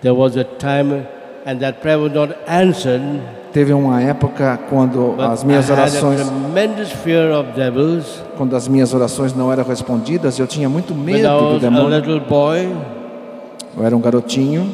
There 0.00 0.14
was 0.14 0.38
a 0.38 0.44
time 0.44 1.06
and 1.46 1.56
that 1.58 1.80
prayer 1.80 1.98
was 1.98 2.12
not 2.12 2.34
answered, 2.46 3.02
Teve 3.52 3.72
uma 3.72 4.00
época 4.00 4.58
quando 4.68 5.16
as 5.20 5.42
minhas 5.42 5.68
orações, 5.68 6.20
tremendous 6.20 6.92
fear 6.92 7.32
of 7.36 7.50
devils. 7.52 8.22
quando 8.36 8.54
as 8.54 8.68
minhas 8.68 8.94
orações 8.94 9.34
não 9.34 9.50
eram 9.52 9.64
respondidas, 9.64 10.38
eu 10.38 10.46
tinha 10.46 10.68
muito 10.68 10.94
medo 10.94 11.54
do 11.54 11.58
demônio. 11.58 11.98
little 11.98 12.20
boy, 12.20 12.68
Eu 13.76 13.84
era 13.84 13.96
um 13.96 14.00
garotinho, 14.00 14.68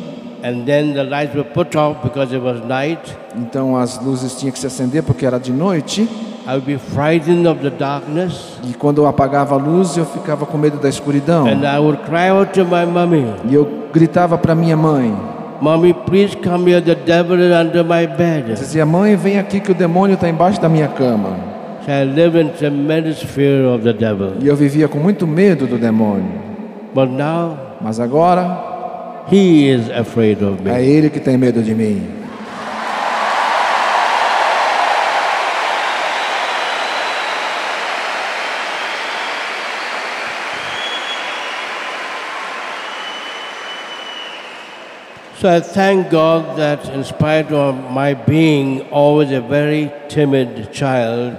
and 0.45 0.65
then 0.67 0.93
the 0.93 1.03
lights 1.05 1.35
were 1.35 1.45
put 1.49 1.77
off 1.77 2.01
because 2.03 2.35
it 2.35 2.45
was 2.45 2.61
night, 2.67 3.01
então 3.35 3.77
as 3.77 3.99
luzes 4.03 4.35
tinham 4.39 4.53
que 4.53 4.59
se 4.59 4.67
acender 4.67 5.03
porque 5.03 5.25
era 5.25 5.39
de 5.39 5.53
noite. 5.53 6.09
I 6.49 6.51
would 6.53 6.67
be 6.67 6.79
frightened 6.79 7.49
of 7.49 7.61
the 7.61 7.71
darkness, 7.71 8.59
E 8.63 8.73
quando 8.75 8.99
eu 8.99 9.07
apagava 9.07 9.55
a 9.55 9.59
luz, 9.59 9.97
eu 9.97 10.05
ficava 10.05 10.45
com 10.47 10.57
medo 10.59 10.79
da 10.79 10.89
escuridão. 10.89 11.47
and 11.47 11.63
I 11.65 11.79
would 11.79 12.03
cry 12.05 12.29
out 12.29 12.53
to 12.53 12.65
my 12.65 12.85
mommy, 12.87 13.25
E 13.49 13.55
eu 13.55 13.67
gritava 13.93 14.37
para 14.39 14.55
minha 14.55 14.77
mãe, 14.77 15.13
Mommy, 15.61 15.93
please 15.95 16.35
come 16.37 16.67
here, 16.71 16.81
the 16.81 16.95
devil 16.95 17.39
is 17.41 17.53
under 17.53 17.83
my 17.85 18.07
bed. 18.07 18.45
dizia: 18.55 18.85
"Mãe, 18.85 19.17
vem 19.17 19.39
aqui 19.39 19.61
que 19.61 19.71
o 19.73 19.75
demônio 19.75 20.15
está 20.15 20.29
embaixo 20.29 20.61
da 20.61 20.69
minha 20.69 20.89
cama". 20.89 21.37
So 21.85 21.93
I 21.93 22.05
lived 22.05 22.37
in 22.41 22.49
tremendous 22.51 23.23
fear 23.23 23.65
of 23.67 23.85
the 23.85 23.93
devil. 23.93 24.33
E 24.41 24.47
eu 24.49 24.57
vivia 24.57 24.89
com 24.89 24.99
muito 24.99 25.27
medo 25.27 25.67
do 25.67 25.79
demônio. 25.79 26.33
But 26.95 27.11
now, 27.11 27.57
Mas 27.81 28.01
agora 28.01 29.25
he 29.31 29.69
is 29.71 29.91
afraid 29.91 30.43
of 30.43 30.59
é 30.67 30.79
me. 30.79 30.87
ele 30.87 31.11
que 31.11 31.21
tem 31.21 31.37
medo 31.37 31.63
de 31.63 31.75
mim. 31.75 32.03
So 45.47 45.53
I 45.53 45.61
thank 45.61 46.11
God 46.11 46.59
that 46.59 46.89
in 46.93 47.05
spite 47.05 47.53
of 47.53 47.77
my 47.93 48.15
being 48.15 48.81
always 48.91 49.31
a 49.31 49.41
very 49.41 49.93
timid 50.09 50.73
child, 50.73 51.37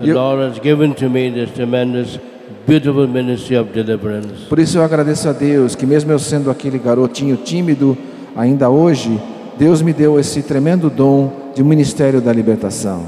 the 0.00 0.06
You- 0.08 0.14
Lord 0.14 0.40
has 0.40 0.58
given 0.58 0.92
to 0.94 1.08
me 1.08 1.30
this 1.30 1.52
tremendous, 1.54 2.18
beautiful 2.66 3.06
ministry 3.06 3.54
of 3.54 3.72
deliverance. 3.72 4.48
Por 4.48 4.58
isso 4.58 4.76
eu 4.78 4.82
agradeço 4.82 5.28
a 5.28 5.32
Deus 5.32 5.76
que 5.76 5.86
mesmo 5.86 6.10
eu 6.10 6.18
sendo 6.18 6.50
aquele 6.50 6.80
garotinho 6.80 7.36
tímido, 7.36 7.96
ainda 8.34 8.68
hoje, 8.68 9.20
Deus 9.56 9.80
me 9.82 9.92
deu 9.92 10.18
esse 10.18 10.42
tremendo 10.42 10.90
dom 10.90 11.30
de 11.54 11.62
um 11.62 11.66
ministério 11.66 12.20
da 12.20 12.32
libertação. 12.32 13.04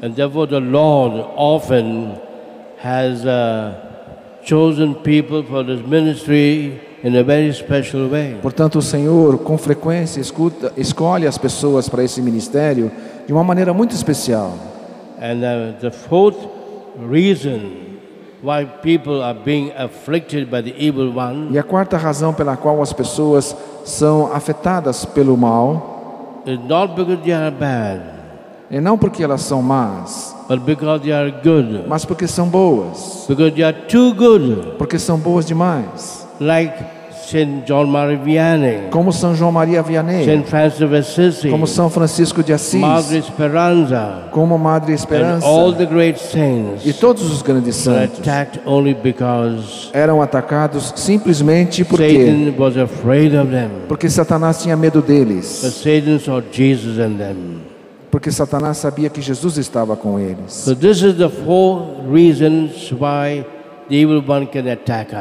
And 0.00 0.12
therefore 0.12 0.46
the 0.46 0.60
Lord 0.60 1.16
often 1.36 2.12
has 2.80 3.24
uh, 3.24 3.72
chosen 4.44 4.94
people 4.94 5.42
for 5.42 5.64
this 5.64 5.80
ministry 5.84 6.78
in 7.04 7.14
a 7.16 7.22
very 7.22 7.52
special 7.52 8.08
way. 8.08 8.38
Portanto, 8.40 8.78
o 8.78 8.82
Senhor, 8.82 9.38
com 9.38 9.58
frequência, 9.58 10.20
escuta, 10.20 10.72
escolhe 10.76 11.26
as 11.26 11.36
pessoas 11.38 11.88
para 11.88 12.02
esse 12.02 12.20
ministério 12.22 12.90
de 13.26 13.32
uma 13.32 13.44
maneira 13.44 13.72
muito 13.74 13.94
especial. 13.94 14.54
And 15.20 15.42
uh, 15.44 15.80
the 15.80 15.90
fourth 15.90 16.36
reason 17.08 17.60
why 18.42 18.64
people 18.82 19.22
are 19.22 19.38
being 19.44 19.70
afflicted 19.76 20.50
by 20.50 20.60
the 20.62 20.74
evil 20.78 21.12
one 21.16 21.48
E 21.52 21.58
a 21.58 21.62
quarta 21.62 21.96
razão 21.96 22.34
pela 22.34 22.56
qual 22.56 22.82
as 22.82 22.92
pessoas 22.92 23.54
são 23.84 24.32
afetadas 24.32 25.04
pelo 25.04 25.36
mal 25.36 26.42
is 26.46 26.58
not 26.68 26.94
because 26.94 27.22
they 27.22 27.32
are 27.32 27.50
bad, 27.50 28.00
é 28.70 28.80
não 28.80 28.98
porque 28.98 29.22
elas 29.22 29.40
são 29.42 29.62
más, 29.62 30.34
but 30.48 30.60
because 30.60 31.02
they 31.02 31.12
are 31.12 31.30
good. 31.42 31.84
mas 31.86 32.04
porque 32.04 32.26
são 32.26 32.48
boas, 32.48 33.24
Because 33.28 33.52
they 33.52 33.64
are 33.64 33.76
too 33.88 34.12
good, 34.14 34.74
porque 34.78 34.98
são 34.98 35.18
boas 35.18 35.46
demais. 35.46 36.23
Like 36.40 36.74
Saint 37.26 37.64
John 37.66 37.86
Marie 37.86 38.16
Vianney, 38.18 38.90
Como 38.90 39.10
São 39.10 39.34
João 39.34 39.50
Maria 39.50 39.82
Vianney, 39.82 40.26
Saint 40.26 40.44
Francis 40.46 40.80
of 40.82 40.94
Assisi, 40.94 41.48
como 41.48 41.66
São 41.66 41.88
Francisco 41.88 42.42
de 42.42 42.52
Assis, 42.52 42.80
Madre 42.80 43.16
Esperanza, 43.18 44.24
como 44.30 44.58
Madre 44.58 44.92
Esperança 44.92 45.46
all 45.46 45.72
the 45.72 45.86
great 45.86 46.18
saints 46.20 46.84
e 46.84 46.92
todos 46.92 47.30
os 47.32 47.40
grandes 47.40 47.76
santos 47.76 48.18
attacked 48.18 48.60
only 48.66 48.92
because 48.94 49.88
eram 49.94 50.20
atacados 50.20 50.92
simplesmente 50.96 51.82
porque 51.84 52.12
Satan 52.26 52.62
was 52.62 52.76
afraid 52.76 53.34
of 53.34 53.50
them. 53.50 53.70
porque 53.88 54.10
Satanás 54.10 54.62
tinha 54.62 54.76
medo 54.76 55.00
But 55.00 55.08
deles, 55.08 55.46
Satan 55.46 56.18
saw 56.18 56.42
Jesus 56.52 56.98
in 56.98 57.16
them. 57.16 57.62
porque 58.10 58.30
Satanás 58.30 58.76
sabia 58.76 59.08
que 59.08 59.20
Jesus 59.22 59.56
estava 59.56 59.96
com 59.96 60.20
eles. 60.20 60.52
So 60.52 60.74
this 60.76 61.00
is 61.02 61.14
the 61.16 61.28
four 61.30 61.86
reasons 62.12 62.92
why 62.92 63.44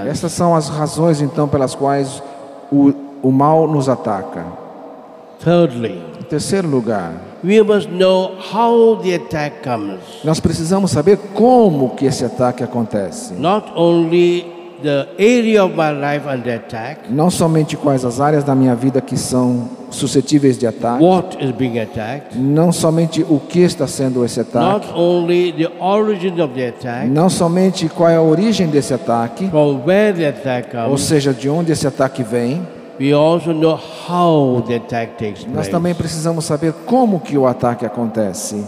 Essas 0.07 0.31
são 0.31 0.55
as 0.55 0.69
razões 0.69 1.21
então 1.21 1.47
pelas 1.47 1.75
quais 1.75 2.21
o, 2.71 2.93
o 3.21 3.31
mal 3.31 3.67
nos 3.67 3.89
ataca. 3.89 4.45
Thirdly, 5.43 6.01
Em 6.19 6.23
terceiro 6.23 6.67
lugar, 6.69 7.11
we 7.43 7.61
must 7.61 7.89
know 7.91 8.31
how 8.53 8.95
the 8.97 9.15
attack 9.15 9.61
comes. 9.61 9.99
nós 10.23 10.39
precisamos 10.39 10.89
saber 10.91 11.17
como 11.33 11.89
que 11.95 12.05
esse 12.05 12.23
ataque 12.23 12.63
acontece. 12.63 13.33
Not 13.33 13.71
only 13.75 14.52
the 14.83 15.07
area 15.17 15.63
of 15.63 15.73
my 15.75 15.91
life 15.91 16.27
under 16.27 16.55
attack, 16.55 17.01
Não 17.09 17.29
somente 17.29 17.75
quais 17.77 18.03
as 18.05 18.19
áreas 18.19 18.43
da 18.43 18.53
minha 18.53 18.75
vida 18.75 19.01
que 19.01 19.17
são 19.17 19.69
suscetíveis 19.89 20.57
de 20.57 20.67
ataque, 20.67 21.03
what 21.03 21.43
is 21.43 21.51
being 21.51 21.79
attacked, 21.79 22.37
não 22.37 22.71
somente 22.71 23.23
o 23.23 23.39
que 23.39 23.59
está 23.59 23.87
sendo 23.87 24.23
esse 24.25 24.39
ataque, 24.41 24.87
not 24.87 24.87
only 24.93 25.51
the 25.53 25.71
origin 25.79 26.39
of 26.41 26.53
the 26.53 26.67
attack, 26.67 27.07
não 27.07 27.29
somente 27.29 27.87
qual 27.87 28.09
é 28.09 28.15
a 28.17 28.21
origem 28.21 28.67
desse 28.67 28.93
ataque, 28.93 29.49
from 29.49 29.81
where 29.85 30.13
the 30.13 30.27
attack 30.27 30.75
ou 30.75 30.89
comes, 30.89 31.01
seja, 31.01 31.33
de 31.33 31.47
onde 31.49 31.71
esse 31.71 31.87
ataque 31.87 32.21
vem, 32.23 32.61
we 32.99 33.13
also 33.13 33.53
know 33.53 33.79
how 34.07 34.61
the 34.61 34.75
attack 34.75 35.13
takes 35.17 35.45
nós 35.45 35.53
place. 35.53 35.71
também 35.71 35.93
precisamos 35.95 36.43
saber 36.45 36.73
como 36.85 37.19
que 37.19 37.37
o 37.37 37.47
ataque 37.47 37.85
acontece. 37.85 38.63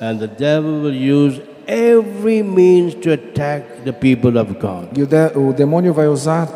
And 0.00 0.16
the 0.16 0.28
devil 0.28 0.80
will 0.82 0.94
use 0.94 1.42
every 1.70 2.42
means 2.42 2.94
to 2.96 3.12
attack 3.12 3.84
the 3.84 3.92
people 3.92 4.36
of 4.36 4.58
God. 4.58 4.88
E 4.98 5.02
o, 5.02 5.06
de, 5.06 5.38
o 5.38 5.52
demônio 5.52 5.94
vai 5.94 6.08
usar 6.08 6.46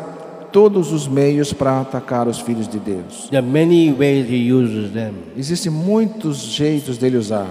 todos 0.51 0.91
os 0.91 1.07
meios 1.07 1.53
para 1.53 1.79
atacar 1.79 2.27
os 2.27 2.39
filhos 2.39 2.67
de 2.67 2.79
Deus. 2.79 3.29
There 3.29 3.37
are 3.37 3.47
many 3.47 3.93
ways 3.93 4.27
he 4.29 4.51
uses 4.51 4.91
them. 4.91 5.13
Existem 5.37 5.71
muitos 5.71 6.37
jeitos 6.37 6.97
dele 6.97 7.17
usar. 7.17 7.47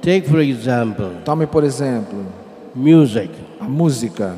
Take, 0.00 0.28
for 0.28 0.40
example, 0.40 1.10
Tome, 1.24 1.46
por 1.46 1.64
exemplo, 1.64 2.24
music, 2.74 3.30
a 3.60 3.68
música, 3.68 4.34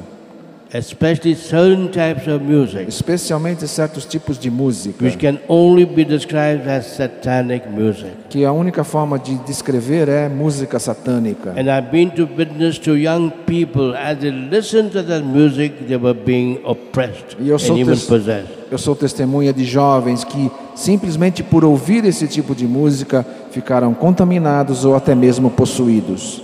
especially 0.75 1.37
certain 1.37 1.89
types 1.89 2.27
of 2.27 2.43
music, 2.43 2.89
especialmente 2.89 3.67
certos 3.69 4.05
tipos 4.05 4.37
de 4.37 4.51
música, 4.51 5.05
which 5.05 5.17
can 5.17 5.39
only 5.49 5.87
be 5.87 6.05
described 6.05 6.69
as 6.69 6.87
satanic 6.87 7.69
music. 7.69 8.11
que 8.29 8.45
a 8.45 8.53
única 8.53 8.83
forma 8.83 9.17
de 9.17 9.37
descrever 9.47 10.09
é 10.09 10.29
música 10.29 10.81
satânica. 10.81 11.51
And 11.51 11.69
I've 11.71 11.91
been 11.93 12.11
to 12.11 12.29
witness 12.37 12.79
to 12.81 12.97
young 12.97 13.31
people 13.47 13.95
as 13.97 14.19
they 14.19 14.33
listened 14.33 14.91
to 14.93 15.03
that 15.05 15.25
music, 15.25 15.87
they 15.87 15.97
were 15.97 16.19
being 16.19 16.61
oppressed 16.65 17.37
E 17.41 17.53
and 17.53 17.79
even 17.79 17.97
possessed. 17.97 18.65
Eu 18.71 18.79
sou 18.79 18.97
testemunha 18.97 19.53
de 19.53 19.65
jovens 19.65 20.25
que 20.25 20.51
simplesmente 20.75 21.45
por 21.45 21.65
ouvir 21.65 22.05
esse 22.05 22.27
tipo 22.27 22.53
de 22.57 22.67
música 22.67 23.25
ficaram 23.53 23.95
contaminados 23.95 24.85
ou 24.85 24.97
até 24.97 25.15
mesmo 25.15 25.49
possuídos. 25.51 26.43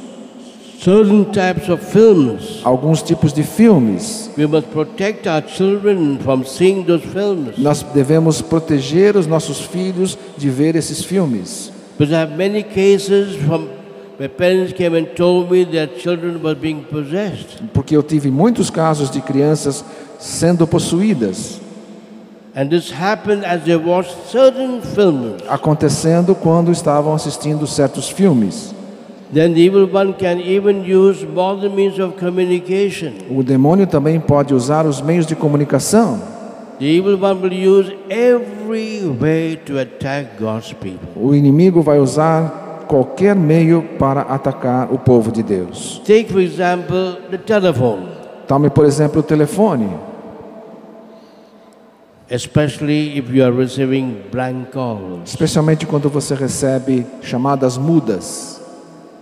Certain 0.82 1.24
types 1.26 1.68
of 1.68 1.82
films, 1.92 2.62
Alguns 2.64 3.02
tipos 3.02 3.34
de 3.34 3.42
filmes, 3.42 4.30
we 4.38 4.46
must 4.46 4.68
protect 4.68 5.26
our 5.26 5.42
children 5.42 6.18
from 6.24 6.42
seeing 6.42 6.82
those 6.84 7.04
films. 7.04 7.58
nós 7.58 7.82
devemos 7.92 8.40
proteger 8.40 9.14
os 9.14 9.26
nossos 9.26 9.60
filhos 9.60 10.16
de 10.38 10.48
ver 10.48 10.76
esses 10.76 11.04
filmes. 11.04 11.70
Because 11.98 12.14
I 12.14 12.20
have 12.22 12.34
many 12.34 12.62
cases 12.62 13.36
from 13.44 13.68
where 14.18 14.30
parents 14.30 14.72
came 14.72 14.96
and 14.96 15.04
told 15.14 15.50
me 15.50 15.66
their 15.66 15.86
children 15.86 16.40
were 16.42 16.54
being 16.54 16.82
possessed. 16.84 17.60
Porque 17.74 17.94
eu 17.94 18.02
tive 18.02 18.30
muitos 18.30 18.70
casos 18.70 19.10
de 19.10 19.20
crianças 19.20 19.84
sendo 20.18 20.66
possuídas, 20.66 21.60
And 22.56 22.68
this 22.70 22.90
happened 22.90 23.44
as 23.44 23.62
they 23.64 23.76
watched 23.76 24.16
certain 24.32 24.80
films. 24.80 25.42
acontecendo 25.46 26.34
quando 26.34 26.72
estavam 26.72 27.12
assistindo 27.12 27.66
certos 27.66 28.08
filmes. 28.08 28.74
O 33.30 33.42
demônio 33.42 33.86
também 33.86 34.18
pode 34.18 34.54
usar 34.54 34.86
os 34.86 35.00
meios 35.00 35.26
de 35.26 35.36
comunicação. 35.36 36.20
The 36.80 36.86
evil 36.86 37.18
one 37.22 37.40
will 37.42 37.52
use 37.52 37.94
every 38.08 39.06
way 39.20 39.56
to 39.66 39.78
attack 39.78 40.30
God's 40.40 40.72
people. 40.72 41.08
O 41.14 41.34
inimigo 41.34 41.82
vai 41.82 41.98
usar 41.98 42.86
qualquer 42.88 43.36
meio 43.36 43.82
para 43.98 44.22
atacar 44.22 44.92
o 44.92 44.98
povo 44.98 45.30
de 45.30 45.42
Deus. 45.42 46.00
Take, 46.06 46.32
for 46.32 46.40
example, 46.40 47.18
the 47.30 47.38
telephone, 47.38 48.06
Tome, 48.48 48.70
por 48.70 48.84
exemplo, 48.86 49.20
o 49.20 49.22
telefone, 49.22 49.90
especially 52.30 53.16
if 53.18 53.30
you 53.30 53.44
are 53.44 53.52
receiving 53.54 54.16
blank 54.32 54.70
calls. 54.72 55.20
especialmente 55.26 55.86
quando 55.86 56.08
você 56.08 56.34
recebe 56.34 57.06
chamadas 57.22 57.76
mudas. 57.76 58.59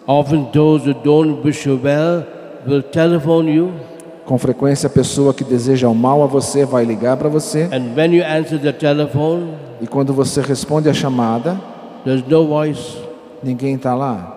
Often, 0.09 0.53
those 0.53 0.87
who 0.87 0.95
don't 0.95 1.45
wish 1.45 1.67
you 1.67 1.77
well 1.77 2.25
will 2.67 2.83
telephone 2.83 3.47
you, 3.53 3.75
Com 4.25 4.39
frequência, 4.39 4.87
a 4.87 4.91
pessoa 4.91 5.35
que 5.35 5.45
deseja 5.45 5.87
o 5.89 5.95
mal 5.95 6.23
a 6.23 6.27
você 6.27 6.65
vai 6.65 6.85
ligar 6.85 7.17
para 7.19 7.29
você 7.29 7.69
and 7.73 7.95
when 7.95 8.15
you 8.15 8.25
answer 8.25 8.59
the 8.59 8.73
telephone, 8.73 9.53
e 9.83 9.87
quando 9.87 10.15
você 10.15 10.41
responde 10.41 10.89
a 10.89 10.95
chamada, 10.95 11.61
There's 12.05 12.27
no 12.27 12.47
voice. 12.47 12.97
Ninguém 13.43 13.75
está 13.75 13.95
lá? 13.95 14.35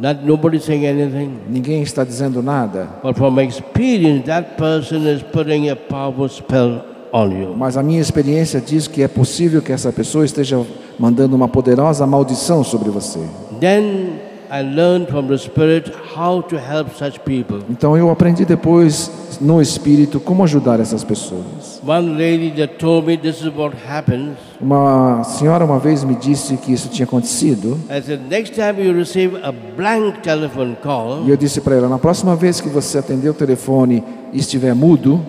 Not 0.00 0.24
nobody 0.24 0.58
saying 0.58 0.86
anything. 0.86 1.38
Ninguém 1.50 1.82
está 1.82 2.02
dizendo 2.02 2.42
nada? 2.42 2.88
But 3.02 3.16
from 3.16 3.38
experience, 3.40 4.24
that 4.26 4.56
person 4.56 5.06
is 5.06 5.22
putting 5.22 5.68
a 5.68 5.76
powerful 5.76 6.30
spell 6.30 6.82
on 7.12 7.30
you. 7.30 7.54
Mas 7.54 7.76
a 7.76 7.82
minha 7.82 8.00
experiência 8.00 8.58
diz 8.58 8.88
que 8.88 9.02
é 9.02 9.08
possível 9.08 9.60
que 9.60 9.70
essa 9.70 9.92
pessoa 9.92 10.24
esteja 10.24 10.64
mandando 10.98 11.36
uma 11.36 11.46
poderosa 11.46 12.06
maldição 12.06 12.64
sobre 12.64 12.88
você. 12.88 13.20
Then 13.60 14.21
I 14.54 14.60
learned 14.62 15.08
from 15.08 15.28
the 15.28 15.38
Spirit 15.38 15.90
how 16.14 16.42
to 16.42 16.56
help 16.58 16.94
such 16.94 17.18
people. 17.20 17.60
Então 17.70 17.96
eu 17.96 18.10
aprendi 18.10 18.44
depois 18.44 19.10
no 19.40 19.62
espírito 19.62 20.20
como 20.20 20.44
ajudar 20.44 20.78
essas 20.78 21.02
pessoas. 21.02 21.80
One 21.86 22.10
lady 22.10 22.50
that 22.58 22.74
told 22.74 23.06
me 23.06 23.16
this 23.16 23.40
is 23.40 23.46
what 23.56 23.74
happens. 23.88 24.36
Uma 24.60 25.24
senhora 25.24 25.64
uma 25.64 25.78
vez 25.78 26.04
me 26.04 26.14
disse 26.14 26.58
que 26.58 26.70
isso 26.70 26.90
tinha 26.90 27.06
acontecido 27.06 27.78
I 27.88 28.02
said, 28.02 28.20
next 28.28 28.52
time 28.54 28.86
you 28.86 28.92
receive 28.94 29.36
a 29.42 29.50
blank 29.50 30.18
telephone 30.20 30.76
call, 30.82 31.24
e 31.26 31.30
eu 31.30 31.36
disse 31.38 31.62
para 31.62 31.74
ela: 31.76 31.88
na 31.88 31.98
próxima 31.98 32.36
vez 32.36 32.60
que 32.60 32.68
você 32.68 32.98
atender 32.98 33.30
o 33.30 33.34
telefone 33.34 34.04
e 34.34 34.38
estiver 34.38 34.74
mudo, 34.74 35.22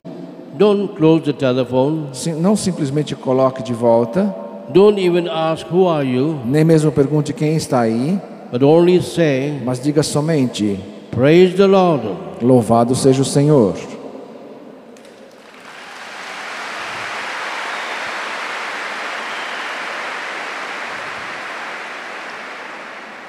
don't 0.57 0.95
close 0.97 1.23
the 1.23 1.31
telephone. 1.33 2.07
sim- 2.11 2.33
não 2.33 2.57
simplesmente 2.57 3.15
coloque 3.15 3.63
de 3.63 3.73
volta, 3.73 4.35
Don't 4.73 4.99
even 4.99 5.29
ask 5.29 5.65
who 5.71 5.87
are 5.87 6.05
you, 6.05 6.39
nem 6.45 6.63
mesmo 6.65 6.91
pergunte 6.91 7.31
quem 7.33 7.55
está 7.55 7.79
aí, 7.81 8.19
but 8.53 8.61
only 8.61 9.01
say, 9.01 9.59
mas 9.65 9.79
diga 9.79 10.03
somente: 10.03 10.79
Praise 11.09 11.55
the 11.55 11.65
Lord. 11.65 12.03
Louvado 12.39 12.93
seja 12.93 13.23
o 13.23 13.25
Senhor. 13.25 13.73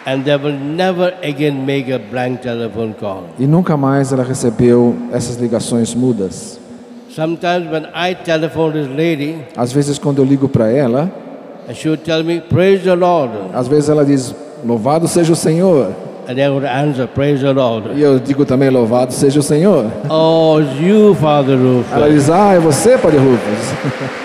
And 0.06 0.22
they 0.26 0.36
will 0.36 0.58
never 0.58 1.14
again 1.22 1.64
make 1.64 1.88
a 1.88 1.98
blank 1.98 2.42
telephone 2.42 2.92
call. 2.92 3.24
E 3.38 3.46
nunca 3.46 3.78
mais 3.78 4.12
ela 4.12 4.22
recebeu 4.22 4.94
essas 5.10 5.36
ligações 5.36 5.94
mudas. 5.94 6.60
Sometimes 7.08 7.70
when 7.72 7.86
I 7.94 8.12
telephone 8.14 8.74
this 8.74 8.88
lady, 8.88 9.38
Às 9.56 9.72
vezes, 9.72 9.98
quando 9.98 10.18
eu 10.18 10.26
ligo 10.26 10.50
para 10.50 10.70
ela, 10.70 11.10
she 11.72 11.88
would 11.88 12.04
tell 12.04 12.22
me, 12.22 12.42
Praise 12.42 12.84
the 12.84 12.94
Lord. 12.94 13.32
às 13.54 13.66
vezes 13.66 13.88
ela 13.88 14.04
diz: 14.04 14.34
Louvado 14.64 15.06
seja 15.06 15.32
o 15.32 15.36
Senhor. 15.36 15.92
And 16.26 16.38
I 16.38 16.48
would 16.48 16.66
answer, 16.66 17.06
Praise 17.06 17.42
the 17.42 17.52
Lord. 17.52 17.90
E 17.94 18.00
eu 18.02 18.18
digo 18.18 18.46
também: 18.46 18.70
Louvado 18.70 19.12
seja 19.12 19.40
o 19.40 19.42
Senhor. 19.42 19.90
Oh, 20.08 20.58
it's 20.60 20.80
you, 20.80 21.14
Father 21.14 21.58
Rufus. 21.58 21.92
Ela 21.92 22.08
diz: 22.10 22.30
Ah, 22.30 22.54
é 22.54 22.58
você, 22.58 22.96
Padre 22.96 23.18
Rufus. 23.18 24.14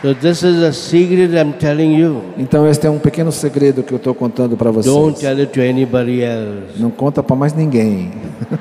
So 0.00 0.14
this 0.14 0.44
is 0.44 0.62
a 0.62 0.72
secret 0.72 1.34
I'm 1.34 1.54
telling 1.54 1.98
you. 1.98 2.22
Então, 2.38 2.68
este 2.68 2.86
é 2.86 2.90
um 2.90 3.00
pequeno 3.00 3.32
segredo 3.32 3.82
que 3.82 3.92
eu 3.92 3.96
estou 3.96 4.14
contando 4.14 4.56
para 4.56 4.70
Don't 4.70 4.84
vocês. 4.84 5.18
tell 5.18 5.36
it 5.40 5.52
to 5.52 5.60
anybody 5.60 6.22
else. 6.22 6.80
Não 6.80 6.88
conta 6.88 7.20
para 7.20 7.34
mais 7.34 7.52
ninguém. 7.52 8.12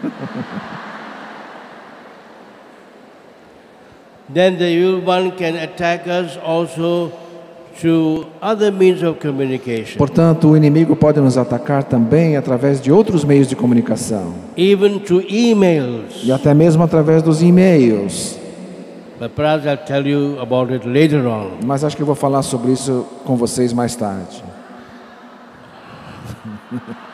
Then 4.34 4.58
the 4.58 4.68
evil 4.70 5.04
one 5.06 5.32
can 5.32 5.56
attack 5.64 6.08
us 6.10 6.40
also 6.44 7.12
Portanto, 9.98 10.50
o 10.50 10.58
inimigo 10.58 10.96
pode 10.96 11.20
nos 11.20 11.38
atacar 11.38 11.84
também 11.84 12.36
através 12.36 12.82
de 12.82 12.92
outros 12.92 13.24
meios 13.24 13.48
de 13.48 13.56
comunicação 13.56 14.34
even 14.58 15.00
through 15.00 15.24
emails. 15.30 16.24
e 16.24 16.32
até 16.32 16.54
mesmo 16.54 16.84
através 16.84 17.22
dos 17.22 17.42
e-mails. 17.42 18.38
But 19.20 19.32
perhaps 19.32 19.66
I'll 19.66 19.78
tell 19.78 20.06
you 20.06 20.40
about 20.40 20.72
it 20.72 20.88
later 20.88 21.26
on. 21.26 21.58
Mas 21.66 21.84
acho 21.84 21.96
que 21.96 22.02
eu 22.02 22.06
vou 22.06 22.16
falar 22.16 22.44
sobre 22.44 22.72
isso 22.72 23.06
com 23.26 23.36
vocês 23.36 23.74
mais 23.74 23.96
tarde. 23.96 24.44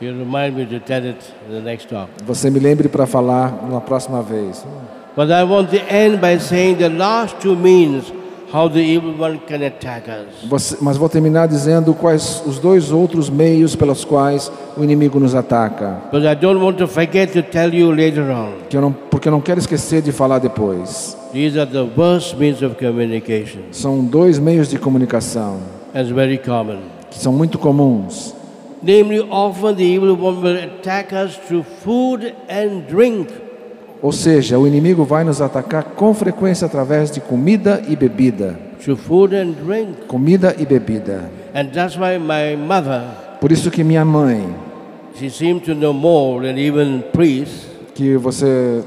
You 0.00 0.16
remind 0.16 0.56
me 0.56 0.64
to 0.66 0.78
tell 0.78 1.04
it 1.04 1.18
in 1.48 1.52
the 1.52 1.60
next 1.60 1.88
talk. 1.88 2.08
Você 2.24 2.50
me 2.50 2.60
lembre 2.60 2.88
para 2.88 3.04
falar 3.04 3.68
na 3.68 3.80
próxima 3.80 4.22
vez. 4.22 4.64
But 5.18 5.32
I 5.32 5.42
want 5.42 5.70
to 5.70 5.78
end 5.92 6.20
by 6.20 6.38
saying 6.38 6.76
the 6.76 6.88
last 6.88 7.40
two 7.40 7.56
means 7.56 8.12
how 8.52 8.68
the 8.68 8.78
evil 8.78 9.14
one 9.18 9.40
can 9.48 9.64
attack 9.64 10.04
us. 10.08 10.48
Você- 10.48 10.76
mas 10.80 10.96
vou 10.96 11.08
terminar 11.08 11.48
dizendo 11.48 11.92
quais 11.92 12.40
os 12.46 12.60
dois 12.60 12.92
outros 12.92 13.28
meios 13.28 13.74
pelos 13.74 14.04
quais 14.04 14.48
o 14.76 14.84
inimigo 14.84 15.18
nos 15.18 15.34
ataca, 15.34 16.02
But 16.12 16.22
I 16.22 16.36
don't 16.36 16.62
want 16.62 16.76
to 16.78 16.86
forget 16.86 17.32
to 17.32 17.42
tell 17.42 17.74
you 17.74 17.90
later 17.90 18.30
on. 18.30 18.52
que 18.70 18.76
eu 18.76 18.80
não, 18.80 18.92
porque 18.92 19.26
eu 19.26 19.32
não 19.32 19.40
quero 19.40 19.58
esquecer 19.58 20.02
de 20.02 20.12
falar 20.12 20.38
depois. 20.38 21.16
These 21.32 21.58
are 21.58 21.68
the 21.68 21.82
worst 21.96 22.36
means 22.36 22.62
of 22.62 22.76
communication. 22.76 23.62
São 23.72 24.04
dois 24.04 24.38
meios 24.38 24.68
de 24.70 24.78
comunicação 24.78 25.58
That's 25.92 26.10
very 26.10 26.38
common. 26.38 26.78
que 27.10 27.18
são 27.18 27.32
muito 27.32 27.58
comuns. 27.58 28.32
Namely, 28.80 29.26
often 29.28 29.74
the 29.74 29.82
evil 29.82 30.12
one 30.16 30.40
will 30.40 30.56
attack 30.62 31.12
us 31.12 31.36
through 31.48 31.64
food 31.84 32.32
and 32.48 32.84
drink. 32.88 33.26
Ou 34.00 34.12
seja, 34.12 34.58
o 34.58 34.66
inimigo 34.66 35.04
vai 35.04 35.24
nos 35.24 35.40
atacar 35.40 35.82
com 35.96 36.14
frequência 36.14 36.66
através 36.66 37.10
de 37.10 37.20
comida 37.20 37.82
e 37.88 37.96
bebida. 37.96 38.58
Through 38.80 38.96
food 38.98 39.34
and 39.34 39.52
drink. 39.66 40.06
Comida 40.06 40.54
e 40.58 40.64
bebida. 40.64 41.30
And 41.54 41.66
that's 41.72 41.96
why 41.96 42.16
my 42.18 42.56
mother, 42.56 43.02
Por 43.40 43.50
isso 43.50 43.70
que 43.70 43.82
minha 43.82 44.04
mãe, 44.04 44.54
she 45.18 45.28
seemed 45.28 45.64
to 45.64 45.74
know 45.74 45.92
more 45.92 46.46
than 46.46 46.58
even 46.58 47.02
priests. 47.12 47.66
que 47.94 48.16
você 48.16 48.82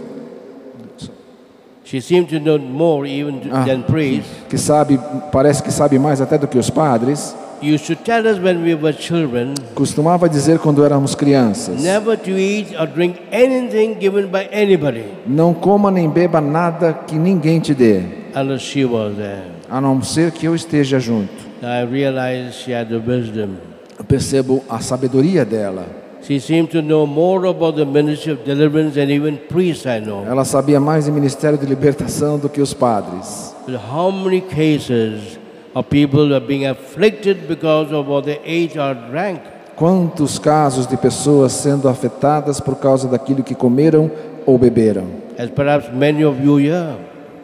She 1.84 2.00
seemed 2.00 2.30
to 2.30 2.40
know 2.40 2.58
more 2.58 3.06
even 3.06 3.42
Ah. 3.52 3.66
than 3.66 3.82
priests. 3.82 4.30
que 4.48 4.58
sabe, 4.58 4.98
parece 5.30 5.62
que 5.62 5.72
sabe 5.74 6.00
mais 6.00 6.22
até 6.22 6.38
do 6.38 6.48
que 6.48 6.58
os 6.58 6.70
padres, 6.70 7.36
Used 7.62 7.86
to 7.86 7.96
tell 7.96 8.26
us 8.28 8.40
when 8.40 8.64
we 8.64 8.74
were 8.74 8.92
children 8.92 9.54
costumava 9.76 10.28
dizer 10.28 10.58
quando 10.58 10.84
éramos 10.84 11.14
crianças: 11.14 11.80
never 11.82 12.18
to 12.18 12.32
eat 12.32 12.76
or 12.80 12.88
drink 12.88 13.20
anything 13.32 13.96
given 14.00 14.28
by 14.28 14.50
anybody 14.52 15.06
Não 15.28 15.54
coma 15.54 15.92
nem 15.92 16.10
beba 16.10 16.42
nada 16.42 16.92
que 16.94 17.16
ninguém 17.16 17.60
te 17.60 17.76
dê, 17.76 18.02
unless 18.36 18.64
she 18.66 18.84
was 18.84 19.16
there. 19.16 19.44
a 19.70 19.80
não 19.80 20.02
ser 20.02 20.32
que 20.32 20.48
eu 20.48 20.56
esteja 20.56 21.00
junto. 21.00 21.32
I 21.62 21.84
realized 21.86 22.54
she 22.56 22.74
had 22.74 22.88
the 22.90 22.98
wisdom. 22.98 23.58
Eu 24.00 24.06
percebo 24.06 24.64
a 24.68 24.80
sabedoria 24.80 25.46
dela. 25.46 25.86
She 26.24 26.40
seemed 26.40 26.70
to 26.72 26.82
know 26.82 27.06
more 27.06 27.48
about 27.48 27.78
the 27.78 27.86
ministry 27.86 28.32
of 28.32 28.44
deliverance 28.44 28.96
than 28.96 29.12
even 29.12 29.38
priests 29.38 29.86
I 29.86 30.00
know. 30.00 30.26
Ela 30.26 30.46
sabia 30.46 30.80
mais 30.80 31.06
de 31.06 31.12
ministério 31.12 31.58
de 31.60 31.66
libertação 31.68 32.40
do 32.40 32.50
que 32.50 32.62
os 32.62 32.74
padres. 32.74 33.56
How 33.92 34.12
many 34.12 34.42
cases 34.42 35.40
of 35.74 35.88
people 35.90 36.34
are 36.34 36.46
being 36.46 36.66
afflicted 36.66 37.48
because 37.48 37.94
of 37.94 38.08
what 38.10 38.26
they 38.26 38.40
ate 38.46 38.78
or 38.78 38.94
drank? 39.10 39.42
Quantos 39.76 40.38
casos 40.38 40.86
de 40.86 40.96
pessoas 40.96 41.54
sendo 41.54 41.90
afetadas 41.90 42.60
por 42.60 42.76
causa 42.76 43.08
daquilo 43.08 43.44
que 43.44 43.56
comeram 43.56 44.12
ou 44.46 44.58
beberam? 44.58 45.06
As 45.38 45.50
perhaps 45.50 45.90
many 45.94 46.24
of 46.24 46.44
you 46.44 46.60
here. 46.60 46.98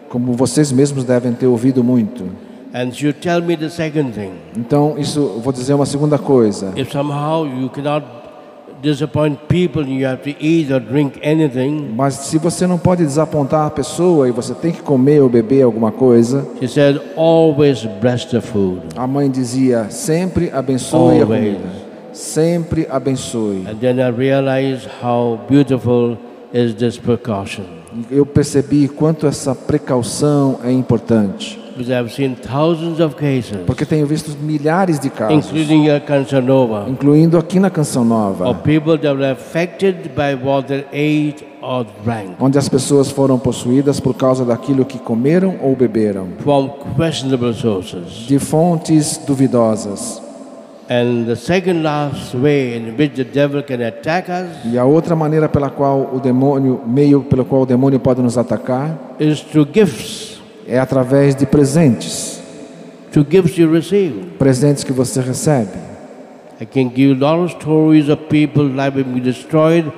Como 0.09 0.34
vocês 0.34 0.71
mesmos 0.71 1.03
devem 1.03 1.34
ter 1.34 1.47
ouvido 1.47 1.84
muito. 1.84 2.25
And 2.73 2.91
would 3.01 3.19
tell 3.21 3.41
me 3.41 3.55
the 3.57 3.69
second 3.69 4.11
thing. 4.11 4.34
Então, 4.55 4.95
isso, 4.97 5.39
vou 5.41 5.51
dizer 5.51 5.73
uma 5.73 5.86
segunda 5.86 6.17
coisa. 6.17 6.73
If 6.75 6.91
somehow 6.91 7.45
you 7.47 7.69
cannot 7.69 8.05
disappoint 8.82 9.39
people 9.47 9.84
you 9.88 10.05
have 10.07 10.21
to 10.23 10.30
eat 10.43 10.71
or 10.71 10.80
drink 10.80 11.19
anything, 11.23 11.93
Mas 11.95 12.13
se 12.15 12.38
você 12.38 12.67
não 12.67 12.78
pode 12.78 13.03
desapontar 13.03 13.65
a 13.65 13.69
pessoa 13.69 14.28
e 14.28 14.32
você 14.32 14.53
tem 14.53 14.71
que 14.71 14.82
comer 14.82 15.21
ou 15.21 15.30
beber 15.30 15.63
alguma 15.63 15.91
coisa, 15.91 16.45
she 16.59 16.67
said, 16.67 16.99
always 17.15 17.86
bless 18.01 18.25
the 18.25 18.41
food. 18.41 18.82
a 18.95 19.07
mãe 19.07 19.30
dizia: 19.30 19.88
sempre 19.89 20.49
abençoe 20.51 21.19
a 21.19 21.23
Always. 21.23 21.28
comida. 21.55 21.88
Sempre 22.13 22.88
abençoe. 22.89 23.65
And 23.69 23.75
then 23.80 23.99
I 23.99 24.09
realized 24.09 24.88
how 25.03 25.39
beautiful 25.49 26.17
is 26.53 26.73
this 26.73 26.97
precaution. 26.97 27.63
Eu 28.11 28.25
percebi 28.25 28.88
quanto 28.88 29.28
essa 29.28 29.53
precaução 29.55 30.59
é 30.63 30.71
importante. 30.71 31.59
Because 31.78 31.91
I've 31.91 32.11
seen 32.11 32.36
thousands 32.36 32.99
of 32.99 33.15
cases, 33.15 33.59
Porque 33.67 33.86
tenho 33.86 34.07
visto 34.07 34.36
milhares 34.41 34.99
de 34.99 35.11
casos, 35.11 35.45
including 35.45 35.84
here 35.84 35.99
Cansanova, 35.99 36.86
incluindo 36.89 37.38
aqui 37.38 37.59
na 37.59 37.69
Canção 37.69 38.03
Nova, 38.03 38.49
of 38.49 38.61
people 38.63 38.97
that 38.97 39.13
were 39.15 39.32
affected 39.32 40.09
by 40.15 40.34
what 40.34 40.67
they 40.67 40.86
ate 40.91 41.45
or 41.61 41.86
drank 42.03 42.32
onde 42.39 42.57
as 42.57 42.67
pessoas 42.67 43.11
foram 43.11 43.38
possuídas 43.38 43.99
por 43.99 44.15
causa 44.15 44.43
daquilo 44.43 44.86
que 44.86 44.97
comeram 44.97 45.57
ou 45.61 45.75
beberam, 45.75 46.30
from 46.39 46.69
questionable 46.95 47.53
sources. 47.53 48.25
de 48.28 48.39
fontes 48.39 49.17
duvidosas. 49.17 50.21
E 54.71 54.78
a 54.78 54.86
outra 54.86 55.15
maneira 55.17 55.49
pela 55.49 55.69
qual 55.69 56.11
o 56.13 56.19
demônio, 56.19 56.82
meio 56.88 57.21
pelo 57.23 57.43
qual 57.43 57.63
o 57.63 57.65
demônio 57.65 57.99
pode 57.99 58.21
nos 58.21 58.38
atacar, 58.38 58.97
is 59.19 59.41
through 59.41 59.67
gifts, 59.73 60.37
é 60.68 60.78
através 60.80 61.36
de 61.36 61.45
presentes, 61.45 62.39
through 63.11 63.26
gifts 63.30 63.57
you 63.57 63.72
receive. 63.72 64.34
presentes 64.38 64.84
que 64.84 64.91
você 64.91 65.22
recebe. 65.22 65.72
I 66.59 66.65
can 66.65 66.91
give 66.93 67.24
of 67.24 67.51
stories 67.51 68.09
of 68.09 68.24
people 68.30 68.63
life 68.63 68.91
being 68.91 69.22
destroyed 69.22 69.91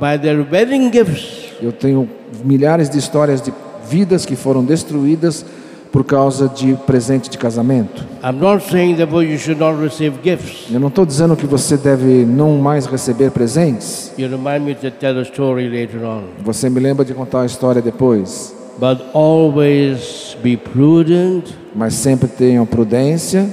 by 0.00 0.18
their 0.18 0.46
wedding 0.50 0.90
gifts. 0.90 1.52
Eu 1.60 1.72
tenho 1.72 2.08
milhares 2.44 2.88
de 2.88 2.98
histórias 2.98 3.42
de 3.42 3.52
vidas 3.88 4.24
que 4.24 4.34
foram 4.34 4.64
destruídas 4.64 5.44
por 5.92 6.04
causa 6.04 6.48
de 6.48 6.74
presente 6.86 7.30
de 7.30 7.38
casamento. 7.38 8.04
I'm 8.22 8.38
not 8.38 8.64
saying 8.68 8.96
therefore 8.96 9.24
you 9.24 9.38
should 9.38 9.60
not 9.60 9.80
receive 9.80 10.18
gifts. 10.22 10.66
Eu 10.72 10.80
não 10.80 10.88
estou 10.88 11.04
dizendo 11.04 11.36
que 11.36 11.46
você 11.46 11.76
deve 11.76 12.24
não 12.24 12.58
mais 12.58 12.86
receber 12.86 13.30
presentes. 13.30 14.12
You 14.18 14.28
remind 14.28 14.64
me 14.64 14.74
to 14.74 14.90
tell 14.90 15.18
a 15.18 15.22
story 15.22 15.68
later 15.68 16.04
on. 16.04 16.24
Você 16.42 16.68
me 16.68 16.80
lembra 16.80 17.04
de 17.04 17.14
contar 17.14 17.42
a 17.42 17.46
história 17.46 17.80
depois. 17.82 18.54
But 18.78 19.00
always 19.12 20.36
be 20.42 20.56
prudent 20.56 21.44
Mas 21.74 21.94
sempre 21.94 22.28
tenham 22.28 22.64
prudência 22.64 23.46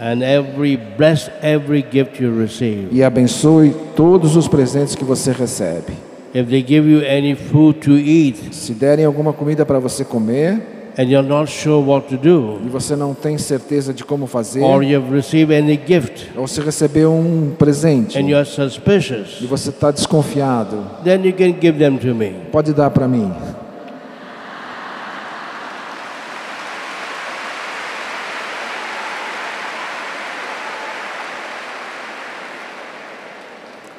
and 0.00 0.22
every 0.22 0.76
bless 0.98 1.30
every 1.42 1.84
gift 1.90 2.22
you 2.22 2.36
receive. 2.38 2.88
e 2.90 3.02
abençoe 3.02 3.74
todos 3.94 4.36
os 4.36 4.48
presentes 4.48 4.94
que 4.94 5.04
você 5.04 5.30
recebe. 5.32 5.92
If 6.34 6.48
they 6.48 6.64
give 6.66 6.88
you 6.90 7.02
any 7.08 7.36
food 7.36 7.78
to 7.80 7.92
eat 7.92 8.52
Se 8.52 8.72
derem 8.74 9.04
alguma 9.04 9.32
comida 9.32 9.64
para 9.64 9.78
você 9.78 10.04
comer 10.04 10.60
and 10.98 11.04
you're 11.04 11.26
not 11.26 11.50
sure 11.50 11.82
what 11.84 12.08
to 12.08 12.16
do, 12.16 12.60
e 12.64 12.68
você 12.68 12.94
não 12.96 13.14
tem 13.14 13.38
certeza 13.38 13.94
de 13.94 14.04
como 14.04 14.26
fazer, 14.26 14.62
or 14.62 14.82
you've 14.82 15.12
received 15.14 15.52
any 15.54 15.78
gift 15.86 16.28
ou 16.36 16.46
se 16.48 16.60
recebeu 16.60 17.12
um 17.12 17.52
presente 17.56 18.18
and 18.18 18.22
you're 18.28 18.42
e 18.42 18.44
suspicious, 18.44 19.40
você 19.48 19.70
está 19.70 19.90
desconfiado, 19.92 20.76
then 21.04 21.24
you 21.24 21.32
can 21.32 21.54
give 21.60 21.78
them 21.78 21.96
to 21.96 22.14
me. 22.14 22.32
pode 22.50 22.72
dar 22.72 22.90
para 22.90 23.06
mim. 23.08 23.30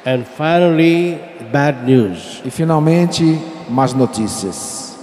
And 0.06 0.24
finally, 0.24 1.18
bad 1.52 1.84
news. 1.84 2.40
E 2.44 2.50
finalmente, 2.50 3.38
más 3.68 3.92
notícias. 3.92 4.94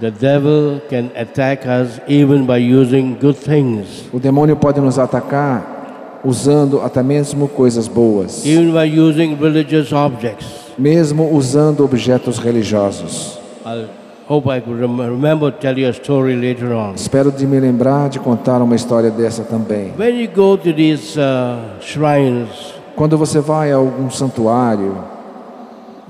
The 0.00 0.10
devil 0.10 0.80
can 0.90 1.10
attack 1.16 1.66
us 1.66 2.00
even 2.08 2.44
by 2.46 2.58
using 2.58 3.14
good 3.20 3.36
things, 3.36 4.04
O 4.12 4.18
demônio 4.18 4.54
pode 4.56 4.78
nos 4.80 4.98
atacar 4.98 6.20
usando 6.24 6.80
até 6.82 7.02
mesmo 7.02 7.48
coisas 7.48 7.88
boas, 7.88 8.44
even 8.44 8.72
by 8.72 8.84
using 8.98 9.34
religious 9.40 9.92
objects. 9.92 10.46
mesmo 10.78 11.30
usando 11.34 11.82
objetos 11.84 12.38
religiosos. 12.38 13.38
I 13.64 13.86
hope 14.28 14.50
I 14.50 14.60
could 14.60 14.78
rem- 14.78 15.00
remember 15.00 15.50
to 15.50 15.58
tell 15.58 15.78
you 15.78 15.88
a 15.88 15.92
story 15.94 16.34
later 16.36 16.72
on. 16.74 16.94
Espero 16.94 17.30
de 17.30 17.46
me 17.46 17.58
lembrar 17.58 18.10
de 18.10 18.18
contar 18.18 18.60
uma 18.60 18.74
história 18.76 19.10
dessa 19.10 19.44
também. 19.44 19.92
When 19.98 20.20
you 20.20 20.28
go 20.28 20.58
to 20.58 20.74
these 20.74 21.18
uh, 21.18 21.80
shrines, 21.80 22.48
Quando 22.96 23.18
você 23.18 23.40
vai 23.40 23.70
a 23.70 23.76
algum 23.76 24.10
santuário 24.10 24.96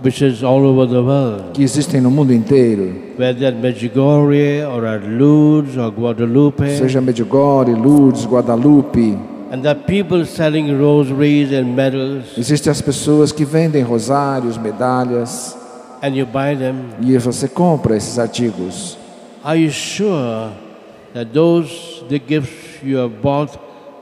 which 0.03 0.23
is 0.23 0.43
all 0.45 0.65
over 0.65 0.87
the 0.87 1.01
world, 1.01 1.53
que 1.53 1.63
existem 1.63 2.01
no 2.01 2.11
mundo 2.11 2.33
inteiro, 2.33 2.95
whether 3.19 3.53
Medjugorje 3.53 4.63
or 4.65 4.87
at 4.87 5.03
Lourdes 5.05 5.77
or 5.77 5.91
Guadalupe, 5.91 6.69
seja 6.77 7.01
Medjugorje, 7.01 7.73
Lourdes, 7.73 8.25
Guadalupe, 8.25 9.19
and 9.51 9.63
there 9.63 9.71
are 9.71 9.75
people 9.75 10.25
selling 10.25 10.79
rosaries 10.79 11.51
and 11.53 11.75
medals, 11.75 12.37
existem 12.39 12.71
as 12.71 12.81
pessoas 12.81 13.33
que 13.33 13.45
vendem 13.45 13.83
rosários, 13.83 14.57
medalhas. 14.57 15.57
And 16.03 16.15
you 16.15 16.27
buy 16.27 16.55
them. 16.55 16.91
e 17.01 17.17
você 17.19 17.49
compra 17.49 17.97
esses 17.97 18.19
artigos. 18.19 18.99
Are 19.43 19.59
you 19.59 19.71
sure 19.71 20.53
that 21.15 21.33
those 21.33 22.05
the 22.09 22.19
gifts 22.19 22.83
you 22.83 22.99
have 22.99 23.15
bought 23.23 23.59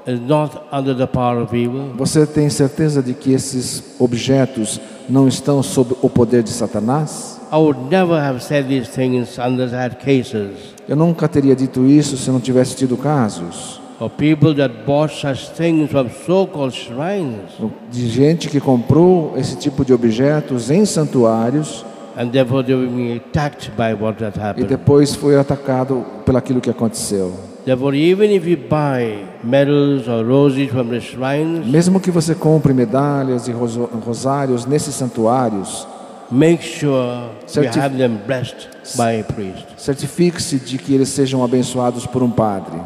is 0.07 0.21
not 0.21 0.67
under 0.73 0.95
the 0.95 1.07
power 1.07 1.43
of 1.43 1.57
evil? 1.57 1.93
Você 1.97 2.27
tem 2.27 2.49
certeza 2.49 3.03
de 3.03 3.15
que 3.15 3.33
esses 3.33 3.83
objetos 3.99 4.81
não 5.09 5.29
estão 5.29 5.63
sob 5.63 5.95
o 6.03 6.11
poder 6.11 6.43
de 6.43 6.51
Satanás? 6.51 7.41
I 7.53 7.57
would 7.57 7.79
never 7.91 8.19
have 8.19 8.43
said 8.43 8.67
these 8.67 8.91
things 8.91 9.39
unless 9.39 9.73
I 9.73 9.79
had 9.79 9.97
cases 9.97 10.75
Eu 10.89 10.97
nunca 10.97 11.29
teria 11.29 11.55
dito 11.55 11.87
isso 11.87 12.17
se 12.17 12.31
não 12.31 12.41
tivesse 12.41 12.75
tido 12.75 12.97
casos 12.97 13.81
of 14.01 14.17
people 14.17 14.55
that 14.55 14.85
bought 14.85 15.13
such 15.15 15.51
things 15.51 15.91
from 15.91 16.09
so-called 16.27 16.75
shrines 16.75 17.51
de 17.91 18.09
gente 18.09 18.49
que 18.49 18.61
comprou 18.61 19.35
esse 19.37 19.57
tipo 19.57 19.85
de 19.85 19.93
objetos 19.93 20.71
em 20.71 20.85
santuários 20.85 21.85
and 22.17 22.31
therefore 22.31 22.65
they 22.65 22.75
were 22.75 22.89
being 22.89 23.17
attacked 23.17 23.71
by 23.77 23.95
what 23.95 24.23
had 24.23 24.59
e 24.61 24.65
depois 24.65 25.15
foi 25.15 25.39
atacado 25.39 26.05
pelaquilo 26.25 26.61
que 26.61 26.71
aconteceu. 26.71 27.54
Therefore, 27.65 27.95
even 27.97 28.31
if 28.31 28.47
you 28.47 28.57
buy 28.59 29.25
medals 29.43 30.07
or 30.07 30.23
roses 30.23 30.69
from 30.71 30.89
the 30.91 31.01
shrines, 31.01 31.67
Mesmo 31.67 31.99
que 31.99 32.11
você 32.11 32.35
compre 32.35 32.75
medalhas 32.75 33.49
e 33.49 33.53
rosários 33.53 34.67
nesses 34.67 34.95
santuários, 34.95 35.87
make 36.31 36.63
sure 36.63 37.31
you 37.41 37.47
Certif- 37.47 37.81
have 37.81 37.97
them 37.97 38.19
blessed 38.27 38.69
by 38.97 39.21
a 39.21 39.25
priest. 39.25 39.65
certifique-se 39.79 40.59
de 40.59 40.77
que 40.77 40.93
eles 40.95 41.09
sejam 41.09 41.43
abençoados 41.43 42.07
por 42.07 42.23
um 42.23 42.31
padre. 42.31 42.79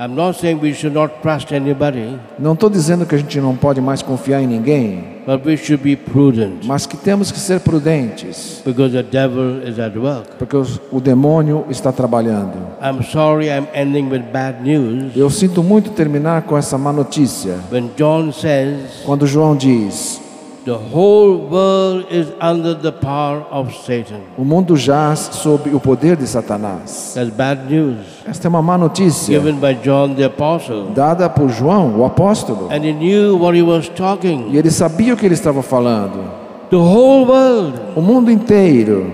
I'm 0.00 0.14
not 0.14 0.38
saying 0.38 0.60
we 0.62 0.72
should 0.72 0.94
not 0.94 1.12
trust 1.22 1.52
anybody, 1.52 2.16
Não 2.38 2.52
estou 2.52 2.70
dizendo 2.70 3.04
que 3.04 3.16
a 3.16 3.18
gente 3.18 3.40
não 3.40 3.56
pode 3.56 3.80
mais 3.80 4.00
confiar 4.00 4.40
em 4.40 4.46
ninguém, 4.46 5.04
but 5.26 5.44
we 5.44 5.56
should 5.56 5.82
be 5.82 5.96
prudent 5.96 6.64
mas 6.64 6.86
que 6.86 6.96
temos 6.96 7.32
que 7.32 7.38
ser 7.40 7.58
prudentes, 7.60 8.62
because 8.64 8.92
the 8.92 9.02
devil 9.02 9.60
is 9.68 9.78
at 9.80 9.96
work. 9.96 10.36
porque 10.38 10.56
o 10.92 11.00
demônio 11.00 11.64
está 11.68 11.90
trabalhando. 11.90 12.52
I'm 12.80 13.02
sorry 13.02 13.48
I'm 13.48 13.66
ending 13.74 14.08
with 14.08 14.22
bad 14.32 14.62
news. 14.62 15.16
Eu 15.16 15.28
sinto 15.30 15.64
muito 15.64 15.90
terminar 15.90 16.42
com 16.42 16.56
essa 16.56 16.78
má 16.78 16.92
notícia. 16.92 17.56
When 17.72 17.90
John 17.96 18.30
says 18.32 19.02
Quando 19.04 19.26
João 19.26 19.56
diz: 19.56 20.20
the 20.68 20.76
whole 20.94 21.48
world 21.48 22.06
is 22.10 22.26
under 22.40 22.74
the 22.74 22.92
power 22.92 23.42
of 23.50 23.72
Satan, 23.86 24.20
O 24.36 24.44
mundo 24.44 24.76
jaz 24.76 25.30
sob 25.32 25.70
o 25.74 25.80
poder 25.80 26.14
de 26.16 26.26
Satanás. 26.26 27.12
that's 27.14 27.30
bad 27.30 27.72
news 27.72 27.96
Esta 28.26 28.46
é 28.46 28.50
uma 28.50 28.60
má 28.60 28.76
notícia 28.76 29.32
given 29.40 29.54
by 29.58 29.74
John 29.82 30.14
the 30.14 30.24
Apostle. 30.24 30.90
dada 30.94 31.28
por 31.30 31.48
João, 31.48 31.98
o 31.98 32.04
apóstolo. 32.04 32.68
And 32.70 32.84
he 32.84 32.92
knew 32.92 33.36
what 33.38 33.56
he 33.56 33.62
was 33.62 33.88
talking. 33.88 34.48
E 34.50 34.58
ele 34.58 34.70
sabia 34.70 35.14
o 35.14 35.16
que 35.16 35.24
ele 35.26 35.34
estava 35.34 35.62
falando. 35.62 36.22
The 36.70 36.76
whole 36.76 37.24
world 37.26 37.80
O 37.96 38.00
mundo 38.02 38.30
inteiro 38.30 39.10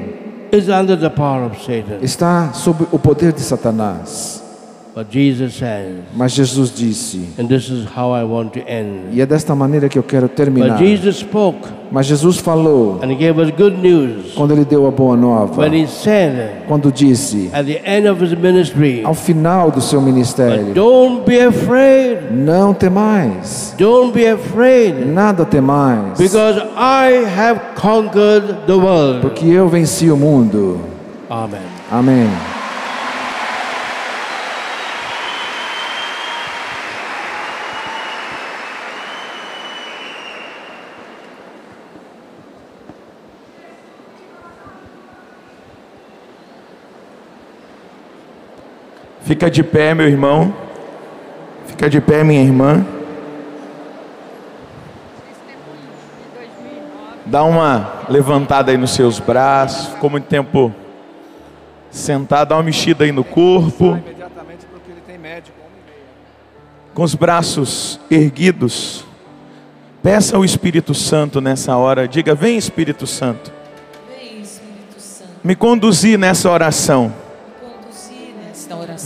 is 0.53 0.69
under 0.69 0.97
the 0.99 1.09
power 1.11 1.47
of 1.47 1.57
Satan. 1.65 1.99
está 2.03 2.53
sob 2.53 2.85
o 2.93 2.99
poder 2.99 3.33
de 3.33 3.41
Satanás. 3.41 4.43
But 4.95 5.11
Jesus 5.11 5.55
says, 5.57 6.05
Mas 6.15 6.31
Jesus 6.33 6.71
disse, 6.71 7.29
and 7.37 7.49
this 7.49 7.69
is 7.69 7.85
how 7.97 8.13
I 8.15 8.23
want 8.23 8.51
to 8.53 8.61
end. 8.61 9.13
e 9.13 9.21
é 9.21 9.27
desta 9.27 9.53
maneira 9.53 9.89
que 9.89 9.99
eu 9.99 10.05
quero 10.05 10.29
terminar. 10.29 10.79
But 10.79 10.87
Jesus 10.87 11.17
spoke 11.17 11.69
Mas 11.91 12.07
Jesus 12.07 12.39
falou 12.39 13.01
and 13.03 13.11
he 13.11 13.17
gave 13.17 13.41
us 13.41 13.51
good 13.51 13.77
news 13.77 14.33
quando 14.37 14.53
ele 14.53 14.65
deu 14.65 14.87
a 14.87 14.93
boa 14.93 15.17
nova, 15.17 15.61
when 15.61 15.75
he 15.75 15.87
said 15.89 16.65
quando 16.69 16.93
disse, 16.93 17.51
at 17.53 17.67
the 17.67 17.81
end 17.85 18.09
of 18.09 18.23
his 18.25 18.39
ministry, 18.39 19.03
ao 19.05 19.15
final 19.15 19.73
do 19.73 19.81
seu 19.81 20.01
ministério, 20.01 20.73
don't 20.75 21.25
be 21.27 21.41
afraid. 21.41 22.31
não 22.33 22.73
temais, 22.73 23.75
Don't 23.77 24.13
be 24.13 24.29
afraid 24.29 25.07
nada 25.07 25.45
temais, 25.45 26.17
because 26.19 26.61
I 26.77 27.25
have 27.37 27.61
conquered 27.75 28.65
the 28.67 28.77
world. 28.77 29.23
porque 29.23 29.47
eu 29.47 29.69
venci 29.69 30.09
o 30.09 30.17
mundo. 30.17 30.81
Amen. 31.29 31.61
Amém. 31.91 32.54
Fica 49.25 49.51
de 49.51 49.63
pé, 49.63 49.95
meu 49.95 50.07
irmão. 50.07 50.55
Fica 51.67 51.89
de 51.89 51.99
pé, 51.99 52.23
minha 52.23 52.43
irmã. 52.43 52.85
Dá 57.25 57.43
uma 57.43 58.05
levantada 58.07 58.71
aí 58.71 58.77
nos 58.77 58.91
seus 58.91 59.19
braços. 59.19 59.95
Ficou 59.95 60.11
muito 60.11 60.27
tempo 60.27 60.71
sentado. 61.91 62.51
Dá 62.51 62.57
uma 62.57 62.65
mexida 62.65 63.05
aí 63.05 63.13
no 63.13 63.25
corpo. 63.25 63.99
Com 66.93 67.03
os 67.03 67.15
braços 67.15 67.99
erguidos. 68.11 69.07
Peça 70.03 70.37
ao 70.37 70.45
Espírito 70.45 70.93
Santo 70.93 71.41
nessa 71.41 71.75
hora. 71.79 72.07
Diga: 72.07 72.35
Vem, 72.35 72.59
Espírito 72.59 73.07
Santo. 73.07 73.51
Vem, 74.07 74.43
Espírito 74.43 75.01
Santo, 75.01 75.31
Me 75.43 75.57
conduzir 75.57 76.19
nessa 76.19 76.51
oração. 76.51 77.24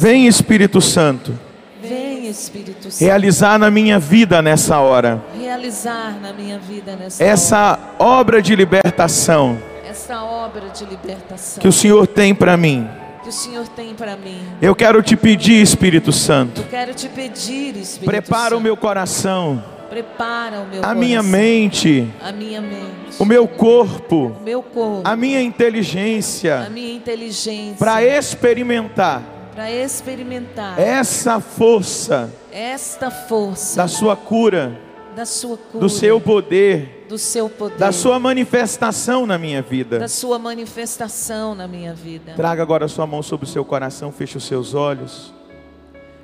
Vem, 0.01 0.29
Espírito 0.29 0.81
Santo. 0.81 1.37
Vem, 1.83 2.29
Espírito 2.29 2.89
Santo, 2.89 3.01
Realizar 3.05 3.59
na 3.59 3.69
minha 3.69 3.99
vida 3.99 4.41
nessa 4.41 4.79
hora. 4.79 5.21
realizar 5.37 6.17
na 6.23 6.33
minha 6.33 6.57
vida 6.57 6.95
nesta 6.95 7.25
essa 7.25 7.77
obra 7.99 8.41
de 8.41 8.55
libertação 8.55 9.55
hora, 9.55 9.89
essa 9.91 10.23
obra 10.23 10.69
de 10.69 10.85
libertação. 10.85 11.61
que 11.61 11.67
o 11.67 11.73
Senhor 11.73 12.07
tem 12.07 12.33
para 12.33 12.57
mim. 12.57 12.89
que 13.25 13.29
o 13.29 13.33
Senhor 13.33 13.67
tem 13.67 13.93
para 13.93 14.17
mim. 14.17 14.41
Eu 14.63 14.73
quero 14.77 15.03
te 15.03 15.17
pedir, 15.17 15.61
Espírito 15.61 16.13
Santo, 16.13 16.61
Eu 16.61 16.69
quero 16.69 16.95
te 16.95 17.09
pedir, 17.09 17.77
Espírito 17.77 18.05
prepara 18.09 18.55
o 18.55 18.59
Santo, 18.59 18.61
meu 18.61 18.77
coração, 18.77 19.65
Prepara 19.91 20.61
o 20.61 20.69
meu 20.69 20.85
a 20.85 20.95
minha 20.95 21.19
coração, 21.19 21.41
mente, 21.41 22.09
a 22.23 22.31
minha 22.31 22.61
mente, 22.61 23.17
o 23.19 23.25
meu 23.25 23.49
corpo, 23.49 24.37
o 24.41 24.45
meu 24.45 24.63
corpo, 24.63 25.03
a 25.03 25.17
minha 25.17 25.41
a 25.41 25.43
inteligência 25.43 26.69
minha 26.71 26.95
inteligência, 26.95 27.75
para 27.77 28.01
experimentar 28.01 29.38
para 29.59 29.73
experimentar 29.73 30.79
essa 30.79 31.41
força 31.41 32.33
esta 32.53 33.11
força 33.11 33.75
da 33.77 33.89
sua 33.89 34.15
cura, 34.15 34.81
da 35.17 35.27
sua 35.27 35.57
cura, 35.57 35.81
do 35.81 35.89
seu 35.89 36.21
poder, 36.21 37.07
do 37.09 37.19
seu 37.19 37.51
poder, 37.51 37.77
da 37.77 37.91
sua 37.91 38.21
manifestação 38.21 39.27
na 39.27 39.37
minha 39.37 39.61
vida. 39.61 39.99
da 39.99 40.07
sua 40.07 40.39
manifestação 40.39 41.57
na 41.57 41.67
minha 41.67 41.93
vida. 41.93 42.35
Traga 42.37 42.63
agora 42.63 42.85
a 42.85 42.89
sua 42.89 43.05
mão 43.05 43.21
sobre 43.21 43.47
o 43.47 43.49
seu 43.49 43.65
coração, 43.65 44.13
feche 44.13 44.37
os 44.37 44.45
seus 44.45 44.75
olhos. 44.75 45.35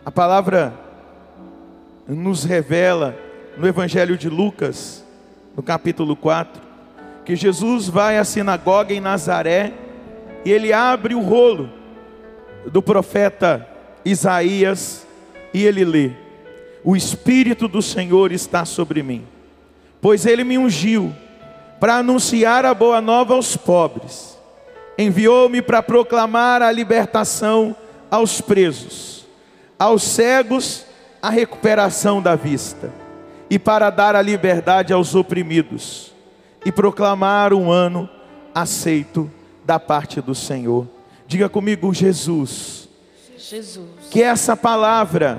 A 0.06 0.12
palavra 0.12 0.72
nos 2.06 2.44
revela 2.44 3.18
no 3.56 3.66
Evangelho 3.66 4.16
de 4.16 4.28
Lucas, 4.28 5.04
no 5.56 5.62
capítulo 5.62 6.14
4, 6.14 6.62
que 7.24 7.34
Jesus 7.34 7.88
vai 7.88 8.16
à 8.16 8.22
sinagoga 8.22 8.94
em 8.94 9.00
Nazaré 9.00 9.74
e 10.44 10.52
ele 10.52 10.72
abre 10.72 11.16
o 11.16 11.20
rolo 11.20 11.82
do 12.66 12.82
profeta 12.82 13.68
Isaías 14.04 15.06
e 15.52 15.64
ele 15.64 15.84
lê: 15.84 16.10
O 16.82 16.96
Espírito 16.96 17.68
do 17.68 17.80
Senhor 17.80 18.32
está 18.32 18.64
sobre 18.64 19.02
mim, 19.02 19.24
pois 20.00 20.26
ele 20.26 20.44
me 20.44 20.58
ungiu 20.58 21.14
para 21.80 21.96
anunciar 21.96 22.64
a 22.64 22.74
boa 22.74 23.00
nova 23.00 23.34
aos 23.34 23.56
pobres, 23.56 24.38
enviou-me 24.96 25.60
para 25.60 25.82
proclamar 25.82 26.62
a 26.62 26.70
libertação 26.70 27.76
aos 28.10 28.40
presos, 28.40 29.26
aos 29.78 30.02
cegos 30.02 30.86
a 31.20 31.30
recuperação 31.30 32.22
da 32.22 32.34
vista, 32.34 32.92
e 33.50 33.58
para 33.58 33.90
dar 33.90 34.16
a 34.16 34.22
liberdade 34.22 34.92
aos 34.92 35.14
oprimidos, 35.14 36.12
e 36.64 36.72
proclamar 36.72 37.52
um 37.52 37.70
ano 37.70 38.08
aceito 38.54 39.30
da 39.64 39.78
parte 39.78 40.20
do 40.20 40.34
Senhor. 40.34 40.93
Diga 41.26 41.48
comigo, 41.48 41.92
Jesus, 41.92 42.88
Jesus, 43.38 43.86
que 44.10 44.22
essa 44.22 44.56
palavra 44.56 45.38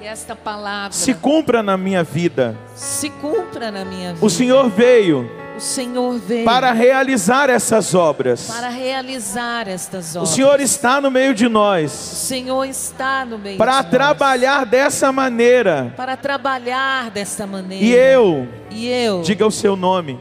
que 0.00 0.06
esta 0.06 0.34
palavra 0.36 0.92
se 0.92 1.12
cumpra 1.12 1.62
na 1.62 1.76
minha 1.76 2.02
vida. 2.04 2.56
se 2.74 3.10
cumpra 3.10 3.70
na 3.70 3.84
minha 3.84 4.14
vida. 4.14 4.24
O 4.24 4.30
Senhor 4.30 4.68
veio 4.70 5.28
O 5.56 5.60
Senhor 5.60 6.18
veio 6.20 6.44
para 6.44 6.70
realizar 6.72 7.50
essas 7.50 7.94
obras. 7.96 8.46
para 8.46 8.68
realizar 8.68 9.66
estas 9.66 10.14
O 10.14 10.18
obras. 10.20 10.30
Senhor 10.30 10.60
está 10.60 11.00
no 11.00 11.10
meio 11.10 11.34
de 11.34 11.46
O 11.46 11.50
nós 11.50 11.90
Senhor 11.90 12.64
está 12.64 13.24
no 13.24 13.38
meio 13.38 13.58
para 13.58 13.78
de 13.78 13.82
nós. 13.82 13.90
trabalhar 13.90 14.64
dessa 14.64 15.10
maneira. 15.12 15.92
para 15.96 16.16
trabalhar 16.16 17.10
desta 17.10 17.44
maneira. 17.46 17.84
E 17.84 17.92
eu, 17.92 18.46
e 18.70 18.88
eu 18.88 19.22
diga 19.22 19.44
o 19.46 19.50
seu 19.50 19.74
nome, 19.76 20.18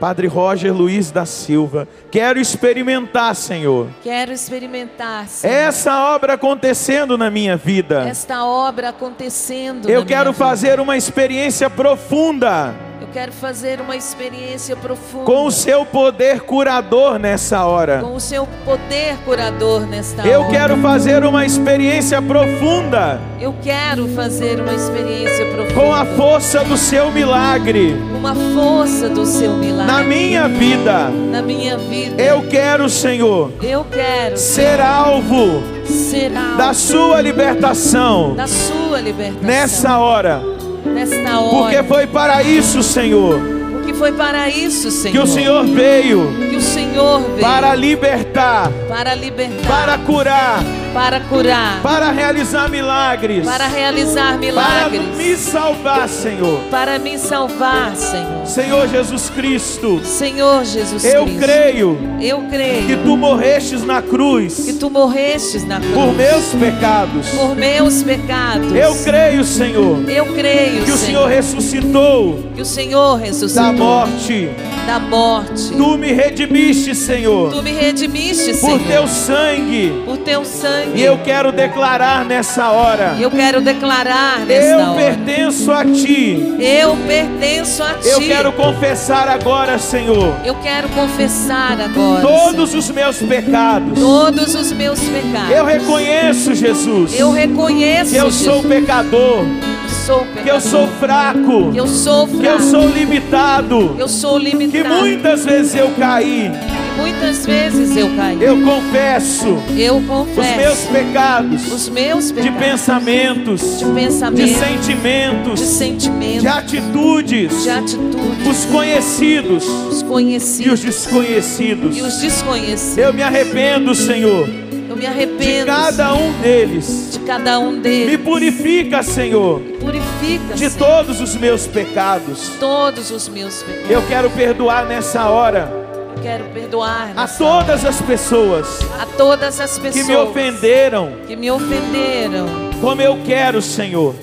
Padre 0.00 0.26
Roger 0.26 0.72
Luiz 0.72 1.10
da 1.10 1.26
Silva, 1.26 1.86
quero 2.10 2.40
experimentar, 2.40 3.36
Senhor, 3.36 3.88
quero 4.02 4.32
experimentar 4.32 5.28
Senhor, 5.28 5.52
essa 5.52 6.14
obra 6.14 6.32
acontecendo 6.32 7.18
na 7.18 7.30
minha 7.30 7.54
vida. 7.54 8.08
esta 8.08 8.44
obra 8.46 8.88
acontecendo. 8.88 9.90
Eu 9.90 10.06
quero 10.06 10.30
minha 10.30 10.32
vida. 10.32 10.44
fazer 10.44 10.80
uma 10.80 10.96
experiência 10.96 11.68
profunda 11.68 12.74
quero 13.12 13.32
fazer 13.32 13.80
uma 13.80 13.96
experiência 13.96 14.76
profunda. 14.76 15.24
Com 15.24 15.46
o 15.46 15.50
seu 15.50 15.84
poder 15.84 16.40
curador 16.42 17.18
nessa 17.18 17.64
hora. 17.64 18.00
com 18.00 18.14
o 18.14 18.20
seu 18.20 18.46
poder 18.64 19.16
curador 19.24 19.86
nesta 19.86 20.26
Eu 20.26 20.42
hora. 20.42 20.50
quero 20.50 20.76
fazer 20.78 21.24
uma 21.24 21.44
experiência 21.44 22.20
profunda. 22.22 23.20
Eu 23.40 23.54
quero 23.62 24.08
fazer 24.08 24.60
uma 24.60 24.72
experiência 24.72 25.46
profunda. 25.46 25.74
Com 25.74 25.92
a 25.92 26.04
força 26.04 26.64
do 26.64 26.76
seu 26.76 27.10
milagre. 27.10 27.96
Com 28.20 28.26
a 28.26 28.34
força 28.54 29.08
do 29.08 29.26
seu 29.26 29.54
milagre. 29.54 29.92
Na 29.92 30.02
minha 30.02 30.48
vida. 30.48 31.08
na 31.08 31.42
minha 31.42 31.76
vida. 31.76 32.22
Eu 32.22 32.42
quero, 32.48 32.88
Senhor, 32.88 33.52
Eu 33.62 33.84
quero. 33.90 34.36
ser 34.36 34.80
alvo 34.80 35.62
ser 35.90 36.36
alvo. 36.36 36.56
da 36.56 36.72
sua 36.72 37.20
libertação. 37.20 38.34
Da 38.34 38.46
sua 38.46 39.00
libertação. 39.00 39.42
Nessa 39.42 39.98
hora, 39.98 40.42
nesta 40.84 41.40
hora. 41.40 41.58
porque 41.62 41.82
foi 41.82 42.06
para 42.06 42.42
isso, 42.42 42.82
Senhor, 42.82 43.40
Porque 43.80 43.94
foi 43.94 44.12
para 44.12 44.48
isso, 44.50 44.90
Senhor, 44.90 45.12
que 45.12 45.18
o 45.18 45.26
Senhor 45.26 45.64
veio 45.64 46.30
que 46.50 46.56
o 46.56 46.60
Senhor 46.60 47.20
veio 47.22 47.40
para 47.40 47.74
libertar, 47.74 48.70
para 48.88 49.14
libertar, 49.14 49.66
para 49.66 49.98
curar, 49.98 50.62
para 50.92 51.20
curar, 51.20 51.80
para 51.82 52.10
realizar 52.10 52.68
milagres, 52.68 53.46
para 53.46 53.66
realizar 53.68 54.32
para 54.32 54.38
milagres, 54.38 55.16
me 55.16 55.36
salvar, 55.36 56.08
Senhor. 56.08 56.60
para 56.70 56.98
me 56.98 57.16
salvar, 57.18 57.96
Senhor. 57.96 58.46
Senhor 58.46 58.88
Jesus 58.88 59.30
Cristo, 59.30 60.00
Senhor 60.04 60.64
Jesus 60.64 61.04
eu 61.04 61.24
Cristo, 61.24 61.40
creio 61.40 61.98
eu 62.20 62.42
creio 62.50 62.86
que 62.86 62.96
tu 62.96 63.16
morrestes 63.16 63.82
na 63.82 64.02
cruz 64.02 64.64
que 64.64 64.72
tu 64.74 64.90
morrestes 64.90 65.64
na 65.64 65.80
cruz 65.80 65.94
por 65.94 66.12
meus 66.14 66.44
pecados. 66.54 67.28
por 67.30 67.56
meus 67.56 68.02
pecados. 68.02 68.74
Eu 68.74 68.94
creio, 69.04 69.44
Senhor, 69.44 70.08
Eu 70.10 70.26
creio, 70.34 70.84
que 70.84 70.92
o 70.92 70.98
Senhor 70.98 71.26
ressuscitou 71.28 72.50
que 72.54 72.62
o 72.62 72.66
Senhor 72.66 73.16
ressuscitou 73.16 73.69
da 73.70 73.84
morte. 73.84 74.48
da 74.86 74.98
morte. 74.98 75.70
Tu 75.76 75.98
me 75.98 76.12
redimiste, 76.12 76.94
Senhor, 76.94 77.52
Tu 77.52 77.62
me 77.62 77.70
redimiste, 77.72 78.52
por 78.54 78.58
Senhor, 78.70 78.80
teu 78.80 79.06
sangue. 79.08 80.02
por 80.04 80.16
teu 80.18 80.44
sangue. 80.44 80.92
E 80.96 81.02
eu 81.04 81.18
quero 81.18 81.52
declarar 81.52 82.24
nessa 82.24 82.70
hora: 82.70 83.16
Eu 83.20 83.30
quero 83.30 83.60
declarar 83.60 84.40
nesta 84.40 84.70
eu 84.70 84.80
hora. 84.80 84.94
pertenço 85.00 85.70
a 85.70 85.84
ti. 85.84 86.54
Eu 86.58 86.96
pertenço 87.06 87.82
a 87.82 87.94
ti. 87.94 88.08
Eu 88.08 88.20
quero 88.20 88.52
confessar 88.52 89.28
agora, 89.28 89.78
Senhor, 89.78 90.34
Eu 90.44 90.54
quero 90.56 90.88
confessar 90.88 91.78
agora 91.80 92.22
todos 92.22 92.70
Senhor, 92.70 92.80
os 92.80 92.90
meus 92.90 93.16
pecados. 93.18 93.98
todos 93.98 94.54
os 94.54 94.72
meus 94.72 94.98
pecados. 95.00 95.50
Eu 95.56 95.64
reconheço, 95.64 96.54
Jesus, 96.54 97.18
Eu 97.18 97.30
reconheço 97.30 98.10
que 98.10 98.16
eu 98.16 98.30
sou 98.30 98.62
Jesus, 98.62 98.66
pecador, 98.66 99.44
que 99.86 99.90
sou 100.06 100.18
pecador, 100.20 100.42
que 100.42 100.50
eu 100.50 100.60
sou 100.60 100.88
fraco, 100.98 101.70
que 101.72 101.78
eu 101.78 101.86
sou 101.86 102.26
que 102.26 102.34
eu 102.36 102.58
fraco, 102.58 102.62
sou 102.62 102.88
limitado, 102.88 103.59
que 103.62 104.00
eu 104.02 104.08
sou 104.08 104.38
que 104.38 104.44
limitado, 104.50 104.94
muitas 104.94 105.44
vezes 105.44 105.74
eu 105.74 105.90
caí. 105.98 106.50
que 106.50 107.00
muitas 107.00 107.46
vezes 107.46 107.96
eu 107.96 108.08
caí. 108.16 108.38
Eu 108.40 108.60
confesso 108.62 109.58
Eu 109.76 109.96
os 109.98 110.06
confesso 110.06 110.56
meus 110.56 110.78
pecados 110.86 111.72
os 111.72 111.88
meus 111.88 112.26
de 112.28 112.34
pecados, 112.34 112.58
pensamentos, 112.60 113.60
de 113.78 113.84
de 113.84 113.84
pensamentos, 113.92 114.48
de 114.48 114.54
sentimentos, 114.54 115.60
sentimentos, 115.60 116.42
de 116.42 116.48
atitudes, 116.48 117.62
de 117.62 117.70
atitudes, 117.70 118.46
os 118.48 118.64
conhecidos 118.66 119.64
os 119.66 120.00
e 120.00 120.04
conhecidos 120.04 120.72
os 120.72 120.80
desconhecidos. 120.80 121.96
e 121.96 122.02
os 122.02 122.18
desconhecidos. 122.18 122.98
Eu 122.98 123.12
me 123.12 123.22
arrependo, 123.22 123.94
Senhor, 123.94 124.48
Eu 124.90 124.96
me 124.96 125.02
de 125.02 125.06
arrependo 125.06 125.66
cada 125.66 126.14
um 126.14 126.32
deles. 126.40 127.10
de 127.12 127.18
cada 127.20 127.58
um 127.60 127.70
Me 127.72 127.78
deles. 127.80 128.20
purifica, 128.22 129.02
Senhor, 129.04 129.60
Purifica, 129.80 130.54
de 130.54 130.68
Senhor, 130.68 130.78
todos 130.78 131.20
os 131.20 131.36
meus 131.36 131.66
pecados. 131.68 132.50
todos 132.58 133.10
os 133.12 133.28
meus 133.28 133.62
pecados. 133.62 133.88
Eu 133.90 134.02
quero 134.08 134.28
perdoar 134.30 134.86
nessa 134.86 135.28
hora 135.30 135.70
Eu 136.16 136.22
quero 136.22 136.44
perdoar 136.46 137.12
a 137.16 137.28
todas 137.28 137.84
as 137.84 138.00
pessoas 138.02 138.66
a 139.00 139.06
todas 139.16 139.60
as 139.60 139.78
pessoas 139.78 139.94
que 139.94 140.12
me 140.12 140.16
ofenderam, 140.16 141.12
que 141.26 141.36
me 141.36 141.50
ofenderam. 141.50 142.46
como 142.80 143.00
eu 143.00 143.16
quero, 143.24 143.62
Senhor, 143.62 144.14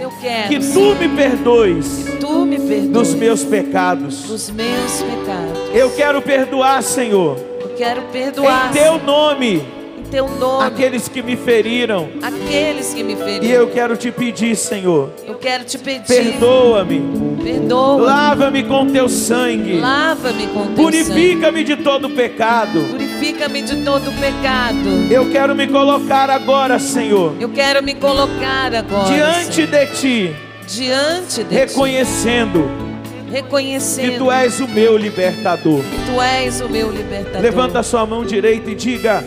Eu 0.00 0.10
quero 0.20 0.48
que 0.48 0.58
tu 0.72 0.94
me 0.96 1.08
perdoes 1.08 2.02
que 2.04 2.16
tu 2.16 2.44
me 2.46 2.58
perdoes 2.58 2.88
dos 2.88 3.14
meus 3.14 3.44
pecados. 3.44 4.22
dos 4.24 4.50
meus 4.50 5.02
pecados. 5.02 5.70
Eu 5.72 5.88
quero 5.92 6.20
perdoar, 6.20 6.82
Senhor, 6.82 7.36
Eu 7.60 7.68
quero 7.76 8.02
perdoar 8.12 8.70
em 8.70 8.72
teu 8.72 8.98
nome, 8.98 9.62
teu 10.10 10.28
nome 10.28 10.66
aqueles 10.66 11.08
que 11.08 11.22
me 11.22 11.36
feriram. 11.36 12.08
aqueles 12.22 12.92
que 12.92 13.02
me 13.02 13.14
feriram. 13.16 13.44
E 13.44 13.50
eu 13.50 13.68
quero 13.68 13.96
te 13.96 14.10
pedir, 14.10 14.56
Senhor, 14.56 15.10
Eu 15.26 15.34
quero 15.36 15.64
te 15.64 15.78
pedir, 15.78 16.06
perdoa-me, 16.06 17.00
perdoa, 17.42 18.02
lava-me 18.02 18.62
com 18.64 18.86
teu 18.90 19.08
sangue, 19.08 19.78
lava-me 19.80 20.46
com 20.48 20.66
teu 20.66 20.76
sangue. 20.76 20.82
purifica-me 20.82 21.64
de 21.64 21.76
todo 21.76 22.10
pecado. 22.10 22.80
Purifica-me 22.90 23.62
de 23.62 23.84
todo 23.84 24.10
pecado. 24.20 24.88
Eu 25.10 25.30
quero 25.30 25.54
me 25.54 25.66
colocar 25.66 26.28
agora, 26.30 26.78
Senhor, 26.78 27.34
Eu 27.40 27.48
quero 27.50 27.82
me 27.82 27.94
colocar 27.94 28.74
agora 28.74 29.08
diante 29.08 29.66
Senhor, 29.66 29.70
de 29.70 29.86
ti, 30.00 30.36
diante 30.66 31.44
de 31.44 31.54
reconhecendo 31.54 32.68
ti, 32.68 33.32
reconhecendo 33.32 34.10
que 34.12 34.18
tu 34.18 34.30
és 34.32 34.60
o 34.60 34.68
meu 34.68 34.96
libertador. 34.96 35.80
que 35.82 36.12
tu 36.12 36.20
és 36.20 36.60
o 36.60 36.68
meu 36.68 36.90
libertador. 36.90 37.42
Levanta 37.42 37.78
a 37.80 37.82
sua 37.82 38.04
mão 38.06 38.24
direita 38.24 38.70
e 38.70 38.74
diga: 38.74 39.22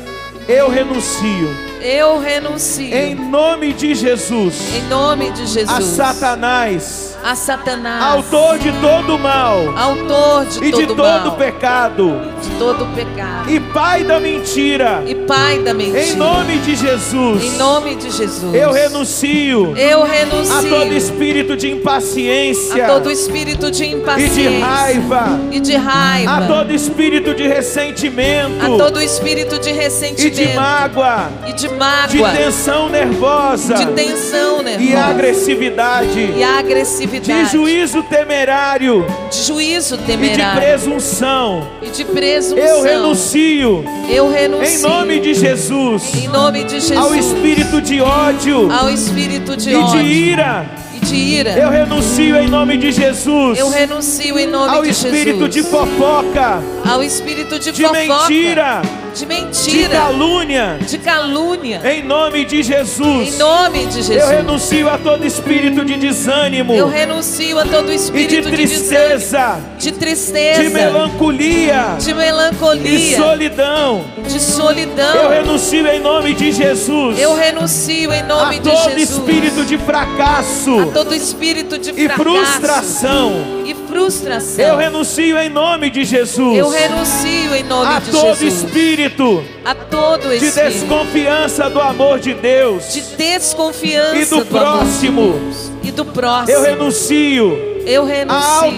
Eu 0.48 0.70
renuncio 0.70 1.56
Eu 1.86 2.18
renuncio. 2.18 2.96
em 2.96 3.14
nome 3.14 3.74
de 3.74 3.94
Jesus, 3.94 4.56
Em 4.74 4.88
nome 4.88 5.32
de 5.32 5.42
a 5.44 5.46
Jesus. 5.46 5.84
Satanás, 5.98 7.18
A 7.22 7.36
Satanás. 7.36 8.02
autor 8.04 8.58
de 8.58 8.72
todo 8.80 9.20
mal 9.20 9.74
Autor 9.78 10.46
de 10.46 10.64
e 10.66 10.72
todo 10.72 10.80
de 10.80 10.88
todo 10.88 10.98
mal. 11.28 11.36
pecado, 11.36 12.22
De 12.42 12.50
todo 12.58 12.86
pecado. 12.96 13.50
e 13.52 13.60
pai 13.60 14.04
da 14.06 14.18
mentira, 14.18 15.04
E 15.06 15.14
Pai 15.14 15.60
da 15.60 15.74
mentira. 15.74 16.04
em 16.06 16.16
nome 16.16 16.58
de 16.60 16.74
Jesus, 16.76 17.44
Em 17.44 17.58
nome 17.58 17.96
de 17.96 18.10
Jesus. 18.12 18.54
eu 18.56 18.72
renuncio 18.72 19.78
Eu 19.78 20.04
renuncio. 20.04 20.56
a 20.56 20.62
todo 20.80 20.94
espírito 20.94 21.58
de 21.58 21.70
impaciência 21.70 22.86
a 22.86 22.88
todo 22.88 23.12
espírito 23.12 23.70
de 23.70 23.84
e 23.84 23.92
impaciência. 23.92 24.50
de 24.52 24.60
raiva, 24.62 25.40
E 25.52 25.60
de 25.60 25.76
raiva. 25.76 26.38
a 26.38 26.48
todo 26.48 26.74
espírito 26.74 27.34
de 27.36 27.46
ressentimento 27.46 28.64
a 28.64 28.78
todo 28.78 29.02
espírito 29.02 29.60
de 29.60 29.70
e 29.70 29.74
ressentimento. 29.74 30.36
de 30.36 30.54
mágoa, 30.56 31.30
E 31.46 31.52
de 31.54 31.73
de 32.10 32.18
mágoa. 32.20 32.30
tensão 32.38 32.90
nervosa 32.90 33.74
de 33.76 33.86
tensão 33.88 34.62
nervosa. 34.64 34.84
e 34.92 34.96
agressividade, 34.96 36.34
E 36.38 36.44
agressividade. 36.44 37.46
de 37.46 37.52
juízo 37.52 38.04
temerário 38.04 39.06
de 39.32 39.44
juízo 39.44 39.96
e 39.96 39.98
de 39.98 40.04
temerário. 40.04 40.62
presunção. 40.62 41.68
E 41.82 41.90
de 41.90 42.06
presunção. 42.06 42.58
Eu 42.64 42.82
renuncio 42.82 43.86
Eu 44.10 44.30
renuncio. 44.32 44.68
em 44.78 44.82
nome 44.82 45.20
de 45.20 45.34
Jesus 45.34 46.14
Em 46.16 46.28
nome 46.28 46.64
de 46.64 46.80
Jesus. 46.80 46.98
ao 46.98 47.16
espírito 47.16 47.82
de 47.82 48.02
ódio 48.02 48.72
Ao 48.72 48.90
espírito 48.90 49.56
de 49.58 49.72
e 49.72 49.76
ódio. 49.76 50.00
de 50.04 50.06
ira. 50.06 50.66
E 50.96 51.00
de 51.06 51.16
ira. 51.16 51.52
Eu 51.52 51.70
renuncio 51.70 52.36
em 52.38 52.48
nome 52.48 52.78
de 52.78 52.92
Jesus 52.92 53.58
Eu 53.60 53.70
renuncio 53.70 54.38
em 54.40 54.48
nome 54.48 54.70
ao 54.76 54.84
de 54.84 54.90
espírito 54.90 55.46
Jesus. 55.48 55.54
de 55.54 55.64
fofoca, 55.64 56.62
Ao 56.90 57.04
espírito 57.04 57.60
de, 57.60 57.72
de 57.72 57.82
fofoca. 57.84 58.00
mentira, 58.30 58.82
De 59.14 59.20
de 59.20 59.26
mentira. 59.28 59.90
calúnia. 59.90 60.80
De 60.88 60.98
calúnia. 60.98 61.82
Em 61.84 62.04
nome 62.04 62.46
de 62.46 62.64
Jesus. 62.64 63.36
Em 63.36 63.38
nome 63.38 63.86
de 63.86 64.02
Jesus. 64.02 64.10
Eu 64.18 64.28
renuncio 64.28 64.90
a 64.90 64.98
todo 64.98 65.26
espírito 65.26 65.86
de 65.86 65.96
desânimo 65.98 66.74
Eu 66.74 66.88
renuncio 66.88 67.60
a 67.60 67.66
todo 67.66 67.92
e 67.92 67.96
espírito 67.96 68.50
de 68.50 68.58
de 68.58 68.68
tristeza, 68.68 69.60
de 69.78 69.92
tristeza, 69.92 70.64
de 70.64 70.70
melancolia 70.70 71.96
de 72.00 72.10
e 72.10 72.14
melancolia, 72.14 73.18
solidão. 73.18 74.06
de 74.28 74.40
solidão. 74.40 75.16
Eu 75.16 75.30
renuncio 75.30 75.88
em 75.88 76.00
nome 76.00 76.34
de 76.34 76.52
Jesus 76.52 77.20
Eu 77.20 77.36
renuncio 77.36 78.12
em 78.12 78.22
a 78.22 78.24
nome 78.24 78.60
de 78.60 78.70
todo 78.70 78.90
Jesus 78.90 79.10
espírito 79.12 79.66
de 79.66 79.76
a 79.76 79.80
fracasso 79.80 80.92
todo 80.94 81.14
espírito 81.14 81.78
de 81.78 81.92
e 81.92 82.08
fracasso 82.10 82.24
frustração. 82.24 83.32
e 83.66 83.74
frustração. 83.94 84.66
Eu 84.66 84.78
renuncio 84.78 85.38
em 85.38 85.50
nome 85.50 85.90
de 85.90 86.04
Jesus 86.04 86.58
Eu 86.58 86.70
renuncio 86.70 87.56
em 87.56 87.64
nome 87.64 87.94
a 87.96 88.00
de 88.00 88.12
todo 88.12 88.36
Jesus 88.36 88.54
espírito 88.54 89.44
a 89.64 89.74
todo 89.76 90.30
de 90.30 90.46
espírito 90.46 90.72
desconfiança 90.72 91.70
do 91.70 91.80
amor 91.80 92.20
de 92.20 92.34
Deus. 92.34 92.94
de 92.94 93.02
desconfiança 93.16 94.16
E 94.18 94.26
do 94.26 94.36
amor 94.36 94.44
de 94.44 94.50
próximo. 94.50 95.34
Deus. 95.34 95.72
e 95.84 95.92
do 95.92 96.06
próximo. 96.06 96.52
Eu 96.52 96.62
renuncio 96.64 97.58
Eu 97.86 98.04
a 98.04 98.06
renuncio 98.06 98.78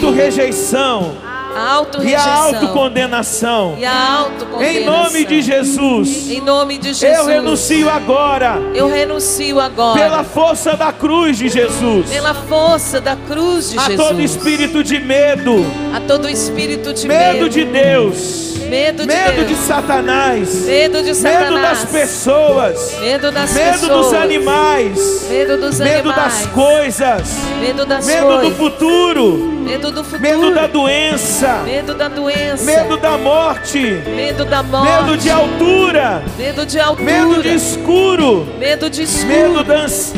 auto-rejeição 1.60 2.24
a 2.26 2.28
e 2.28 2.34
a 2.36 2.38
autocondenação. 2.60 3.76
e 3.80 3.86
a 3.86 4.12
autocondenação. 4.14 4.82
Em 4.82 4.86
nome 4.86 5.26
de 5.26 5.42
Jesus, 5.42 6.30
Em 6.30 6.42
nome 6.42 6.78
de 6.78 6.94
Jesus. 6.94 7.18
eu 7.20 7.26
renuncio 7.26 7.90
agora, 7.90 8.58
Eu 8.74 8.88
renuncio 8.90 9.60
agora. 9.60 10.00
pela 10.00 10.24
força 10.24 10.76
da 10.76 10.92
cruz 10.92 11.38
de 11.38 11.50
Jesus, 11.50 12.10
pela 12.10 12.34
força 12.34 13.00
da 13.02 13.16
cruz 13.16 13.70
de 13.72 13.78
a 13.78 13.82
Jesus. 13.84 14.08
todo 14.08 14.22
espírito 14.22 14.84
de 14.84 15.00
medo, 15.00 15.66
a 15.94 16.00
todo 16.02 16.30
espírito 16.30 16.94
de 16.94 17.08
medo 17.08 17.34
medo, 17.36 17.50
de 17.50 17.64
Deus, 17.66 18.56
medo 18.70 19.02
de 19.06 19.08
medo 19.08 19.46
de 19.46 19.54
Deus, 19.54 19.60
Satanás, 19.66 20.66
medo 20.66 21.02
de 21.04 21.14
Satanás, 21.14 21.50
medo 21.50 21.62
das 21.62 21.86
pessoas, 21.86 22.96
medo 23.00 23.32
das 23.32 23.54
medo 23.54 23.80
pessoas, 23.80 24.06
dos 24.06 24.14
animais, 24.14 25.26
medo 25.30 25.58
dos 25.58 25.80
medo 25.80 26.10
animais, 26.10 26.34
das 26.42 26.46
coisas, 26.48 27.22
medo 27.60 27.86
das 27.86 28.06
medo 28.06 28.26
coisas, 28.28 28.50
do 28.50 28.56
futuro, 28.56 29.64
medo 29.66 29.92
do 29.92 30.04
futuro, 30.04 30.22
medo 30.22 30.54
da 30.54 30.68
doença, 30.68 31.62
medo 31.66 31.94
da 31.94 32.08
doença, 32.08 32.64
medo 32.66 32.98
da 32.98 33.18
morte, 33.18 33.80
medo 34.16 34.46
da 34.46 34.62
morte, 34.64 34.92
medo 34.92 35.18
de 35.18 35.30
altura, 35.30 36.24
medo 36.38 36.66
de 36.66 36.80
altura, 36.80 37.04
medo 37.12 37.42
de 37.44 37.54
escuro, 37.56 38.48
medo 38.60 38.90
de 38.90 39.04
escuro, 39.04 39.28
medo 39.28 39.64
das- 39.64 40.14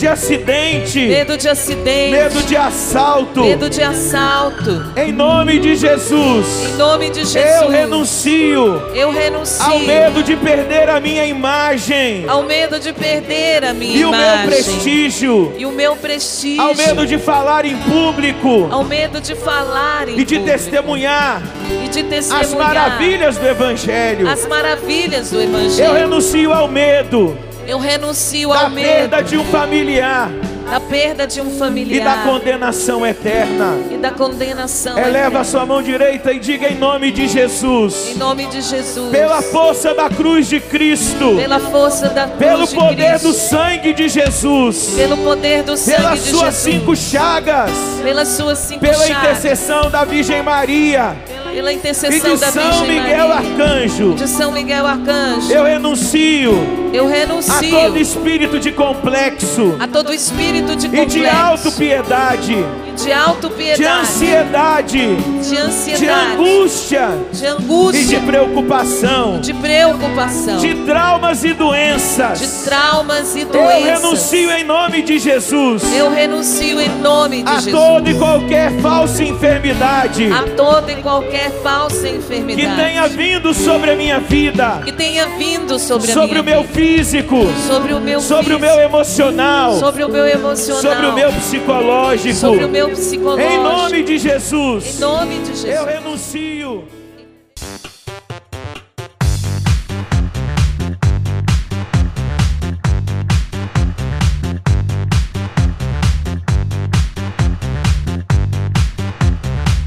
de 0.00 0.08
acidente, 0.08 0.98
medo 0.98 1.36
de 1.36 1.46
acidente, 1.46 2.10
medo 2.12 2.42
de 2.44 2.56
assalto. 2.56 3.42
medo 3.42 3.68
de 3.68 3.82
assalto. 3.82 4.82
Em 4.96 5.12
nome 5.12 5.58
de 5.58 5.76
Jesus, 5.76 6.46
Em 6.72 6.76
nome 6.78 7.10
de 7.10 7.22
Jesus, 7.22 7.60
eu 7.62 7.68
renuncio 7.68 8.82
eu 8.94 9.10
renuncio 9.10 9.62
ao 9.62 9.78
medo 9.80 10.22
de 10.22 10.36
perder 10.36 10.88
a 10.88 10.98
minha 11.00 11.26
imagem. 11.26 12.24
Ao 12.26 12.42
medo 12.42 12.80
de 12.80 12.94
perder 12.94 13.62
a 13.62 13.74
minha 13.74 13.94
e 13.94 14.04
o 14.06 14.10
meu 14.10 14.18
imagem. 14.20 14.46
prestígio, 14.46 15.54
e 15.58 15.66
o 15.66 15.70
meu 15.70 15.94
prestígio, 15.94 16.62
ao 16.62 16.74
medo 16.74 17.06
de 17.06 17.18
falar 17.18 17.66
em 17.66 17.76
público. 17.76 18.68
Ao 18.70 18.82
medo 18.82 19.20
de 19.20 19.34
falar 19.34 20.08
em 20.08 20.18
e 20.18 20.24
de 20.24 20.38
público, 20.38 20.46
testemunhar 20.46 21.42
e 21.84 21.88
de 21.90 22.02
testemunhar 22.04 22.40
as 22.40 22.54
maravilhas 22.54 23.36
do 23.36 23.46
Evangelho. 23.46 24.26
as 24.26 24.46
maravilhas 24.46 25.30
do 25.30 25.36
Eu 25.36 25.42
Evangelho. 25.42 25.92
renuncio 25.92 26.54
ao 26.54 26.66
medo 26.68 27.49
Eu 27.70 27.78
renuncio 27.78 28.48
da 28.48 28.68
medo 28.68 28.84
perda 28.84 29.22
de 29.22 29.38
um 29.38 29.44
familiar 29.44 30.28
da 30.68 30.78
perda 30.78 31.26
de 31.26 31.40
um 31.40 31.48
e 31.48 31.50
da 31.50 31.58
familiar 31.58 32.24
condenação 32.24 33.04
eterna. 33.04 33.76
e 33.90 33.96
da 33.96 34.12
condenação. 34.12 34.96
Eleva 34.96 35.18
eterna. 35.18 35.40
a 35.40 35.44
sua 35.44 35.66
mão 35.66 35.82
direita 35.82 36.32
e 36.32 36.38
diga 36.38 36.68
em 36.68 36.76
nome 36.76 37.10
de 37.10 37.26
Jesus. 37.26 38.10
Em 38.10 38.14
nome 38.14 38.46
de 38.46 38.60
Jesus. 38.60 39.10
Pela 39.10 39.42
força 39.42 39.92
da 39.94 40.08
cruz 40.08 40.48
de 40.48 40.60
Cristo, 40.60 41.36
pela 41.36 41.58
força 41.58 42.08
da 42.10 42.28
cruz 42.28 42.38
pelo 42.38 42.66
de 42.66 42.74
poder 42.74 43.18
do 43.18 43.30
Cristo, 43.30 43.32
sangue 43.32 43.92
de 43.92 44.08
Jesus, 44.08 44.94
pelo 44.96 45.16
poder 45.16 45.64
do 45.64 45.76
sangue 45.76 45.96
pelas 45.96 46.24
de 46.24 46.30
suas 46.30 46.54
Jesus, 46.54 46.74
cinco 46.74 46.96
chagas, 46.96 47.70
pelas 48.02 48.28
suas 48.28 48.58
cinco 48.58 48.80
pela 48.80 49.06
chagas, 49.06 49.38
intercessão 49.38 49.90
da 49.90 50.04
Virgem 50.04 50.42
Maria 50.42 51.16
pela 51.52 51.72
e 51.72 51.76
intercessão 51.76 52.36
da 52.36 52.50
Virgem 52.50 52.88
Miguel 52.88 53.28
Maria, 53.28 53.34
Arcanjo, 53.34 54.14
de 54.14 54.28
São 54.28 54.52
Miguel 54.52 54.86
Arcanjo. 54.86 55.52
eu 55.52 55.64
renuncio 55.64 56.89
Eu 56.92 57.06
a 57.06 57.10
renuncio 57.10 57.70
todo 57.70 57.98
espírito 57.98 58.58
de 58.58 58.72
complexo 58.72 59.76
a 59.78 59.86
todo 59.86 60.12
espírito 60.12 60.74
de 60.74 60.86
e 60.86 60.90
complexo, 60.90 61.18
de 61.18 61.26
autopiedade, 61.26 62.54
de 62.96 63.04
de 63.04 63.12
autopiedade, 63.12 63.84
ansiedade, 63.84 65.16
de 65.16 65.48
de 65.48 65.56
ansiedade, 65.56 66.32
angústia 66.34 67.08
de 67.32 67.44
e 67.44 67.46
angústia, 67.46 68.04
de 68.20 68.26
preocupação, 68.26 69.40
de 69.40 69.54
preocupação, 69.54 70.58
de 70.58 70.74
traumas 70.84 71.44
e 71.44 71.52
doenças. 71.54 72.40
de 72.40 72.68
traumas 72.68 73.34
e 73.36 73.40
Eu 73.40 73.46
doenças. 73.46 73.82
renuncio 73.84 74.50
em 74.50 74.64
nome 74.64 75.02
de 75.02 75.18
Jesus 75.18 75.82
Eu 75.96 76.10
renuncio 76.10 76.80
em 76.80 76.88
nome 77.00 77.42
de 77.42 77.48
a 77.48 77.60
Jesus 77.60 77.72
toda 77.72 78.10
e 78.10 78.14
qualquer 78.18 78.72
falsa 78.80 79.22
enfermidade 79.22 80.30
a 80.32 80.42
toda 80.56 80.92
e 80.92 80.96
qualquer 80.96 81.50
falsa 81.62 82.08
que 82.08 82.16
enfermidade 82.16 82.76
tenha 82.76 83.08
vindo 83.08 83.54
sobre 83.54 83.92
a 83.92 83.96
minha 83.96 84.20
vida, 84.20 84.82
que 84.84 84.92
tenha 84.92 85.26
vindo 85.38 85.78
sobre, 85.78 86.10
a 86.10 86.14
sobre 86.14 86.30
minha 86.30 86.42
o 86.42 86.44
meu 86.44 86.62
vida, 86.62 86.72
físico, 86.80 87.36
sobre 87.66 87.92
o 87.92 88.00
meu 88.00 88.20
sobre 88.22 88.54
o 88.54 88.58
físico, 88.58 88.74
meu 88.74 88.84
emocional, 88.84 89.78
sobre 89.78 90.02
o 90.02 90.08
meu 90.08 90.26
emocional, 90.26 90.80
sobre 90.80 91.06
o 91.06 91.12
meu 91.12 91.30
psicológico. 91.30 92.34
sobre 92.34 92.64
o 92.64 92.68
meu 92.70 92.88
psicológico. 92.88 93.52
Em 93.52 93.62
nome 93.62 94.02
de 94.02 94.18
Jesus, 94.18 94.96
Em 94.96 95.00
nome 95.00 95.38
de 95.40 95.56
Jesus. 95.56 95.64
eu 95.64 95.84
renuncio. 95.84 96.84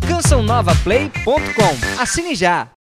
cançãonovaplay.com. 0.07 2.01
Assine 2.01 2.35
já. 2.35 2.67